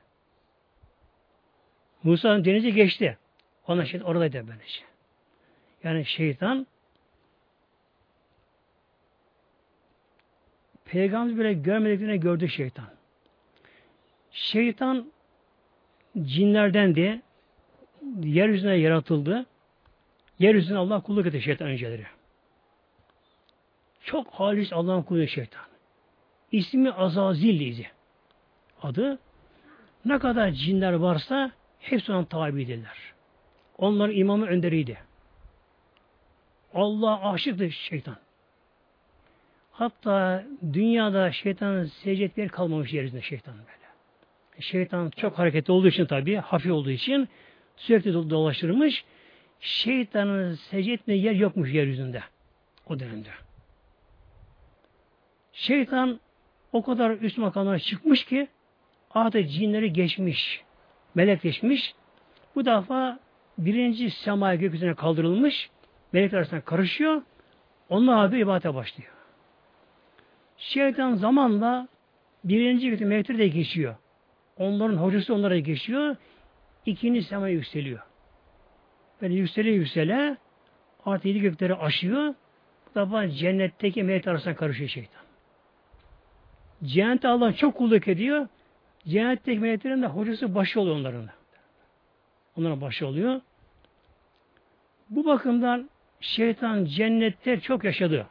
Musa 2.03 2.45
denizi 2.45 2.73
geçti. 2.73 3.17
O 3.67 3.71
anda 3.71 3.85
şeytan 3.85 4.07
oradaydı 4.07 4.47
böylece. 4.47 4.81
Yani 5.83 6.05
şeytan 6.05 6.67
Peygamber 10.85 11.37
bile 11.37 11.53
görmediklerini 11.53 12.19
gördü 12.19 12.49
şeytan. 12.49 12.89
Şeytan 14.31 15.11
cinlerden 16.21 16.95
diye 16.95 17.21
yeryüzüne 18.23 18.75
yaratıldı. 18.75 19.45
Yeryüzüne 20.39 20.77
Allah 20.77 21.01
kulluk 21.01 21.25
etti 21.25 21.41
şeytan 21.41 21.67
önceleri. 21.67 22.05
Çok 24.07 24.27
halis 24.33 24.73
Allah'ın 24.73 25.01
kulu 25.01 25.27
şeytan. 25.27 25.61
İsmi 26.51 26.91
Azazil'liydi. 26.91 27.91
Adı. 28.81 29.19
Ne 30.05 30.19
kadar 30.19 30.51
cinler 30.51 30.93
varsa 30.93 31.51
hepsi 31.79 32.11
ona 32.11 32.25
tabidirler. 32.25 33.13
Onların 33.77 34.15
imamı 34.15 34.45
önderiydi. 34.45 34.97
Allah 36.73 37.31
aşıktı 37.31 37.71
şeytan. 37.71 38.17
Hatta 39.71 40.43
dünyada 40.73 41.31
şeytanın 41.31 41.85
secdet 41.85 42.37
yer 42.37 42.49
kalmamış 42.49 42.93
yeryüzünde 42.93 43.21
şeytan 43.21 43.55
böyle. 43.57 43.87
Şeytan 44.59 45.09
çok 45.09 45.39
hareketli 45.39 45.71
olduğu 45.71 45.87
için 45.87 46.05
tabi, 46.05 46.35
hafif 46.35 46.71
olduğu 46.71 46.91
için 46.91 47.29
sürekli 47.77 48.13
dolaştırmış. 48.13 49.05
Şeytanın 49.59 50.53
secdet 50.53 51.07
yer 51.07 51.33
yokmuş 51.33 51.73
yeryüzünde 51.73 52.23
o 52.89 52.99
dönemde. 52.99 53.46
Şeytan 55.57 56.19
o 56.71 56.83
kadar 56.83 57.11
üst 57.11 57.37
makamlara 57.37 57.79
çıkmış 57.79 58.25
ki 58.25 58.47
adeta 59.11 59.47
cinleri 59.47 59.93
geçmiş. 59.93 60.63
Melek 61.15 61.41
geçmiş. 61.41 61.95
Bu 62.55 62.65
defa 62.65 63.19
birinci 63.57 64.11
semaya 64.11 64.55
gökyüzüne 64.55 64.93
kaldırılmış. 64.93 65.69
Melekler 66.13 66.37
arasında 66.37 66.61
karışıyor. 66.61 67.21
Onlar 67.89 68.25
abi 68.25 68.39
ibadete 68.39 68.73
başlıyor. 68.73 69.11
Şeytan 70.57 71.15
zamanla 71.15 71.87
birinci 72.43 72.89
gökte 72.89 73.05
melekler 73.05 73.37
de 73.37 73.47
geçiyor. 73.47 73.95
Onların 74.57 74.97
hocası 74.97 75.33
onlara 75.33 75.59
geçiyor. 75.59 76.15
İkinci 76.85 77.23
semaya 77.23 77.53
yükseliyor. 77.53 77.99
Böyle 79.21 79.33
yüksele 79.33 79.69
yüksele 79.69 80.37
artık 81.05 81.25
yedi 81.25 81.39
gökleri 81.39 81.75
aşıyor. 81.75 82.33
Bu 82.85 82.99
defa 82.99 83.29
cennetteki 83.29 84.03
melekler 84.03 84.31
arasında 84.31 84.55
karışıyor 84.55 84.89
şeytan. 84.89 85.26
Cennette 86.83 87.27
Allah 87.27 87.53
çok 87.53 87.75
kulluk 87.75 88.07
ediyor. 88.07 88.47
Cennetteki 89.07 89.59
meleklerin 89.59 90.01
de 90.01 90.07
hocası 90.07 90.55
başı 90.55 90.81
oluyor 90.81 90.95
onların. 90.95 91.29
Onların 92.57 92.81
başı 92.81 93.07
oluyor. 93.07 93.41
Bu 95.09 95.25
bakımdan 95.25 95.89
şeytan 96.19 96.85
cennette 96.85 97.59
çok 97.59 97.83
yaşadı. 97.83 98.27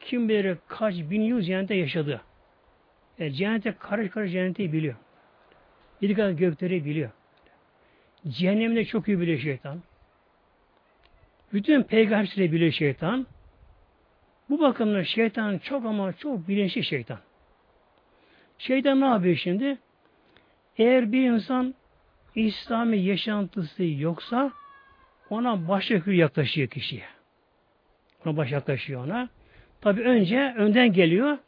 Kim 0.00 0.28
bilir 0.28 0.56
kaç 0.68 0.94
bin 0.94 1.22
yıl 1.22 1.40
cennette 1.40 1.74
yaşadı. 1.74 2.20
Yani 3.18 3.32
cennette 3.32 3.74
karış 3.78 4.10
karış 4.10 4.32
cenneti 4.32 4.72
biliyor. 4.72 4.94
Bir 6.02 6.14
kadar 6.14 6.30
gökleri 6.30 6.84
biliyor. 6.84 7.10
Cehennemde 8.28 8.84
çok 8.84 9.08
iyi 9.08 9.20
biliyor 9.20 9.38
şeytan. 9.38 9.82
Bütün 11.52 11.82
peygamberleri 11.82 12.52
biliyor 12.52 12.72
şeytan. 12.72 13.26
Bu 14.50 14.60
bakımdan 14.60 15.02
şeytan 15.02 15.58
çok 15.58 15.84
ama 15.84 16.12
çok 16.12 16.48
bilinçli 16.48 16.84
şeytan. 16.84 17.18
Şeytan 18.58 19.00
ne 19.00 19.06
yapıyor 19.06 19.36
şimdi? 19.36 19.78
Eğer 20.78 21.12
bir 21.12 21.30
insan 21.30 21.74
İslami 22.34 22.98
yaşantısı 22.98 23.84
yoksa 23.84 24.52
ona 25.30 25.68
başka 25.68 26.10
yaklaşıyor 26.10 26.68
kişiye. 26.68 27.04
Ona 28.26 28.36
baş 28.36 28.52
yaklaşıyor 28.52 29.04
ona. 29.04 29.28
Tabi 29.80 30.00
önce 30.00 30.54
önden 30.56 30.92
geliyor. 30.92 31.38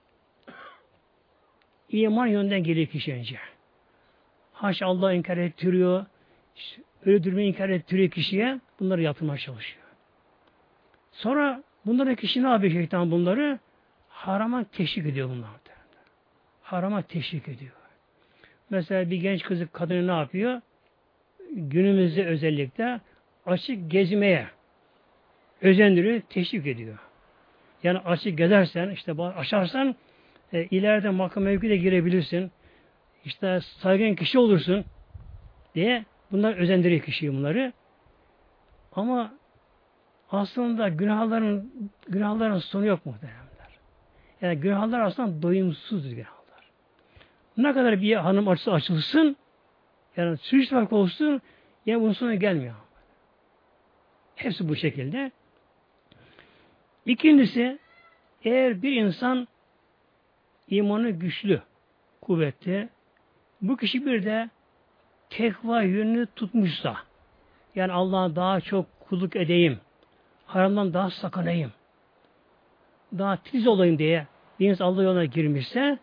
İman 1.88 2.26
yönden 2.26 2.64
geliyor 2.64 2.86
kişi 2.86 3.14
önce. 3.14 3.38
Haş 4.52 4.82
Allah 4.82 5.12
inkar 5.12 5.36
ettiriyor. 5.36 6.06
Öldürmeyi 7.06 7.48
inkar 7.48 7.68
ettiriyor 7.68 8.11
kişiye. 8.11 8.61
Bunları 8.80 9.02
yapmaya 9.02 9.38
çalışıyor. 9.38 9.84
Sonra 11.12 11.62
bunları 11.86 12.16
kişi 12.16 12.42
ne 12.42 12.48
yapıyor 12.48 12.72
şeytan 12.72 13.11
bunları? 13.11 13.58
Harama 14.08 14.64
teşvik 14.64 15.06
ediyor 15.06 15.28
bunlar 15.28 15.48
harama 16.72 17.02
teşvik 17.02 17.48
ediyor. 17.48 17.72
Mesela 18.70 19.10
bir 19.10 19.16
genç 19.16 19.42
kızı 19.42 19.72
kadını 19.72 20.06
ne 20.06 20.18
yapıyor? 20.18 20.60
Günümüzde 21.50 22.26
özellikle 22.26 23.00
açık 23.46 23.90
gezmeye 23.90 24.46
özendiriyor, 25.60 26.20
teşvik 26.20 26.66
ediyor. 26.66 26.98
Yani 27.82 27.98
açık 27.98 28.38
gezersen, 28.38 28.90
işte 28.90 29.12
açarsan 29.12 29.96
e, 30.52 30.64
ileride 30.64 31.10
makam 31.10 31.44
mevkide 31.44 31.76
girebilirsin. 31.76 32.50
İşte 33.24 33.60
saygın 33.60 34.14
kişi 34.14 34.38
olursun 34.38 34.84
diye 35.74 36.04
bunlar 36.32 36.56
özendiriyor 36.56 37.02
kişiyi 37.02 37.32
bunları. 37.32 37.72
Ama 38.92 39.34
aslında 40.30 40.88
günahların 40.88 41.72
günahların 42.08 42.58
sonu 42.58 42.86
yok 42.86 43.06
muhteremler. 43.06 43.78
Yani 44.42 44.60
günahlar 44.60 45.00
aslında 45.00 45.42
doyumsuz 45.42 46.14
günahlar. 46.14 46.39
Ne 47.62 47.72
kadar 47.72 48.00
bir 48.00 48.16
hanım 48.16 48.48
açısı 48.48 48.72
açılsın 48.72 49.36
yani 50.16 50.38
farkı 50.70 50.96
olsun 50.96 51.40
yani 51.86 52.02
bunun 52.02 52.12
sonu 52.12 52.34
gelmiyor. 52.34 52.74
Hepsi 54.36 54.68
bu 54.68 54.76
şekilde. 54.76 55.30
İkincisi 57.06 57.78
eğer 58.44 58.82
bir 58.82 58.92
insan 58.92 59.48
imanı 60.68 61.11
güçlü, 61.11 61.62
kuvvetli, 62.20 62.88
bu 63.62 63.76
kişi 63.76 64.06
bir 64.06 64.24
de 64.24 64.50
tekva 65.30 65.82
yönünü 65.82 66.26
tutmuşsa, 66.36 66.96
yani 67.74 67.92
Allah'a 67.92 68.36
daha 68.36 68.61
çok 68.61 68.86
kulluk 69.00 69.36
edeyim, 69.36 69.78
haramdan 70.46 70.94
daha 70.94 71.11
sakınayım, 71.11 71.72
daha 73.18 73.36
tiz 73.36 73.66
olayım 73.66 73.98
diye 73.98 74.26
bir 74.61 74.68
insan 74.68 74.84
Allah 74.84 75.02
yoluna 75.02 75.24
girmişse, 75.24 75.98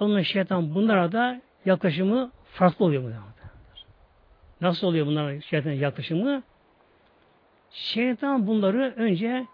onun 0.00 0.22
şeytan 0.22 0.74
bunlara 0.74 1.12
da 1.12 1.40
yaklaşımı 1.64 2.30
farklı 2.44 2.84
oluyor 2.84 3.02
bunlar. 3.02 3.36
Nasıl 4.60 4.86
oluyor 4.86 5.06
bunların 5.06 5.40
şeytanın 5.40 5.74
yaklaşımı? 5.74 6.42
Şeytan 7.70 8.46
bunları 8.46 8.94
önce 8.96 9.46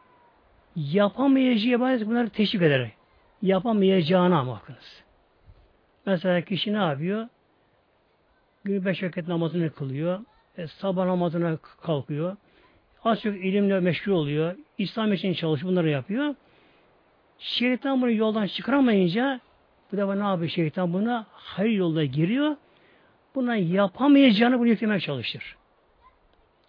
yapamayacağı 0.77 1.81
bazı 1.81 2.07
bunları 2.07 2.31
teşvik 2.31 2.63
eder. 2.63 2.91
Yapamayacağına 3.43 4.47
bakınız. 4.47 5.03
Mesela 6.07 6.41
kişi 6.41 6.73
ne 6.73 6.77
yapıyor? 6.77 7.29
Gün 8.65 8.85
beş 8.85 9.03
vakit 9.03 9.29
namazını 9.29 9.71
kılıyor. 9.71 10.21
E, 10.59 10.67
sabah 10.67 11.07
namazına 11.07 11.57
kalkıyor. 11.57 12.37
Az 13.05 13.21
çok 13.21 13.37
ilimle 13.37 13.81
meşgul 13.81 14.13
oluyor. 14.13 14.57
İslam 14.79 15.13
için 15.13 15.33
çalışıyor. 15.33 15.73
Bunları 15.73 15.89
yapıyor. 15.89 16.35
Şeytan 17.39 18.03
bunu 18.03 18.11
yoldan 18.11 18.47
çıkaramayınca 18.47 19.41
bu 19.93 19.97
defa 19.97 20.15
ne 20.15 20.23
yapıyor 20.23 20.51
şeytan 20.51 20.93
buna? 20.93 21.27
Hayır 21.33 21.79
yolda 21.79 22.05
giriyor. 22.05 22.57
Buna 23.35 23.57
yapamayacağını 23.57 24.59
bunu 24.59 24.69
yüklemeye 24.69 25.01
çalışır. 25.01 25.57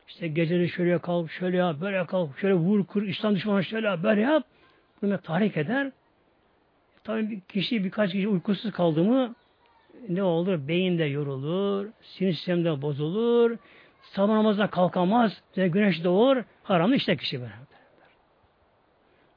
İşte 0.08 0.28
geceleri 0.28 0.70
şöyle 0.70 1.00
kalk, 1.00 1.32
şöyle 1.32 1.58
yap, 1.58 1.76
böyle 1.82 2.06
kalk, 2.06 2.40
şöyle 2.40 2.54
vur, 2.54 2.86
kur, 2.86 3.04
İslam 3.04 3.36
düşmanı 3.36 3.64
şöyle 3.64 3.88
yap, 3.88 4.00
böyle 4.04 4.22
yap. 4.22 4.44
Bunu 5.02 5.18
tahrik 5.18 5.58
eder. 5.58 5.92
Tabii 7.04 7.30
bir 7.30 7.40
kişi 7.42 7.84
birkaç 7.84 8.12
kişi 8.12 8.28
uykusuz 8.28 8.72
kaldı 8.72 9.04
mı 9.04 9.36
ne 10.10 10.24
olur? 10.24 10.68
Beyinde 10.68 11.04
yorulur, 11.04 11.88
sinir 12.02 12.34
sistemde 12.34 12.82
bozulur, 12.82 13.58
sabah 14.02 14.34
namazına 14.34 14.70
kalkamaz, 14.70 15.42
güneş 15.56 16.04
doğur, 16.04 16.44
haramlı 16.64 16.96
işte 16.96 17.18
kişi 17.18 17.42
böyle. 17.42 17.54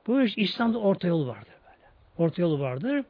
Bu 0.07 0.23
iş 0.23 0.39
İslam'da 0.39 0.79
orta 0.79 1.09
yol 1.09 1.29
vardır 1.29 1.55
böyle. 1.65 1.87
Orta 2.19 2.43
yolu 2.43 2.61
vardır. 2.61 3.05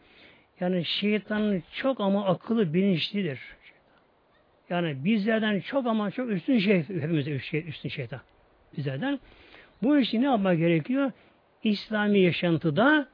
Yani 0.61 0.85
şeytanın 0.85 1.63
çok 1.73 2.01
ama 2.01 2.27
akıllı 2.27 2.75
bilinçlidir. 2.75 3.41
Yani 4.71 5.05
bizlerden 5.05 5.61
çok 5.61 5.87
ama 5.87 6.11
çok 6.11 6.31
üstün 6.31 6.59
şey, 6.59 6.79
hepimize 6.83 7.31
üstün 7.59 7.89
şeytan. 7.89 8.21
Bizlerden. 8.77 9.21
Bu 9.83 9.99
işi 9.99 10.21
ne 10.21 10.25
yapmak 10.25 10.59
gerekiyor? 10.59 11.13
İslami 11.65 12.19
yaşantıda 12.19 13.09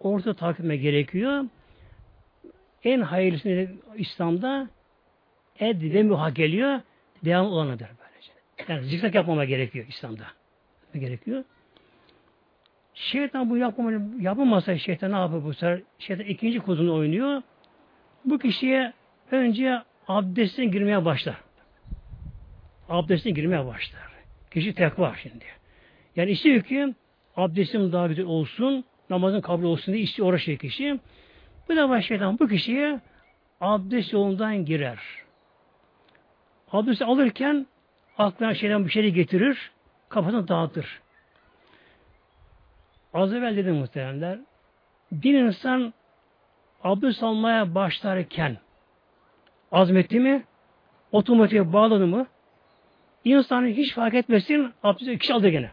orta 0.00 0.34
takip 0.34 0.82
gerekiyor. 0.82 1.44
En 2.84 3.00
hayırlısı 3.00 3.68
İslam'da 3.96 4.68
ed 5.60 5.82
ve 5.82 6.02
müha 6.02 6.30
geliyor. 6.30 6.80
Devam 7.24 7.46
olanıdır 7.46 7.88
böylece. 7.98 8.32
Yani 8.72 8.88
zikzak 8.88 9.14
yapmama 9.14 9.44
gerekiyor 9.44 9.86
İslam'da. 9.88 10.24
Gerekiyor. 10.94 11.44
Şeytan 12.96 13.50
bu 13.50 13.56
yapmama, 13.56 13.92
yapamazsa 14.20 14.78
şeytan 14.78 15.12
ne 15.12 15.16
yapıyor 15.16 15.44
bu 15.44 15.54
sefer? 15.54 15.80
Şeytan 15.98 16.26
ikinci 16.26 16.60
kozunu 16.60 16.94
oynuyor. 16.94 17.42
Bu 18.24 18.38
kişiye 18.38 18.92
önce 19.30 19.82
abdestine 20.08 20.66
girmeye 20.66 21.04
başlar. 21.04 21.36
Abdestine 22.88 23.32
girmeye 23.32 23.66
başlar. 23.66 24.00
Kişi 24.50 24.74
tekva 24.74 25.14
şimdi. 25.22 25.44
Yani 26.16 26.30
istiyor 26.30 26.62
ki 26.62 26.94
abdestim 27.36 27.92
daha 27.92 28.06
güzel 28.06 28.24
olsun, 28.24 28.84
namazın 29.10 29.40
kabul 29.40 29.64
olsun 29.64 29.94
diye 29.94 30.04
istiyor 30.04 30.28
uğraşıyor 30.28 30.58
kişi. 30.58 31.00
Bu 31.68 31.76
da 31.76 32.02
şeytan 32.02 32.38
bu 32.38 32.48
kişiye 32.48 33.00
abdest 33.60 34.12
yolundan 34.12 34.64
girer. 34.64 34.98
Abdest 36.72 37.02
alırken 37.02 37.66
aklına 38.18 38.54
şeyden 38.54 38.84
bir 38.84 38.90
şey 38.90 39.10
getirir, 39.10 39.70
kafasını 40.08 40.48
dağıtır. 40.48 41.05
Az 43.16 43.34
evvel 43.34 43.56
dedim 43.56 43.74
muhteremler, 43.74 44.38
bir 45.12 45.34
insan 45.34 45.94
abdest 46.84 47.22
almaya 47.22 47.74
başlarken 47.74 48.56
azmetti 49.72 50.20
mi, 50.20 50.44
otomatiğe 51.12 51.72
bağladı 51.72 52.06
mı, 52.06 52.26
insanı 53.24 53.66
hiç 53.66 53.94
fark 53.94 54.14
etmesin, 54.14 54.72
abdest 54.82 55.18
kişi 55.18 55.34
aldı 55.34 55.48
gene. 55.48 55.70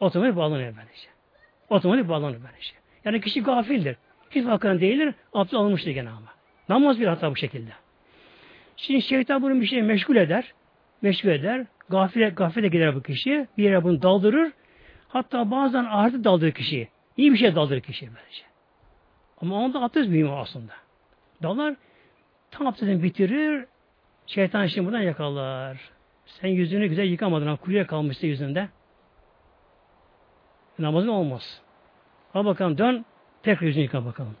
Otomatik 0.00 0.36
bağlanıyor 0.36 0.74
böylece. 0.76 1.08
Otomatik 1.70 2.08
bağlanıyor 2.08 2.42
böylece. 2.42 2.72
Yani 3.04 3.20
kişi 3.20 3.42
gafildir. 3.42 3.96
Hiç 4.30 4.44
farkında 4.44 4.80
değildir, 4.80 5.14
abdest 5.32 5.54
almıştır 5.54 5.90
gene 5.90 6.08
ama. 6.08 6.28
Namaz 6.68 7.00
bir 7.00 7.06
hata 7.06 7.30
bu 7.30 7.36
şekilde. 7.36 7.70
Şimdi 8.76 9.02
şeytan 9.02 9.42
bunu 9.42 9.60
bir 9.60 9.66
şey 9.66 9.82
meşgul 9.82 10.16
eder, 10.16 10.52
meşgul 11.02 11.28
eder, 11.28 11.66
gafile, 11.88 12.28
gafile 12.28 12.68
gider 12.68 12.94
bu 12.94 13.02
kişi, 13.02 13.46
bir 13.58 13.64
yere 13.64 13.84
bunu 13.84 14.02
daldırır, 14.02 14.52
hatta 15.12 15.50
bazen 15.50 15.84
artı 15.84 16.24
daldırır 16.24 16.52
kişiyi. 16.52 16.88
İyi 17.16 17.32
bir 17.32 17.38
şey 17.38 17.54
daldırır 17.54 17.80
kişiyi 17.80 18.10
böylece. 18.16 18.42
Ama 19.40 19.56
onda 19.56 19.82
abdest 19.82 20.10
büyümü 20.10 20.30
aslında. 20.30 20.72
Dalar, 21.42 21.76
Tam 22.50 22.66
abdestini 22.66 23.02
bitirir, 23.02 23.64
şeytan 24.26 24.66
şimdi 24.66 24.86
buradan 24.86 25.00
yakalar. 25.00 25.90
Sen 26.26 26.48
yüzünü 26.48 26.86
güzel 26.86 27.04
yıkamadın, 27.04 27.56
kuruya 27.56 27.86
kalmıştı 27.86 28.26
yüzünde. 28.26 28.68
Namazın 30.78 31.08
olmaz. 31.08 31.62
Al 32.34 32.44
bakalım 32.44 32.78
dön, 32.78 33.04
tekrar 33.42 33.66
yüzünü 33.66 33.82
yıka 33.82 34.04
bakalım. 34.04 34.36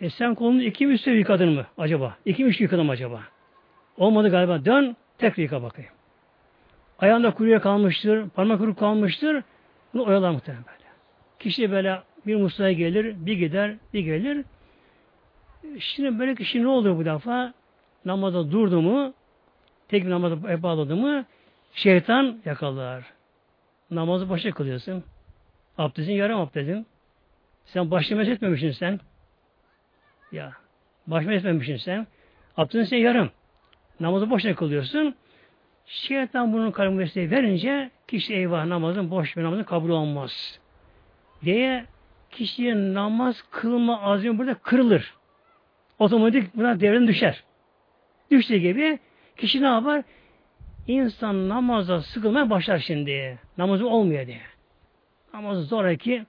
E 0.00 0.10
sen 0.10 0.34
kolunu 0.34 0.62
iki 0.62 0.86
mi 0.86 0.94
üstü 0.94 1.10
yıkadın 1.10 1.48
mı 1.48 1.66
acaba? 1.78 2.16
İki 2.24 2.44
mi 2.44 2.50
üç 2.50 2.60
yıkadın 2.60 2.86
mı 2.86 2.92
acaba? 2.92 3.22
Olmadı 3.96 4.30
galiba. 4.30 4.64
Dön, 4.64 4.96
tekrar 5.18 5.42
yıka 5.42 5.62
bakayım. 5.62 5.90
Ayağında 6.98 7.34
kuruya 7.34 7.60
kalmıştır, 7.60 8.28
parmak 8.28 8.58
kuru 8.58 8.76
kalmıştır. 8.76 9.42
Bunu 9.94 10.06
oyalar 10.06 10.30
muhtemelen 10.30 10.64
böyle. 10.64 10.88
Kişi 11.38 11.70
böyle 11.70 12.02
bir 12.26 12.36
musluğa 12.36 12.72
gelir, 12.72 13.26
bir 13.26 13.36
gider, 13.36 13.76
bir 13.94 14.00
gelir. 14.00 14.44
Şimdi 15.78 16.18
böyle 16.18 16.34
kişi 16.34 16.62
ne 16.62 16.68
oluyor 16.68 16.96
bu 16.96 17.04
defa? 17.04 17.54
Namaza 18.04 18.50
durdu 18.50 18.82
mu, 18.82 19.14
tek 19.88 20.04
bir 20.04 20.10
namaza 20.10 20.62
bağladı 20.62 20.96
mı, 20.96 21.24
şeytan 21.74 22.40
yakalar. 22.44 23.04
Namazı 23.90 24.30
başa 24.30 24.50
kılıyorsun. 24.50 25.04
Abdestin 25.78 26.12
yarım 26.12 26.40
abdestin. 26.40 26.86
Sen 27.64 27.90
başlama 27.90 28.22
etmemişsin 28.22 28.70
sen. 28.70 29.00
Ya. 30.32 30.52
Başlama 31.06 31.34
etmemişsin 31.34 31.76
sen. 31.76 32.06
Abdestin 32.56 32.84
sen 32.84 32.96
yarım. 32.96 33.30
Namazı 34.00 34.30
boşuna 34.30 34.54
kılıyorsun. 34.54 35.14
Şeytan 35.88 36.52
bunun 36.52 36.70
kalbine 36.70 37.30
verince 37.30 37.90
kişi 38.08 38.34
eyvah 38.34 38.66
namazın 38.66 39.10
boş 39.10 39.36
bir 39.36 39.42
namazın 39.42 39.64
kabul 39.64 39.90
olmaz. 39.90 40.60
Diye 41.44 41.84
kişiye 42.30 42.94
namaz 42.94 43.44
kılma 43.50 44.00
azmi 44.02 44.38
burada 44.38 44.54
kırılır 44.54 45.14
otomatik 45.98 46.56
buna 46.56 46.80
devren 46.80 47.08
düşer. 47.08 47.44
Düştüğü 48.30 48.56
gibi 48.56 48.98
kişi 49.36 49.62
ne 49.62 49.66
yapar? 49.66 50.02
İnsan 50.86 51.48
namaza 51.48 52.02
sıkılmaya 52.02 52.50
başlar 52.50 52.78
şimdi. 52.78 53.38
Namazı 53.58 53.88
olmuyor 53.88 54.26
diye. 54.26 54.40
Namazı 55.34 55.62
zoraki 55.62 56.26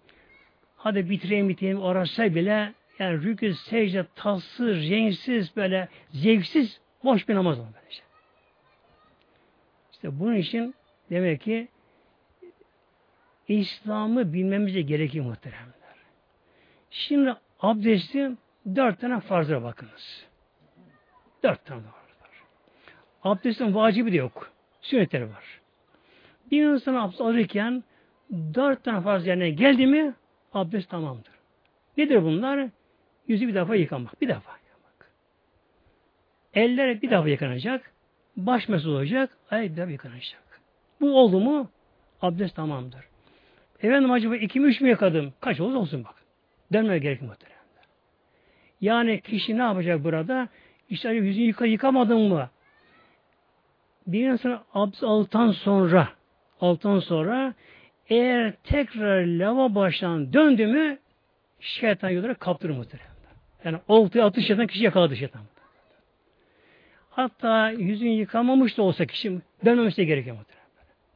hadi 0.78 1.10
bitireyim 1.10 1.50
bitireyim 1.50 1.84
uğraşsa 1.84 2.36
bile 2.36 2.74
yani 3.00 3.24
rükü, 3.24 3.54
secde, 3.54 4.06
tatsız, 4.16 4.90
renksiz, 4.90 5.56
böyle 5.56 5.88
zevksiz, 6.10 6.82
boş 7.04 7.30
bir 7.30 7.36
namaz 7.36 7.60
olur 7.60 7.68
böylece. 7.76 8.09
İşte 10.00 10.20
bunun 10.20 10.36
için 10.36 10.76
demek 11.10 11.42
ki 11.42 11.68
İslam'ı 13.48 14.34
bilmemize 14.34 14.82
gerekiyor 14.82 15.26
muhteremler. 15.26 15.74
Şimdi 16.90 17.36
abdesti 17.60 18.32
Dört 18.76 19.02
tane 19.02 19.20
farzlara 19.20 19.64
bakınız. 19.64 20.28
Dört 21.44 21.66
tane 21.66 21.80
var. 21.80 21.94
Abdestin 23.24 23.76
vacibi 23.76 24.12
de 24.12 24.18
yok. 24.18 24.52
Sünnetleri 24.82 25.30
var. 25.30 25.62
Bir 26.52 26.66
insan 26.66 26.96
abdest 26.96 27.22
alırken 27.22 27.84
dört 28.32 28.84
tane 28.84 29.02
farz 29.02 29.28
yerine 29.28 29.50
geldi 29.50 29.88
mi 29.88 30.14
abdest 30.54 30.90
tamamdır. 30.90 31.32
Nedir 31.98 32.24
bunlar? 32.24 32.70
Yüzü 33.28 33.48
bir 33.48 33.56
defa 33.56 33.76
yıkamak. 33.76 34.22
Bir 34.22 34.28
defa 34.28 34.52
yıkamak. 34.52 35.12
Eller 36.54 37.02
bir 37.02 37.10
defa 37.10 37.28
yıkanacak. 37.28 37.92
Baş 38.38 38.68
mesul 38.68 38.96
olacak. 38.96 39.30
Ayak 39.52 39.72
bir 39.72 39.78
defa 39.78 39.92
yıkanacak. 39.92 40.42
Bu 41.02 41.20
oldu 41.20 41.40
mu 41.40 41.70
abdest 42.22 42.56
tamamdır. 42.56 43.06
Efendim 43.84 44.12
acaba 44.12 44.36
iki 44.36 44.60
mi 44.60 44.68
üç 44.68 44.82
mü 44.82 44.90
yıkadım? 44.90 45.34
Kaç 45.40 45.60
olursa 45.60 45.80
olsun 45.80 46.04
bak. 46.04 46.16
Dönmeye 46.74 47.00
gerek 47.00 47.22
muhtemelen. 47.22 47.60
Yani 48.82 49.22
kişi 49.22 49.58
ne 49.58 49.62
yapacak 49.62 50.04
burada? 50.04 50.48
İşte 50.90 51.10
yüzünü 51.10 51.44
yıka, 51.44 51.66
yıkamadın 51.66 52.22
mı? 52.22 52.50
Bir 54.08 54.30
insan 54.30 54.62
abdest 54.74 55.04
aldıktan 55.04 55.52
sonra 55.52 56.10
aldıktan 56.62 57.00
sonra 57.00 57.54
eğer 58.10 58.54
tekrar 58.64 59.26
lava 59.26 59.76
baştan 59.76 60.34
döndü 60.34 60.68
mü 60.68 60.98
şeytan 61.60 62.10
yollara 62.10 62.34
kaptırır 62.34 62.76
muhtemelen. 62.76 63.10
Yani 63.64 63.78
oltaya 63.88 64.26
atış 64.26 64.48
şeytan 64.48 64.68
kişi 64.68 64.84
yakaladı 64.84 65.16
şeytan. 65.16 65.42
Hatta 67.10 67.70
yüzünü 67.70 68.10
yıkamamış 68.10 68.78
da 68.78 68.84
olsa 68.84 69.06
kişi 69.06 69.42
dönmemesi 69.66 70.06
gerekiyor. 70.06 70.38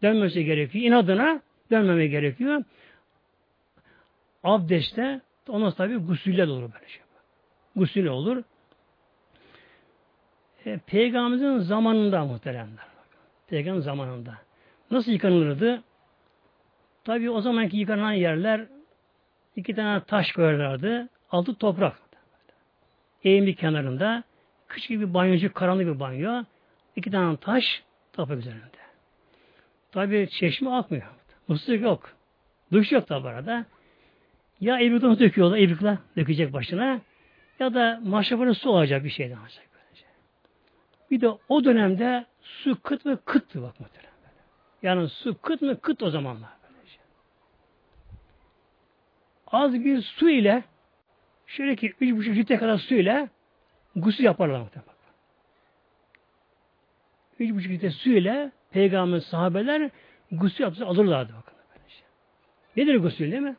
Dönmemesi 0.03 0.45
gerekiyor. 0.45 0.85
İnadına 0.85 1.41
dönmemeye 1.71 2.07
gerekiyor. 2.07 2.63
Abdestte 4.43 5.21
ondan 5.49 5.71
tabi 5.71 5.95
gusülle 5.95 6.43
olur 6.43 6.61
böyle 6.61 6.87
şey. 6.87 7.01
Gusülle 7.75 8.09
olur. 8.09 8.43
E, 10.65 10.77
Peygamberimizin 10.77 11.57
zamanında 11.57 12.25
muhteremler. 12.25 12.85
Peygamber 13.47 13.81
zamanında. 13.81 14.33
Nasıl 14.91 15.11
yıkanılırdı? 15.11 15.83
Tabi 17.03 17.29
o 17.29 17.41
zamanki 17.41 17.77
yıkanan 17.77 18.11
yerler 18.11 18.65
iki 19.55 19.75
tane 19.75 20.03
taş 20.03 20.31
koyarlardı. 20.31 21.09
Altı 21.31 21.55
toprak. 21.55 21.99
Eğimli 23.23 23.55
kenarında 23.55 24.23
küçük 24.67 25.01
bir 25.01 25.13
banyocu, 25.13 25.53
karanlık 25.53 25.87
bir 25.87 25.99
banyo. 25.99 26.43
iki 26.95 27.11
tane 27.11 27.37
taş 27.37 27.83
toprak 28.13 28.39
üzerinde. 28.39 28.83
Tabi 29.91 30.29
çeşme 30.29 30.69
akmıyor. 30.69 31.03
Musluk 31.47 31.81
yok. 31.81 32.09
Duş 32.71 32.91
yok 32.91 33.07
tabi 33.07 33.27
arada. 33.27 33.65
Ya 34.59 34.79
ibrikten 34.79 35.19
döküyorlar, 35.19 35.57
ibrikle 35.57 35.97
dökecek 36.17 36.53
başına. 36.53 37.01
Ya 37.59 37.73
da 37.73 37.99
maşrafının 38.03 38.53
su 38.53 38.75
alacak 38.75 39.03
bir 39.03 39.09
şeyden 39.09 39.37
alacak. 39.37 39.65
Böylece. 39.73 40.05
Bir 41.11 41.21
de 41.21 41.37
o 41.49 41.63
dönemde 41.63 42.25
su 42.41 42.81
kıt 42.81 43.05
ve 43.05 43.17
kıttı 43.25 43.61
bak 43.61 43.79
muhtemelen. 43.79 44.13
Yani 44.81 45.09
su 45.09 45.37
kıt 45.41 45.61
mı 45.61 45.81
kıt 45.81 46.03
o 46.03 46.09
zamanlar. 46.09 46.49
Böylece. 46.63 46.99
Az 49.47 49.73
bir 49.73 50.01
su 50.01 50.29
ile 50.29 50.63
şöyle 51.47 51.75
ki 51.75 51.93
üç 52.01 52.15
buçuk 52.15 52.35
litre 52.35 52.57
kadar 52.57 52.77
su 52.77 52.95
ile 52.95 53.29
gusül 53.95 54.23
yaparlar 54.23 54.59
muhtemelen. 54.59 54.93
Üç 57.39 57.51
buçuk 57.51 57.71
litre 57.71 57.91
su 57.91 58.09
ile 58.09 58.51
peygamber 58.71 59.19
sahabeler 59.19 59.89
gusül 60.31 60.63
yapısı 60.63 60.85
alırlardı 60.85 61.33
bakın. 61.37 61.53
Nedir 62.77 62.95
gusül 62.95 63.31
değil 63.31 63.41
mi? 63.41 63.55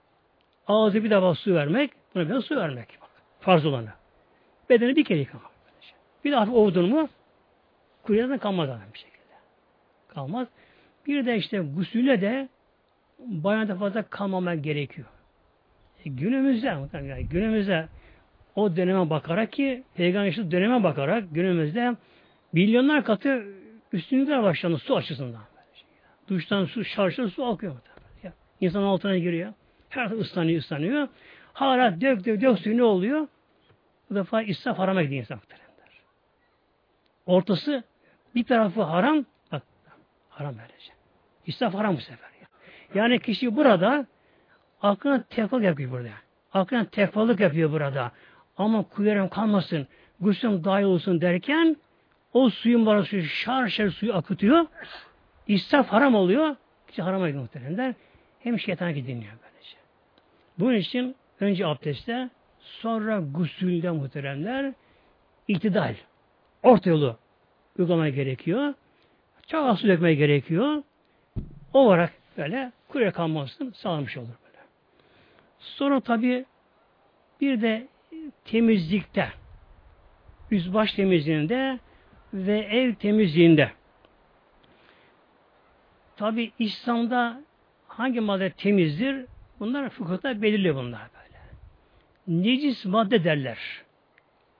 Ağzı 0.66 1.04
bir 1.04 1.10
defa 1.10 1.34
su 1.34 1.54
vermek, 1.54 1.90
buna 2.14 2.28
bir 2.28 2.40
su 2.42 2.56
vermek. 2.56 2.98
Bak, 3.00 3.10
farz 3.40 3.66
olanı. 3.66 3.90
Bedeni 4.70 4.96
bir 4.96 5.04
kere 5.04 5.18
yıkamak. 5.18 5.50
Bir 6.24 6.32
de 6.32 6.36
hafif 6.36 6.54
ovdun 6.54 6.88
mu 6.88 7.08
kuruyadan 8.02 8.38
kalmaz 8.38 8.68
adam 8.68 8.82
bir 8.94 8.98
şekilde. 8.98 9.34
Kalmaz. 10.08 10.48
Bir 11.06 11.26
de 11.26 11.36
işte 11.36 11.58
gusüle 11.58 12.20
de 12.20 12.48
bayanda 13.18 13.76
fazla 13.76 14.02
kalmamak 14.02 14.64
gerekiyor. 14.64 15.06
E, 16.04 16.10
günümüzde 16.10 16.66
yani 16.92 17.28
günümüzde 17.28 17.88
o 18.54 18.76
döneme 18.76 19.10
bakarak 19.10 19.52
ki 19.52 19.84
peygamber 19.94 20.28
işte 20.28 20.50
döneme 20.50 20.82
bakarak 20.82 21.24
günümüzde 21.32 21.96
milyonlar 22.52 23.04
katı 23.04 23.44
üstünlükler 23.92 24.42
başlandı 24.42 24.78
su 24.78 24.96
açısından. 24.96 25.42
Duştan 26.28 26.64
su, 26.64 26.84
şarjdan 26.84 27.26
su 27.26 27.44
akıyor. 27.44 27.76
İnsan 28.60 28.82
altına 28.82 29.18
giriyor. 29.18 29.52
Her 29.88 30.10
ıslanıyor, 30.10 30.60
ıslanıyor. 30.60 31.08
Hala 31.52 32.00
dök 32.00 32.24
dök 32.24 32.40
dök 32.40 32.58
suyu 32.58 32.76
ne 32.76 32.82
oluyor? 32.82 33.28
Bu 34.10 34.14
defa 34.14 34.42
israf 34.42 34.78
harama 34.78 35.02
gidiyor 35.02 35.20
insan. 35.20 35.40
Ortası 37.26 37.82
bir 38.34 38.44
tarafı 38.44 38.82
haram, 38.82 39.24
bak 39.52 39.62
haram 40.28 40.54
böylece. 40.58 40.92
İsraf 41.46 41.74
haram 41.74 41.96
bu 41.96 42.00
sefer. 42.00 42.28
Ya. 42.40 42.46
Yani 42.94 43.20
kişi 43.20 43.56
burada 43.56 44.06
aklına 44.82 45.22
tekvalık 45.22 45.64
yapıyor 45.64 45.90
burada. 45.90 46.08
Aklına 46.52 46.84
tekvalık 46.84 47.40
yapıyor 47.40 47.72
burada. 47.72 48.12
Ama 48.56 48.82
kuyarım 48.82 49.28
kalmasın, 49.28 49.86
gusülüm 50.20 50.64
dahil 50.64 50.84
olsun 50.84 51.20
derken 51.20 51.76
o 52.32 52.50
suyun 52.50 52.86
barası 52.86 53.22
şar 53.22 53.68
şar 53.68 53.88
suyu 53.88 54.14
akıtıyor. 54.14 54.66
İsraf 55.46 55.88
haram 55.88 56.14
oluyor. 56.14 56.56
Kişi 56.88 57.02
harama 57.02 57.26
gidiyor 57.26 57.42
muhtemelenler. 57.42 57.94
Hem 58.40 58.58
şeytana 58.58 58.90
gidiniyor 58.90 59.32
böylece. 59.42 59.76
Bunun 60.58 60.74
için 60.74 61.16
önce 61.40 61.66
abdestte 61.66 62.30
sonra 62.60 63.20
gusülde 63.20 63.90
muhteremler 63.90 64.72
itidal, 65.48 65.94
orta 66.62 66.90
yolu 66.90 67.16
uygulamaya 67.78 68.10
gerekiyor. 68.10 68.74
Çok 69.46 69.78
su 69.78 69.88
dökmeye 69.88 70.14
gerekiyor. 70.14 70.82
O 71.72 71.78
olarak 71.78 72.12
böyle 72.38 72.72
kure 72.88 73.10
kalmasını 73.10 73.72
sağlamış 73.72 74.16
olur 74.16 74.26
böyle. 74.26 74.58
Sonra 75.58 76.00
tabi 76.00 76.44
bir 77.40 77.62
de 77.62 77.88
temizlikte 78.44 79.28
yüz 80.50 80.74
baş 80.74 80.92
temizliğinde 80.92 81.78
ve 82.34 82.58
ev 82.58 82.94
temizliğinde 82.94 83.70
tabi 86.16 86.52
İslam'da 86.58 87.40
hangi 87.88 88.20
madde 88.20 88.50
temizdir? 88.50 89.26
Bunlar 89.60 89.88
fıkıhta 89.88 90.42
belirli 90.42 90.74
bunlar 90.74 91.02
böyle. 91.14 91.38
Necis 92.42 92.84
madde 92.84 93.24
derler. 93.24 93.58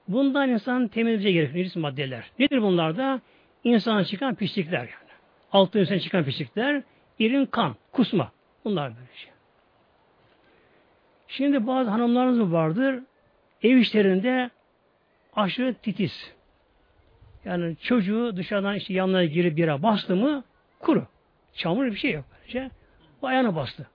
Bundan 0.08 0.50
insan 0.50 0.88
temizliğe 0.88 1.32
gerekir. 1.32 1.54
Necis 1.54 1.76
maddeler. 1.76 2.30
Nedir 2.38 2.62
bunlar 2.62 2.96
da? 2.96 3.20
İnsana 3.64 4.04
çıkan 4.04 4.34
pislikler 4.34 4.78
yani. 4.78 5.12
Altı 5.52 5.80
insan 5.80 5.98
çıkan 5.98 6.24
pislikler, 6.24 6.82
irin 7.18 7.46
kan, 7.46 7.76
kusma. 7.92 8.32
Bunlar 8.64 8.96
böyle 8.96 9.14
şey. 9.16 9.30
Şimdi 11.28 11.66
bazı 11.66 11.90
hanımlarımız 11.90 12.52
vardır, 12.52 13.02
ev 13.62 13.76
işlerinde 13.76 14.50
aşırı 15.36 15.74
titiz. 15.74 16.34
Yani 17.44 17.76
çocuğu 17.76 18.36
dışarıdan 18.36 18.74
işte 18.74 18.94
yanına 18.94 19.24
girip 19.24 19.56
bir 19.56 19.82
bastı 19.82 20.16
mı 20.16 20.44
kuru. 20.80 21.06
Çamur 21.54 21.86
bir 21.86 21.96
şey 21.96 22.12
yok 22.12 22.24
böylece. 22.32 22.70
Bu 23.22 23.26
ayağına 23.26 23.56
bastı. 23.56 23.88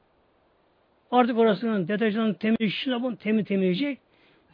Artık 1.12 1.38
orasının 1.38 1.88
deterjanın 1.88 2.34
temiz, 2.34 2.74
şuna 2.74 3.04
bunu 3.04 3.18
temiz 3.18 3.46
temizleyecek. 3.46 4.00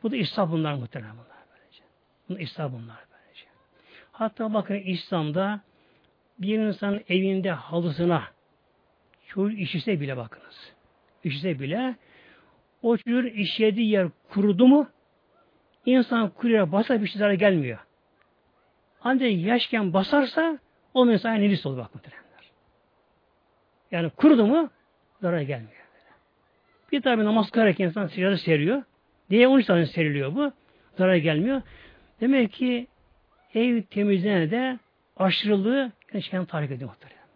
Bu 0.03 0.11
da 0.11 0.15
İslam 0.15 0.51
bunlar 0.51 0.73
muhtemelen 0.73 1.13
bunlar 1.13 1.37
böylece. 1.55 1.83
Bu 2.29 2.39
İslam 2.39 2.73
bunlar 2.73 2.97
böylece. 3.11 3.45
Hatta 4.11 4.53
bakın 4.53 4.75
İslam'da 4.75 5.61
bir 6.39 6.59
insan 6.59 7.01
evinde 7.09 7.51
halısına 7.51 8.23
çocuk 9.27 9.59
işise 9.59 10.01
bile 10.01 10.17
bakınız. 10.17 10.73
İşise 11.23 11.59
bile 11.59 11.95
o 12.81 12.97
çocuğun 12.97 13.25
işlediği 13.25 13.89
yer 13.89 14.07
kurudu 14.29 14.67
mu 14.67 14.89
insan 15.85 16.29
kuruya 16.29 16.71
basar 16.71 17.01
bir 17.01 17.07
şey 17.07 17.33
gelmiyor. 17.33 17.79
Ancak 19.01 19.31
yaşken 19.31 19.93
basarsa 19.93 20.59
o 20.93 21.11
insan 21.11 21.41
nelis 21.41 21.65
olur 21.65 21.77
bak 21.77 21.95
muhtemelenler. 21.95 22.51
Yani 23.91 24.09
kurudu 24.09 24.47
mu 24.47 24.69
zarar 25.21 25.41
gelmiyor. 25.41 25.85
Bir 26.91 27.01
tabi 27.01 27.25
namaz 27.25 27.51
kılarken 27.51 27.85
insan 27.85 28.07
sigara 28.07 28.37
seriyor. 28.37 28.83
Diye 29.29 29.47
13 29.47 29.65
tane 29.65 29.85
seriliyor 29.85 30.35
bu. 30.35 30.51
Zarar 30.97 31.15
gelmiyor. 31.15 31.61
Demek 32.21 32.51
ki 32.53 32.87
ev 33.53 33.81
temizliğine 33.81 34.51
de 34.51 34.79
aşırılığı 35.17 35.91
gerçekten 36.13 36.45
tahrik 36.45 36.71
ediyor 36.71 36.89
muhtemelen. 36.89 37.27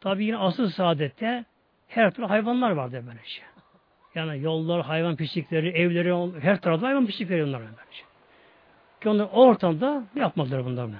Tabi 0.00 0.24
yine 0.24 0.36
asıl 0.36 0.68
saadette 0.70 1.44
her 1.88 2.10
türlü 2.10 2.26
hayvanlar 2.26 2.70
vardır 2.70 3.06
böyle 3.06 3.18
şey. 3.24 3.44
Yani 4.14 4.42
yollar, 4.42 4.82
hayvan 4.82 5.16
pislikleri, 5.16 5.68
evleri, 5.68 6.40
her 6.40 6.60
tarafta 6.60 6.86
hayvan 6.86 7.06
pislikleri 7.06 7.44
onlar 7.44 7.60
böyle 7.60 7.72
şey. 7.90 8.04
Ki 9.00 9.08
onlar 9.08 9.28
o 9.32 9.44
ortamda 9.44 10.04
yapmadılar 10.16 10.64
bunları. 10.64 10.90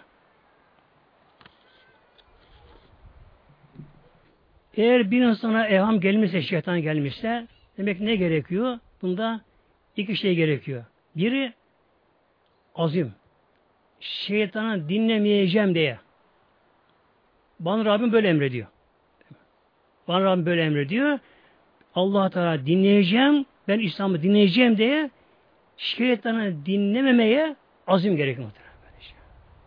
Eğer 4.77 5.11
bir 5.11 5.23
insana 5.23 5.67
evham 5.67 6.01
gelmişse, 6.01 6.43
şeytan 6.43 6.83
gelmişse 6.83 7.47
demek 7.79 8.01
ne 8.01 8.17
gerekiyor? 8.17 8.79
Bunda 9.03 9.41
iki 9.97 10.17
şey 10.17 10.35
gerekiyor. 10.35 10.85
Biri 11.17 11.53
azim. 12.75 13.13
Şeytanı 14.01 14.89
dinlemeyeceğim 14.89 15.75
diye. 15.75 15.99
Bana 17.61 17.85
Rabbim 17.85 18.13
böyle 18.13 18.29
emrediyor. 18.29 18.67
Bana 20.09 20.25
Rabbim 20.25 20.47
böyle 20.47 20.63
emrediyor. 20.63 21.19
Allah 21.99 22.31
Teala 22.31 22.67
dinleyeceğim, 22.67 23.47
ben 23.69 23.79
İslam'ı 23.79 24.23
dinleyeceğim 24.23 24.77
diye 24.77 25.11
şeytanı 25.77 26.67
dinlememeye 26.67 27.57
azim 27.87 28.17
gerekiyor. 28.17 28.51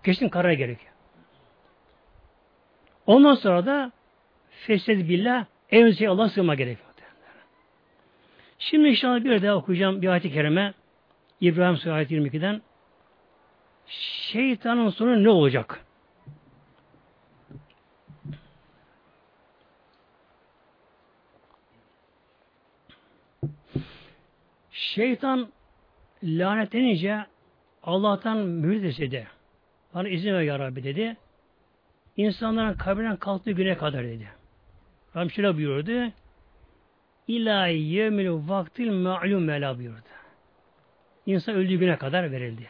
Kesin 0.03 0.29
karar 0.29 0.51
gerekiyor. 0.51 0.91
Ondan 3.05 3.35
sonra 3.35 3.65
da 3.65 3.91
fesed 4.49 5.09
billah 5.09 5.45
şey 5.97 6.07
Allah 6.07 6.29
sığma 6.29 6.55
gerekiyor. 6.55 6.91
Şimdi 8.59 8.89
inşallah 8.89 9.23
bir 9.23 9.41
daha 9.41 9.55
okuyacağım 9.55 10.01
bir 10.01 10.07
ayet-i 10.07 10.33
kerime 10.33 10.73
İbrahim 11.41 11.77
Suresi 11.77 11.91
ayet 11.91 12.11
22'den 12.11 12.61
şeytanın 13.87 14.89
sonu 14.89 15.23
ne 15.23 15.29
olacak? 15.29 15.85
Şeytan 24.81 25.51
lanetlenince 26.23 27.25
Allah'tan 27.83 28.37
mühür 28.37 28.83
istedi. 28.83 29.27
Bana 29.93 30.09
izin 30.09 30.33
ver 30.33 30.41
ya 30.41 30.59
Rabbi 30.59 30.83
dedi. 30.83 31.17
İnsanların 32.17 32.73
kabrinden 32.73 33.15
kalktığı 33.15 33.51
güne 33.51 33.77
kadar 33.77 34.03
dedi. 34.03 34.29
Rabbim 35.15 35.31
şöyle 35.31 35.55
buyurdu. 35.55 36.11
İlâ 37.27 37.67
yevmil 37.67 38.49
vaktil 38.49 38.91
ma'lum 38.91 39.43
mela 39.43 39.77
buyurdu. 39.77 40.09
İnsan 41.25 41.55
öldüğü 41.55 41.75
güne 41.75 41.97
kadar 41.97 42.31
verildi. 42.31 42.67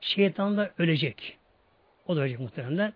Şeytan 0.00 0.56
da 0.56 0.70
ölecek. 0.78 1.38
O 2.06 2.16
da 2.16 2.20
ölecek 2.20 2.40
muhteremler. 2.40 2.92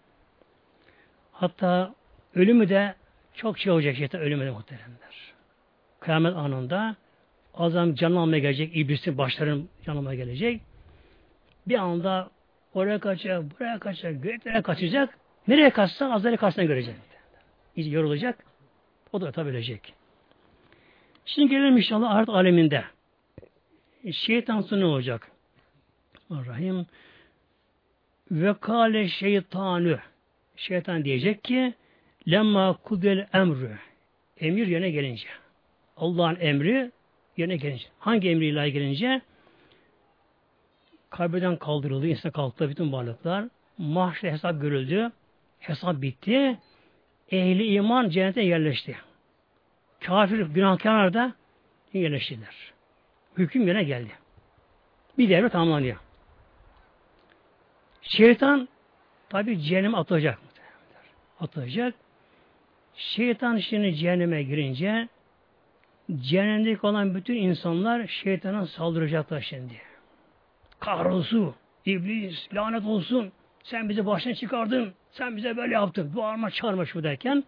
Hatta 1.33 1.95
ölümü 2.35 2.69
de 2.69 2.95
çok 3.35 3.59
şey 3.59 3.73
olacak 3.73 3.97
şeytan 3.97 4.21
ölümü 4.21 4.47
de 4.47 4.51
muhteremler. 4.51 5.35
Kıyamet 6.01 6.37
anında 6.37 6.97
azam 7.55 7.95
canlı 7.95 8.21
almaya 8.21 8.39
gelecek, 8.39 8.77
iblisin 8.77 9.19
başlarının 9.19 9.69
canlı 9.87 10.15
gelecek. 10.15 10.61
Bir 11.69 11.75
anda 11.75 12.31
oraya 12.75 12.99
kaçacak, 12.99 13.43
buraya 13.51 13.79
kaçacak, 13.79 14.23
göklere 14.23 14.63
kaçacak. 14.63 15.19
Nereye 15.49 15.71
kaçsa 15.71 16.13
Azrail 16.13 16.37
karşısına 16.37 16.65
görecek. 16.65 16.95
İyice 17.77 17.91
yorulacak. 17.91 18.45
O 19.13 19.21
da 19.21 19.33
tabi 19.33 19.51
ölecek. 19.51 19.95
Şimdi 21.25 21.49
gelelim 21.49 21.77
inşallah 21.77 22.11
ahiret 22.11 22.29
aleminde. 22.29 22.85
Şeytan 24.13 24.67
ne 24.73 24.85
olacak? 24.85 25.31
Rahim 26.31 26.87
ve 28.31 28.55
kale 28.61 29.09
şeytanı 29.09 29.99
şeytan 30.57 31.05
diyecek 31.05 31.45
ki 31.45 31.75
lemma 32.31 32.77
kudel 32.85 33.27
emrü 33.35 33.79
emir 34.41 34.67
yerine 34.67 34.91
gelince 34.91 35.29
Allah'ın 35.97 36.37
emri 36.41 36.91
yerine 37.37 37.57
gelince 37.57 37.87
hangi 37.99 38.31
emri 38.31 38.47
ilahi 38.47 38.73
gelince 38.73 39.23
kabirden 41.13 41.57
kaldırıldı, 41.57 42.07
insan 42.07 42.31
kalktı 42.31 42.69
bütün 42.69 42.93
varlıklar. 42.93 43.45
Mahşer 43.79 44.33
hesap 44.33 44.61
görüldü. 44.61 45.11
Hesap 45.61 46.03
bitti. 46.03 46.59
Ehli 47.31 47.67
iman 47.75 48.09
cennete 48.09 48.43
yerleşti. 48.43 48.97
Kafir 50.01 50.41
günahkarlar 50.41 51.15
da 51.15 51.35
yerleştiler. 51.93 52.73
Hüküm 53.39 53.69
yine 53.69 53.85
geldi. 53.85 54.11
Bir 55.19 55.29
devre 55.29 55.49
tamamlanıyor. 55.49 55.97
Şeytan 58.03 58.69
tabi 59.29 59.61
cehenneme 59.61 59.99
atılacak. 59.99 60.39
Atılacak. 61.41 61.95
Şeytan 62.95 63.57
şimdi 63.57 63.95
cehenneme 63.95 64.43
girince 64.43 65.09
cehennemdeki 66.21 66.87
olan 66.87 67.15
bütün 67.15 67.35
insanlar 67.35 68.07
şeytana 68.07 68.67
saldıracaklar 68.67 69.41
şimdi. 69.41 69.75
Kahrolsun, 70.81 71.55
iblis, 71.87 72.55
lanet 72.55 72.85
olsun, 72.85 73.33
sen 73.63 73.89
bizi 73.89 74.07
başına 74.07 74.35
çıkardın, 74.35 74.95
sen 75.11 75.37
bize 75.37 75.57
böyle 75.57 75.75
yaptın, 75.75 76.17
bağırma 76.17 76.51
çağırma 76.51 76.87
şu 76.87 77.03
derken 77.03 77.45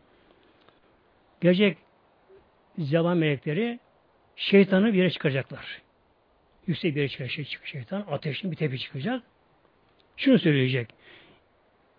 gelecek 1.41 1.79
zaman 2.79 3.17
melekleri 3.17 3.79
şeytanı 4.37 4.93
bir 4.93 4.99
yere 4.99 5.11
çıkacaklar. 5.11 5.83
Yüksek 6.67 6.95
bir 6.95 7.01
yere 7.01 7.09
çıkacak 7.09 7.67
şeytan, 7.67 8.05
ateşin 8.11 8.51
bir 8.51 8.57
tepe 8.57 8.79
çıkacak. 8.79 9.23
Şunu 10.17 10.39
söyleyecek. 10.39 10.89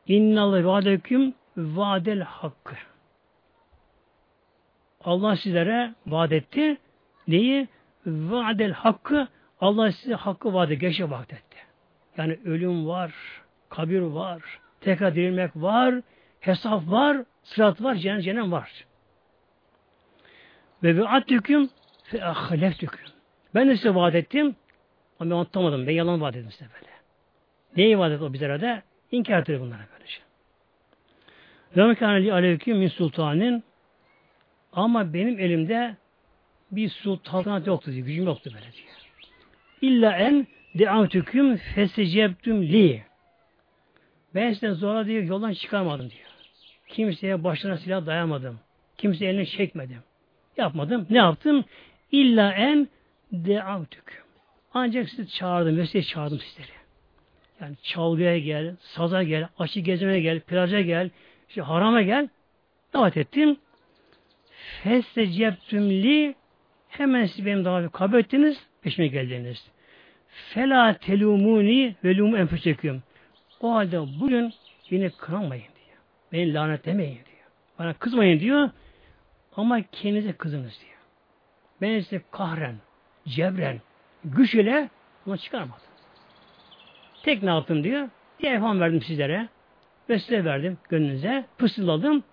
İnnallah 0.07 0.66
vaadeküm 0.66 1.34
vadel 1.57 2.20
hakkı. 2.22 2.76
Allah 5.06 5.36
sizlere 5.36 5.93
vaat 6.08 6.32
etti. 6.32 6.78
Neyi? 7.28 7.68
Vaadel 8.06 8.72
hakkı 8.72 9.28
Allah 9.62 9.91
size 9.91 10.14
hakkı 10.14 10.53
vaat 10.53 10.72
etti. 10.72 10.80
Geçe 10.80 11.10
vaat 11.10 11.34
etti. 11.34 11.58
Yani 12.18 12.39
ölüm 12.45 12.88
var, 12.88 13.14
kabir 13.70 13.99
var, 13.99 14.41
tekrar 14.82 15.16
dirilmek 15.16 15.51
var, 15.56 15.95
hesap 16.39 16.88
var, 16.88 17.18
sırat 17.43 17.84
var, 17.84 17.95
cennet 17.95 18.24
cennet 18.24 18.51
var. 18.51 18.86
Ve 20.84 21.01
vaatüküm 21.01 21.70
fe 22.03 22.26
ahleftüküm. 22.26 23.06
Ben 23.56 23.70
de 23.70 23.76
size 23.76 23.95
vaat 23.95 24.16
ettim 24.16 24.56
ama 25.20 25.30
ben 25.30 25.36
anlatamadım. 25.36 25.88
Ben 25.88 25.93
yalan 25.93 26.22
vaat 26.22 26.36
ettim 26.36 26.51
size 26.51 26.70
böyle. 26.74 26.91
Neyi 27.78 27.99
vaat 27.99 28.12
etti 28.12 28.24
o 28.24 28.34
bizlere 28.34 28.62
de? 28.62 28.84
İnkar 29.12 29.41
ediyor 29.41 29.62
bunlara 29.62 29.82
böylece. 29.93 30.18
Ve 31.78 31.88
mekâneli 31.88 32.34
aleyküm 32.34 32.78
min 32.78 32.88
sultanin 32.88 33.64
ama 34.76 35.13
benim 35.13 35.39
elimde 35.39 35.95
bir 36.71 36.89
sultanat 36.89 37.67
yoktu 37.67 37.91
diyor. 37.91 38.07
Gücüm 38.07 38.26
yoktu 38.26 38.51
böyle 38.53 38.73
diyor. 38.73 38.95
İlla 39.82 40.17
en 40.17 40.47
de'avtüküm 40.76 41.57
fesecebtüm 41.57 42.63
li. 42.63 43.03
Ben 44.36 44.53
size 44.53 44.71
zorla 44.71 45.05
diyor 45.05 45.23
yoldan 45.23 45.53
çıkarmadım 45.53 46.09
diyor. 46.09 46.30
Kimseye 46.88 47.43
başına 47.43 47.78
silah 47.78 48.05
dayamadım. 48.05 48.59
Kimseye 48.97 49.32
elini 49.32 49.47
çekmedim. 49.47 49.99
Yapmadım. 50.57 51.07
Ne 51.09 51.17
yaptım? 51.17 51.65
İlla 52.11 52.53
en 52.53 52.88
de'avtüküm. 53.32 54.23
Ancak 54.73 55.09
sizi 55.09 55.30
çağırdım. 55.30 55.78
Ve 55.78 56.01
çağırdım 56.03 56.39
sizleri. 56.39 56.71
Yani 57.61 57.76
çalgıya 57.84 58.38
gel, 58.39 58.76
saza 58.80 59.23
gel, 59.23 59.47
açı 59.59 59.80
gezmeye 59.80 60.19
gel, 60.19 60.39
plaja 60.39 60.82
gel, 60.82 61.09
işte 61.49 61.61
harama 61.61 62.01
gel. 62.01 62.30
Davet 62.93 63.17
ettim. 63.17 63.57
Festecebtüm 64.84 65.89
li 65.89 66.36
hemen 66.89 67.26
siz 67.26 67.45
benim 67.45 67.66
daveti 67.66 67.91
kabul 67.91 68.20
ettiniz, 68.20 68.68
peşime 68.82 69.07
geldiniz. 69.07 69.72
Fela 70.28 70.97
telumuni 70.97 71.95
ve 72.03 72.18
lumu 72.18 72.38
enfüseküm. 72.38 73.03
O 73.61 73.74
halde 73.74 73.99
bugün 74.20 74.53
beni 74.91 75.09
kıramayın 75.09 75.63
diyor. 75.63 75.97
Beni 76.32 76.53
lanetlemeyin 76.53 77.16
diyor. 77.16 77.49
Bana 77.80 77.93
kızmayın 77.93 78.39
diyor. 78.39 78.70
Ama 79.55 79.82
kendinize 79.82 80.34
kızınız 80.34 80.80
diyor. 80.82 80.97
Ben 81.82 81.99
size 81.99 82.22
kahren, 82.32 82.76
cebren, 83.28 83.82
güç 84.26 84.55
ile 84.55 84.89
bunu 85.26 85.38
çıkarmadım. 85.38 85.80
Tek 87.24 87.43
ne 87.43 87.49
yaptım 87.49 87.84
diyor. 87.84 88.09
Bir 88.39 88.51
evham 88.51 88.80
verdim 88.80 89.01
sizlere. 89.01 89.47
Ve 90.09 90.20
size 90.20 90.45
verdim 90.45 90.78
gönlünüze. 90.89 91.45
Fısıldadım. 91.57 92.24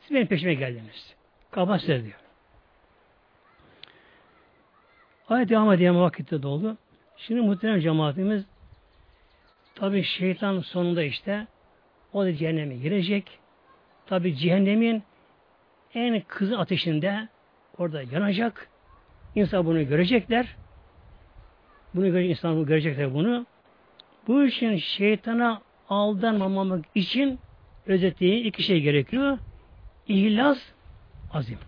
Siz 0.00 0.14
benim 0.16 0.26
peşime 0.26 0.54
geldiniz. 0.54 1.15
Kafa 1.56 1.78
size 1.78 2.04
diyor. 2.04 2.18
Ayet 5.28 5.48
devam 5.48 5.72
edeyim 5.72 5.96
vakitte 6.00 6.42
doldu. 6.42 6.76
Şimdi 7.16 7.40
muhterem 7.40 7.80
cemaatimiz 7.80 8.44
tabi 9.74 10.02
şeytan 10.02 10.60
sonunda 10.60 11.02
işte 11.02 11.46
o 12.12 12.24
da 12.24 12.34
cehenneme 12.34 12.76
girecek. 12.76 13.38
Tabi 14.06 14.36
cehennemin 14.36 15.02
en 15.94 16.20
kızı 16.20 16.58
ateşinde 16.58 17.28
orada 17.78 18.02
yanacak. 18.02 18.68
İnsan 19.34 19.66
bunu 19.66 19.88
görecekler. 19.88 20.56
Bunu 21.94 22.06
görecek, 22.06 22.30
insan 22.30 22.56
bunu 22.56 22.66
görecekler 22.66 23.14
bunu. 23.14 23.46
Bu 24.26 24.44
için 24.44 24.76
şeytana 24.76 25.60
aldanmamak 25.88 26.84
için 26.94 27.38
özetleyen 27.86 28.44
iki 28.44 28.62
şey 28.62 28.80
gerekiyor. 28.80 29.38
İhlas, 30.08 30.75
azim. 31.36 31.58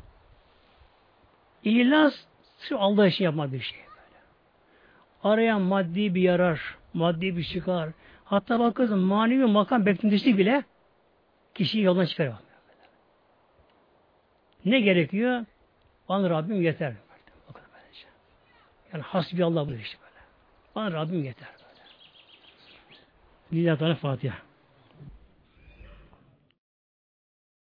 İhlas, 1.64 2.14
sırf 2.58 2.80
Allah 2.80 3.06
için 3.06 3.24
yapmak 3.24 3.52
bir 3.52 3.60
şey. 3.60 3.78
Böyle. 3.78 5.34
Arayan 5.34 5.62
maddi 5.62 6.14
bir 6.14 6.22
yarar, 6.22 6.78
maddi 6.94 7.36
bir 7.36 7.44
çıkar. 7.44 7.90
Hatta 8.24 8.60
bakın 8.60 8.98
manevi 8.98 9.44
makam 9.44 9.86
beklentisi 9.86 10.38
bile 10.38 10.64
kişiyi 11.54 11.82
yoldan 11.82 12.04
çıkarıyor. 12.04 12.36
Ne 14.64 14.80
gerekiyor? 14.80 15.44
Bana 16.08 16.30
Rabbim 16.30 16.62
yeter. 16.62 16.94
Bakın 17.48 17.62
böylece. 17.74 18.06
Yani 18.92 19.02
hasbi 19.02 19.44
Allah 19.44 19.68
bu 19.68 19.74
işte 19.74 19.98
böyle. 20.00 20.24
Bana 20.74 20.92
Rabbim 20.92 21.24
yeter. 21.24 21.48
Böyle. 21.58 21.82
Lillahi 23.52 23.78
Teala 23.78 23.94
Fatiha. 23.94 24.47